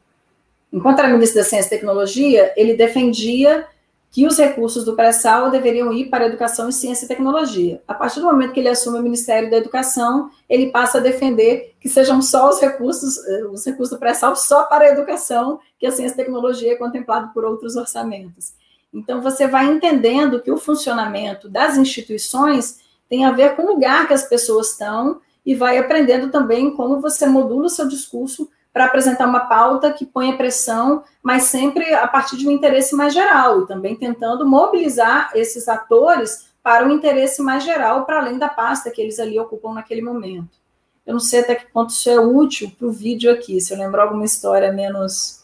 enquanto 0.72 1.00
era 1.00 1.08
ministro 1.08 1.38
da 1.38 1.44
Ciência 1.44 1.66
e 1.66 1.70
Tecnologia, 1.70 2.50
ele 2.56 2.72
defendia 2.72 3.66
que 4.10 4.26
os 4.26 4.38
recursos 4.38 4.86
do 4.86 4.96
pré-sal 4.96 5.50
deveriam 5.50 5.92
ir 5.92 6.06
para 6.06 6.24
educação 6.24 6.70
em 6.70 6.72
ciência 6.72 7.04
e 7.04 7.08
tecnologia. 7.08 7.82
A 7.86 7.92
partir 7.92 8.20
do 8.20 8.26
momento 8.26 8.54
que 8.54 8.60
ele 8.60 8.70
assume 8.70 8.98
o 8.98 9.02
Ministério 9.02 9.50
da 9.50 9.58
Educação, 9.58 10.30
ele 10.48 10.70
passa 10.70 10.96
a 10.96 11.00
defender 11.02 11.74
que 11.78 11.90
sejam 11.90 12.22
só 12.22 12.48
os 12.48 12.58
recursos, 12.58 13.18
eh, 13.26 13.44
os 13.52 13.66
recursos 13.66 13.90
do 13.94 14.00
pré-sal 14.00 14.34
só 14.34 14.62
para 14.62 14.86
a 14.86 14.88
educação, 14.88 15.60
que 15.78 15.86
a 15.86 15.90
ciência 15.90 16.14
e 16.14 16.16
tecnologia 16.16 16.72
é 16.72 16.76
contemplado 16.76 17.34
por 17.34 17.44
outros 17.44 17.76
orçamentos. 17.76 18.54
Então, 18.92 19.20
você 19.20 19.46
vai 19.46 19.66
entendendo 19.66 20.40
que 20.40 20.50
o 20.50 20.56
funcionamento 20.56 21.48
das 21.48 21.76
instituições 21.76 22.80
tem 23.08 23.24
a 23.24 23.32
ver 23.32 23.56
com 23.56 23.62
o 23.62 23.66
lugar 23.66 24.06
que 24.06 24.14
as 24.14 24.28
pessoas 24.28 24.70
estão 24.70 25.20
e 25.44 25.54
vai 25.54 25.78
aprendendo 25.78 26.30
também 26.30 26.74
como 26.74 27.00
você 27.00 27.26
modula 27.26 27.66
o 27.66 27.70
seu 27.70 27.88
discurso 27.88 28.50
para 28.72 28.84
apresentar 28.84 29.26
uma 29.26 29.40
pauta 29.40 29.92
que 29.92 30.06
ponha 30.06 30.36
pressão, 30.36 31.02
mas 31.22 31.44
sempre 31.44 31.94
a 31.94 32.06
partir 32.06 32.36
de 32.36 32.46
um 32.46 32.50
interesse 32.50 32.94
mais 32.94 33.12
geral, 33.14 33.62
e 33.62 33.66
também 33.66 33.96
tentando 33.96 34.46
mobilizar 34.46 35.30
esses 35.34 35.68
atores 35.68 36.48
para 36.62 36.86
um 36.86 36.90
interesse 36.90 37.42
mais 37.42 37.64
geral, 37.64 38.04
para 38.04 38.20
além 38.20 38.38
da 38.38 38.48
pasta 38.48 38.90
que 38.90 39.00
eles 39.00 39.18
ali 39.18 39.38
ocupam 39.40 39.72
naquele 39.72 40.02
momento. 40.02 40.58
Eu 41.06 41.14
não 41.14 41.20
sei 41.20 41.40
até 41.40 41.54
que 41.54 41.72
ponto 41.72 41.90
isso 41.90 42.10
é 42.10 42.20
útil 42.20 42.70
para 42.78 42.86
o 42.86 42.92
vídeo 42.92 43.32
aqui, 43.32 43.58
se 43.60 43.72
eu 43.72 43.78
lembrar 43.78 44.02
alguma 44.02 44.26
história 44.26 44.70
menos 44.70 45.37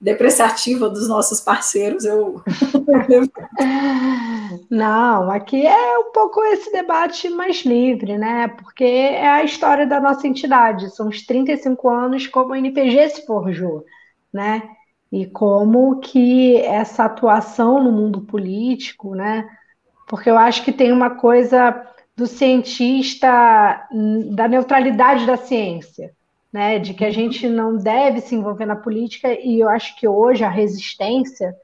depreciativa 0.00 0.90
dos 0.90 1.08
nossos 1.08 1.40
parceiros, 1.40 2.04
eu. 2.04 2.42
Não, 4.70 5.30
aqui 5.30 5.66
é 5.66 5.98
um 5.98 6.12
pouco 6.12 6.42
esse 6.44 6.70
debate 6.70 7.28
mais 7.30 7.64
livre, 7.64 8.18
né? 8.18 8.48
Porque 8.48 8.84
é 8.84 9.28
a 9.28 9.44
história 9.44 9.86
da 9.86 10.00
nossa 10.00 10.26
entidade. 10.26 10.94
São 10.94 11.08
os 11.08 11.24
35 11.24 11.88
anos 11.88 12.26
como 12.26 12.52
a 12.52 12.58
NPG 12.58 13.10
se 13.10 13.26
forjou, 13.26 13.84
né? 14.32 14.62
E 15.10 15.26
como 15.26 16.00
que 16.00 16.56
essa 16.58 17.04
atuação 17.04 17.82
no 17.82 17.92
mundo 17.92 18.22
político, 18.22 19.14
né? 19.14 19.48
Porque 20.06 20.30
eu 20.30 20.36
acho 20.36 20.64
que 20.64 20.72
tem 20.72 20.92
uma 20.92 21.10
coisa 21.10 21.84
do 22.14 22.26
cientista, 22.26 23.88
da 24.32 24.48
neutralidade 24.48 25.26
da 25.26 25.36
ciência 25.36 26.15
né, 26.56 26.78
de 26.78 26.94
que 26.94 27.04
a 27.04 27.10
gente 27.10 27.46
não 27.46 27.76
deve 27.76 28.22
se 28.22 28.34
envolver 28.34 28.64
na 28.64 28.76
política, 28.76 29.28
e 29.30 29.60
eu 29.60 29.68
acho 29.68 29.94
que 29.94 30.08
hoje 30.08 30.42
a 30.42 30.48
resistência 30.48 31.54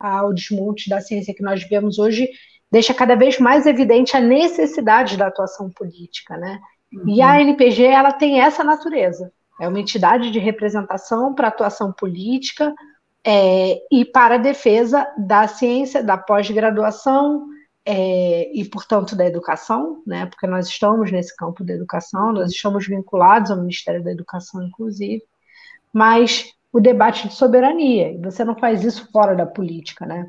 ao 0.00 0.34
desmonte 0.34 0.90
da 0.90 1.00
ciência 1.00 1.32
que 1.32 1.44
nós 1.44 1.62
vemos 1.62 1.96
hoje 1.96 2.28
deixa 2.68 2.92
cada 2.92 3.14
vez 3.14 3.38
mais 3.38 3.66
evidente 3.66 4.16
a 4.16 4.20
necessidade 4.20 5.16
da 5.16 5.28
atuação 5.28 5.70
política, 5.70 6.36
né? 6.36 6.58
Uhum. 6.92 7.08
E 7.08 7.22
a 7.22 7.40
NPG 7.40 7.84
ela 7.84 8.10
tem 8.10 8.40
essa 8.40 8.64
natureza, 8.64 9.30
é 9.60 9.68
uma 9.68 9.78
entidade 9.78 10.32
de 10.32 10.40
representação 10.40 11.32
para 11.32 11.46
atuação 11.46 11.92
política 11.92 12.74
é, 13.24 13.78
e 13.92 14.04
para 14.04 14.34
a 14.34 14.38
defesa 14.38 15.06
da 15.16 15.46
ciência, 15.46 16.02
da 16.02 16.18
pós-graduação, 16.18 17.46
é, 17.84 18.50
e, 18.54 18.64
portanto, 18.64 19.16
da 19.16 19.26
educação, 19.26 20.02
né, 20.06 20.26
porque 20.26 20.46
nós 20.46 20.68
estamos 20.68 21.10
nesse 21.10 21.34
campo 21.36 21.64
da 21.64 21.74
educação, 21.74 22.32
nós 22.32 22.52
estamos 22.52 22.86
vinculados 22.86 23.50
ao 23.50 23.58
Ministério 23.58 24.02
da 24.02 24.12
Educação, 24.12 24.62
inclusive, 24.62 25.22
mas 25.92 26.52
o 26.72 26.80
debate 26.80 27.28
de 27.28 27.34
soberania, 27.34 28.12
e 28.12 28.18
você 28.18 28.44
não 28.44 28.56
faz 28.56 28.82
isso 28.84 29.08
fora 29.12 29.34
da 29.34 29.44
política, 29.44 30.06
né? 30.06 30.26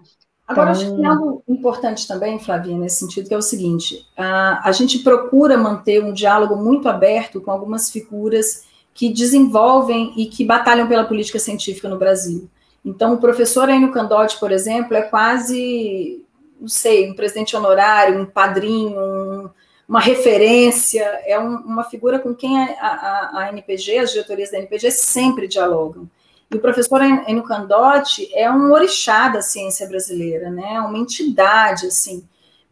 Agora, 0.48 0.72
então... 0.72 0.82
acho 0.82 0.92
que 0.92 0.98
tem 0.98 1.06
algo 1.06 1.44
importante 1.48 2.08
também, 2.08 2.40
Flavinha, 2.40 2.78
nesse 2.78 2.98
sentido, 2.98 3.28
que 3.30 3.34
é 3.34 3.38
o 3.38 3.42
seguinte: 3.42 4.06
a, 4.18 4.68
a 4.68 4.72
gente 4.74 5.00
procura 5.00 5.58
manter 5.58 6.04
um 6.04 6.12
diálogo 6.12 6.58
muito 6.58 6.90
aberto 6.90 7.40
com 7.40 7.50
algumas 7.50 7.90
figuras 7.90 8.66
que 8.94 9.14
desenvolvem 9.14 10.14
e 10.18 10.26
que 10.26 10.44
batalham 10.44 10.88
pela 10.88 11.06
política 11.06 11.40
científica 11.40 11.88
no 11.88 11.98
Brasil. 11.98 12.50
Então, 12.84 13.14
o 13.14 13.18
professor 13.18 13.70
Enio 13.70 13.92
Candotti, 13.92 14.38
por 14.38 14.52
exemplo, 14.52 14.96
é 14.96 15.04
quase 15.04 16.23
não 16.64 16.70
sei, 16.70 17.12
um 17.12 17.14
presidente 17.14 17.58
honorário, 17.58 18.18
um 18.18 18.26
padrinho, 18.26 18.98
um, 18.98 19.50
uma 19.86 20.00
referência, 20.00 21.04
é 21.26 21.38
um, 21.38 21.58
uma 21.58 21.84
figura 21.84 22.20
com 22.20 22.34
quem 22.34 22.58
a, 22.58 22.72
a, 22.80 23.40
a, 23.40 23.50
NPG, 23.50 23.98
as 24.00 24.12
diretorias 24.14 24.50
da 24.50 24.60
NPG 24.60 24.90
sempre 24.92 25.46
dialogam. 25.46 26.10
E 26.50 26.56
o 26.56 26.62
professor 26.62 27.02
Enio 27.02 27.44
Candotti 27.44 28.34
é 28.34 28.50
um 28.50 28.72
orixá 28.72 29.28
da 29.28 29.42
ciência 29.42 29.86
brasileira, 29.90 30.50
né? 30.50 30.80
Uma 30.80 30.98
entidade, 30.98 31.88
assim, 31.88 32.26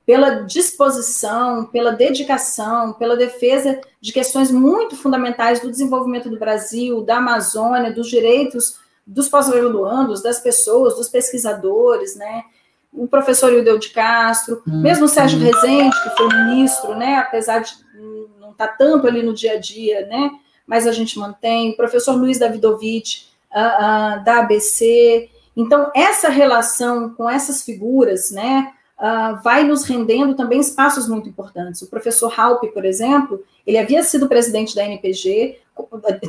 pela 0.05 0.43
disposição, 0.45 1.65
pela 1.65 1.91
dedicação, 1.91 2.93
pela 2.93 3.17
defesa 3.17 3.81
de 3.99 4.13
questões 4.13 4.49
muito 4.51 4.95
fundamentais 4.95 5.59
do 5.59 5.69
desenvolvimento 5.69 6.29
do 6.29 6.39
Brasil, 6.39 7.01
da 7.01 7.17
Amazônia, 7.17 7.91
dos 7.91 8.07
direitos 8.07 8.79
dos 9.05 9.27
pós-graduandos, 9.27 10.21
das 10.23 10.39
pessoas, 10.39 10.95
dos 10.95 11.09
pesquisadores, 11.09 12.15
né? 12.15 12.45
O 12.93 13.07
professor 13.07 13.51
Ildeu 13.51 13.79
de 13.79 13.89
Castro, 13.89 14.61
hum, 14.67 14.81
mesmo 14.81 15.05
o 15.05 15.09
Sérgio 15.09 15.39
hum. 15.39 15.43
Rezende, 15.43 16.03
que 16.03 16.09
foi 16.11 16.27
ministro, 16.27 16.95
né? 16.95 17.15
Apesar 17.15 17.59
de 17.59 17.71
não 18.39 18.51
estar 18.51 18.67
tá 18.67 18.75
tanto 18.77 19.07
ali 19.07 19.23
no 19.23 19.33
dia 19.33 19.53
a 19.53 19.59
dia, 19.59 20.05
né? 20.07 20.31
Mas 20.67 20.85
a 20.85 20.91
gente 20.91 21.17
mantém. 21.17 21.71
O 21.71 21.77
professor 21.77 22.13
Luiz 22.13 22.39
Davidovich, 22.39 23.31
uh, 23.53 24.19
uh, 24.19 24.23
da 24.23 24.39
ABC. 24.39 25.29
Então, 25.55 25.91
essa 25.95 26.29
relação 26.29 27.13
com 27.13 27.29
essas 27.29 27.63
figuras, 27.63 28.31
né? 28.31 28.71
Uh, 28.97 29.41
vai 29.41 29.63
nos 29.63 29.83
rendendo 29.83 30.35
também 30.35 30.59
espaços 30.59 31.07
muito 31.07 31.27
importantes. 31.27 31.81
O 31.81 31.89
professor 31.89 32.31
Halpe, 32.37 32.67
por 32.67 32.85
exemplo, 32.85 33.43
ele 33.65 33.79
havia 33.79 34.03
sido 34.03 34.27
presidente 34.27 34.75
da 34.75 34.85
NPG, 34.85 35.57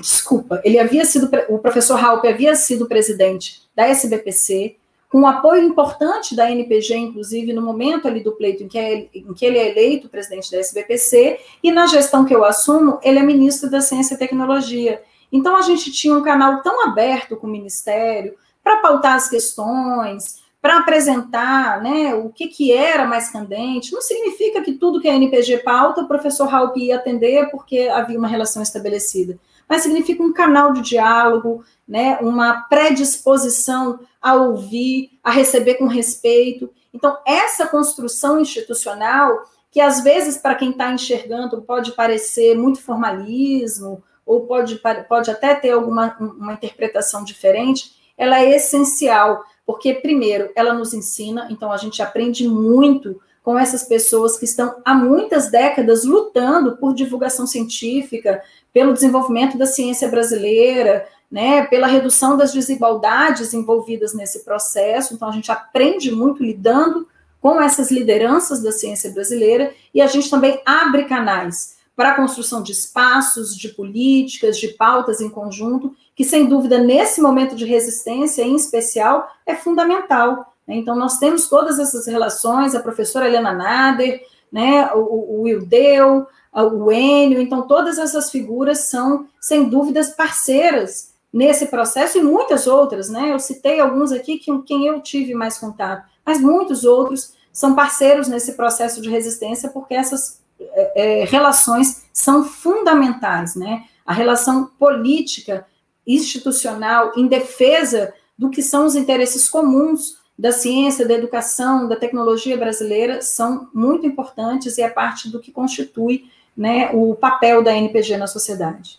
desculpa, 0.01 0.61
ele 0.65 0.79
havia 0.79 1.05
sido, 1.05 1.29
o 1.51 1.59
professor 1.59 2.03
Halpe 2.03 2.29
havia 2.29 2.55
sido 2.55 2.87
presidente 2.87 3.63
da 3.77 3.87
SBPC, 3.87 4.77
com 5.13 5.27
apoio 5.27 5.63
importante 5.63 6.35
da 6.35 6.51
NPG, 6.51 6.97
inclusive, 6.97 7.53
no 7.53 7.61
momento 7.61 8.09
ali 8.09 8.25
do 8.25 8.33
pleito 8.33 8.63
em 8.63 8.69
que, 8.69 8.79
é, 8.79 9.09
em 9.15 9.35
que 9.35 9.45
ele 9.45 9.59
é 9.59 9.69
eleito 9.69 10.09
presidente 10.09 10.51
da 10.51 10.57
SBPC, 10.57 11.39
e 11.63 11.71
na 11.71 11.87
gestão 11.87 12.25
que 12.25 12.35
eu 12.35 12.43
assumo, 12.43 12.99
ele 13.03 13.19
é 13.19 13.23
ministro 13.23 13.71
da 13.71 13.83
Ciência 13.83 14.15
e 14.15 14.19
Tecnologia. 14.19 15.03
Então, 15.31 15.55
a 15.55 15.61
gente 15.61 15.93
tinha 15.93 16.17
um 16.17 16.23
canal 16.23 16.63
tão 16.63 16.89
aberto 16.89 17.37
com 17.37 17.47
o 17.47 17.51
Ministério 17.51 18.35
para 18.65 18.79
pautar 18.79 19.17
as 19.17 19.29
questões, 19.29 20.41
para 20.63 20.79
apresentar 20.79 21.83
né, 21.83 22.15
o 22.15 22.31
que, 22.31 22.47
que 22.47 22.73
era 22.73 23.05
mais 23.05 23.29
candente. 23.29 23.93
Não 23.93 24.01
significa 24.01 24.63
que 24.63 24.73
tudo 24.73 24.99
que 24.99 25.11
a 25.11 25.15
NPG 25.15 25.59
pauta, 25.59 26.01
o 26.01 26.09
professor 26.09 26.49
Halp 26.49 26.75
ia 26.79 26.97
atender 26.97 27.51
porque 27.51 27.81
havia 27.81 28.19
uma 28.19 28.29
relação 28.29 28.63
estabelecida, 28.63 29.39
mas 29.73 29.85
significa 29.85 30.23
um 30.23 30.35
canal 30.35 30.75
de 30.75 30.83
diálogo, 30.83 31.65
né, 31.89 32.19
uma 32.21 32.61
predisposição 32.65 34.01
a 34.21 34.35
ouvir, 34.35 35.19
a 35.25 35.31
receber 35.31 35.77
com 35.77 35.87
respeito. 35.87 36.69
Então, 36.93 37.17
essa 37.27 37.67
construção 37.67 38.39
institucional, 38.39 39.45
que 39.71 39.81
às 39.81 40.05
vezes, 40.05 40.37
para 40.37 40.57
quem 40.57 40.73
está 40.73 40.93
enxergando, 40.93 41.63
pode 41.63 41.93
parecer 41.93 42.55
muito 42.55 42.83
formalismo, 42.83 44.05
ou 44.27 44.43
pode, 44.43 44.79
pode 45.09 45.31
até 45.31 45.55
ter 45.55 45.71
alguma 45.71 46.19
uma 46.19 46.53
interpretação 46.53 47.25
diferente, 47.25 47.97
ela 48.19 48.43
é 48.43 48.51
essencial 48.51 49.43
porque, 49.65 49.95
primeiro, 49.95 50.51
ela 50.55 50.75
nos 50.75 50.93
ensina, 50.93 51.49
então 51.51 51.73
a 51.73 51.79
gente 51.79 52.03
aprende 52.03 52.47
muito 52.47 53.19
com 53.43 53.59
essas 53.59 53.83
pessoas 53.83 54.39
que 54.39 54.45
estão 54.45 54.77
há 54.85 54.95
muitas 54.95 55.51
décadas 55.51 56.05
lutando 56.05 56.77
por 56.77 56.95
divulgação 56.95 57.47
científica, 57.47 58.43
pelo 58.73 58.93
desenvolvimento 58.93 59.59
da 59.59 59.67
ciência 59.67 60.09
brasileira, 60.09 61.07
né, 61.31 61.65
pela 61.67 61.87
redução 61.87 62.37
das 62.37 62.53
desigualdades 62.53 63.53
envolvidas 63.55 64.15
nesse 64.15 64.45
processo. 64.45 65.15
Então, 65.15 65.29
a 65.29 65.33
gente 65.33 65.51
aprende 65.51 66.11
muito 66.13 66.43
lidando 66.43 67.09
com 67.41 67.61
essas 67.61 67.91
lideranças 67.91 68.63
da 68.63 68.71
ciência 68.71 69.11
brasileira 69.11 69.73
e 69.93 70.01
a 70.01 70.07
gente 70.07 70.31
também 70.31 70.61
abre 70.65 71.05
canais 71.07 71.77
para 71.97 72.11
a 72.11 72.15
construção 72.15 72.63
de 72.63 72.73
espaços, 72.73 73.57
de 73.57 73.71
políticas, 73.71 74.59
de 74.59 74.69
pautas 74.69 75.21
em 75.21 75.29
conjunto 75.29 75.95
que 76.15 76.25
sem 76.25 76.47
dúvida 76.47 76.79
nesse 76.79 77.21
momento 77.21 77.57
de 77.57 77.65
resistência 77.65 78.43
em 78.43 78.55
especial 78.55 79.29
é 79.47 79.55
fundamental. 79.55 80.52
Né? 80.67 80.77
Então 80.77 80.97
nós 80.97 81.19
temos 81.19 81.49
todas 81.49 81.79
essas 81.79 82.07
relações, 82.07 82.75
a 82.75 82.81
professora 82.81 83.27
Helena 83.27 83.53
Nader, 83.53 84.23
né, 84.51 84.91
o, 84.95 85.43
o 85.43 85.49
Ildeu, 85.49 86.27
o 86.53 86.93
Enio, 86.93 87.41
então 87.41 87.67
todas 87.67 87.99
essas 87.99 88.31
figuras 88.31 88.81
são 88.91 89.27
sem 89.41 89.69
dúvidas 89.69 90.11
parceiras 90.11 91.13
nesse 91.33 91.67
processo 91.67 92.19
e 92.19 92.23
muitas 92.23 92.67
outras, 92.67 93.09
né? 93.09 93.33
Eu 93.33 93.39
citei 93.39 93.81
alguns 93.81 94.13
aqui 94.13 94.39
que 94.39 94.57
quem 94.65 94.87
eu 94.87 95.01
tive 95.01 95.35
mais 95.35 95.57
contato, 95.57 96.07
mas 96.27 96.39
muitos 96.39 96.85
outros 96.85 97.33
são 97.51 97.75
parceiros 97.75 98.29
nesse 98.29 98.53
processo 98.53 99.01
de 99.01 99.09
resistência 99.09 99.71
porque 99.71 99.95
essas 99.95 100.43
é, 100.61 101.23
é 101.23 101.25
relações 101.25 102.05
são 102.13 102.45
fundamentais, 102.45 103.57
né? 103.57 103.85
A 104.05 104.13
relação 104.13 104.67
política 104.79 105.67
institucional 106.07 107.13
em 107.17 107.27
defesa 107.27 108.13
do 108.37 108.51
que 108.51 108.63
são 108.63 108.85
os 108.85 108.95
interesses 108.95 109.49
comuns 109.49 110.19
da 110.43 110.51
ciência, 110.51 111.07
da 111.07 111.15
educação, 111.15 111.87
da 111.87 111.95
tecnologia 111.95 112.57
brasileira 112.57 113.23
são 113.23 113.69
muito 113.73 114.05
importantes 114.05 114.77
e 114.77 114.83
é 114.83 114.91
parte 114.91 115.31
do 115.31 115.39
que 115.39 115.53
constitui 115.53 116.25
né, 116.57 116.91
o 116.93 117.15
papel 117.15 117.63
da 117.63 117.73
NPG 117.73 118.17
na 118.17 118.27
sociedade. 118.27 118.99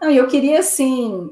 eu 0.00 0.26
queria, 0.28 0.60
assim, 0.60 1.30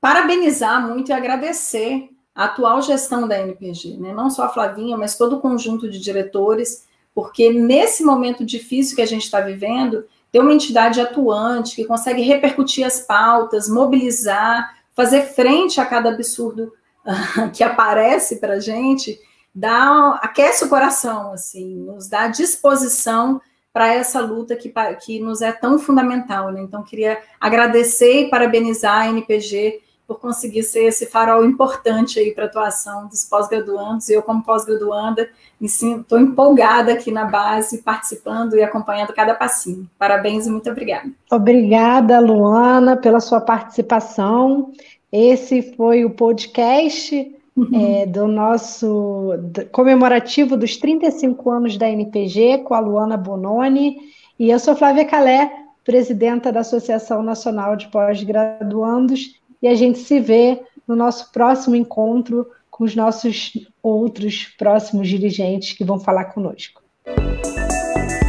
parabenizar 0.00 0.84
muito 0.84 1.10
e 1.10 1.12
agradecer 1.12 2.08
a 2.34 2.46
atual 2.46 2.82
gestão 2.82 3.28
da 3.28 3.38
NPG, 3.38 3.96
né? 3.96 4.12
não 4.12 4.30
só 4.30 4.44
a 4.44 4.48
Flavinha, 4.48 4.96
mas 4.96 5.16
todo 5.16 5.36
o 5.36 5.40
conjunto 5.40 5.88
de 5.88 6.00
diretores, 6.00 6.84
porque 7.14 7.52
nesse 7.52 8.04
momento 8.04 8.44
difícil 8.44 8.96
que 8.96 9.02
a 9.02 9.06
gente 9.06 9.22
está 9.22 9.40
vivendo, 9.40 10.04
ter 10.32 10.40
uma 10.40 10.52
entidade 10.52 11.00
atuante 11.00 11.76
que 11.76 11.84
consegue 11.84 12.22
repercutir 12.22 12.84
as 12.84 13.00
pautas, 13.00 13.68
mobilizar, 13.68 14.83
fazer 14.94 15.22
frente 15.22 15.80
a 15.80 15.86
cada 15.86 16.10
absurdo 16.10 16.72
que 17.52 17.62
aparece 17.62 18.36
para 18.36 18.54
a 18.54 18.60
gente, 18.60 19.18
dá, 19.54 20.18
aquece 20.22 20.64
o 20.64 20.68
coração, 20.68 21.32
assim, 21.32 21.74
nos 21.76 22.08
dá 22.08 22.28
disposição 22.28 23.40
para 23.72 23.92
essa 23.92 24.20
luta 24.20 24.54
que, 24.54 24.72
que 25.04 25.20
nos 25.20 25.42
é 25.42 25.50
tão 25.50 25.78
fundamental. 25.78 26.52
Né? 26.52 26.62
Então, 26.62 26.84
queria 26.84 27.20
agradecer 27.40 28.26
e 28.26 28.30
parabenizar 28.30 29.02
a 29.02 29.08
NPG 29.08 29.80
por 30.06 30.20
conseguir 30.20 30.62
ser 30.62 30.84
esse 30.84 31.06
farol 31.06 31.44
importante 31.44 32.18
aí 32.18 32.32
para 32.32 32.44
a 32.44 32.46
atuação 32.46 33.08
dos 33.08 33.24
pós-graduandos. 33.24 34.08
Eu, 34.10 34.22
como 34.22 34.42
pós-graduanda, 34.42 35.28
estou 35.60 36.20
empolgada 36.20 36.92
aqui 36.92 37.10
na 37.10 37.24
base, 37.24 37.82
participando 37.82 38.54
e 38.56 38.62
acompanhando 38.62 39.14
cada 39.14 39.34
passinho. 39.34 39.88
Parabéns 39.98 40.46
e 40.46 40.50
muito 40.50 40.70
obrigada. 40.70 41.10
Obrigada, 41.30 42.20
Luana, 42.20 42.96
pela 42.96 43.20
sua 43.20 43.40
participação. 43.40 44.72
Esse 45.10 45.62
foi 45.74 46.04
o 46.04 46.10
podcast 46.10 47.34
uhum. 47.56 47.68
é, 47.72 48.06
do 48.06 48.26
nosso 48.26 49.30
comemorativo 49.72 50.56
dos 50.56 50.76
35 50.76 51.50
anos 51.50 51.78
da 51.78 51.88
NPG, 51.88 52.58
com 52.58 52.74
a 52.74 52.80
Luana 52.80 53.16
Bononi. 53.16 53.96
E 54.38 54.50
eu 54.50 54.58
sou 54.58 54.76
Flávia 54.76 55.04
Calé, 55.04 55.50
presidenta 55.84 56.50
da 56.52 56.60
Associação 56.60 57.22
Nacional 57.22 57.76
de 57.76 57.88
Pós-Graduandos 57.88 59.40
e 59.64 59.66
a 59.66 59.74
gente 59.74 59.98
se 59.98 60.20
vê 60.20 60.60
no 60.86 60.94
nosso 60.94 61.32
próximo 61.32 61.74
encontro 61.74 62.46
com 62.70 62.84
os 62.84 62.94
nossos 62.94 63.52
outros 63.82 64.44
próximos 64.58 65.08
dirigentes 65.08 65.72
que 65.72 65.82
vão 65.82 65.98
falar 65.98 66.26
conosco. 66.26 66.82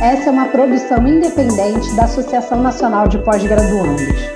Essa 0.01 0.29
é 0.29 0.31
uma 0.31 0.47
produção 0.47 1.05
independente 1.05 1.93
da 1.97 2.05
Associação 2.05 2.61
Nacional 2.61 3.09
de 3.09 3.21
Pós-Graduandos. 3.21 4.34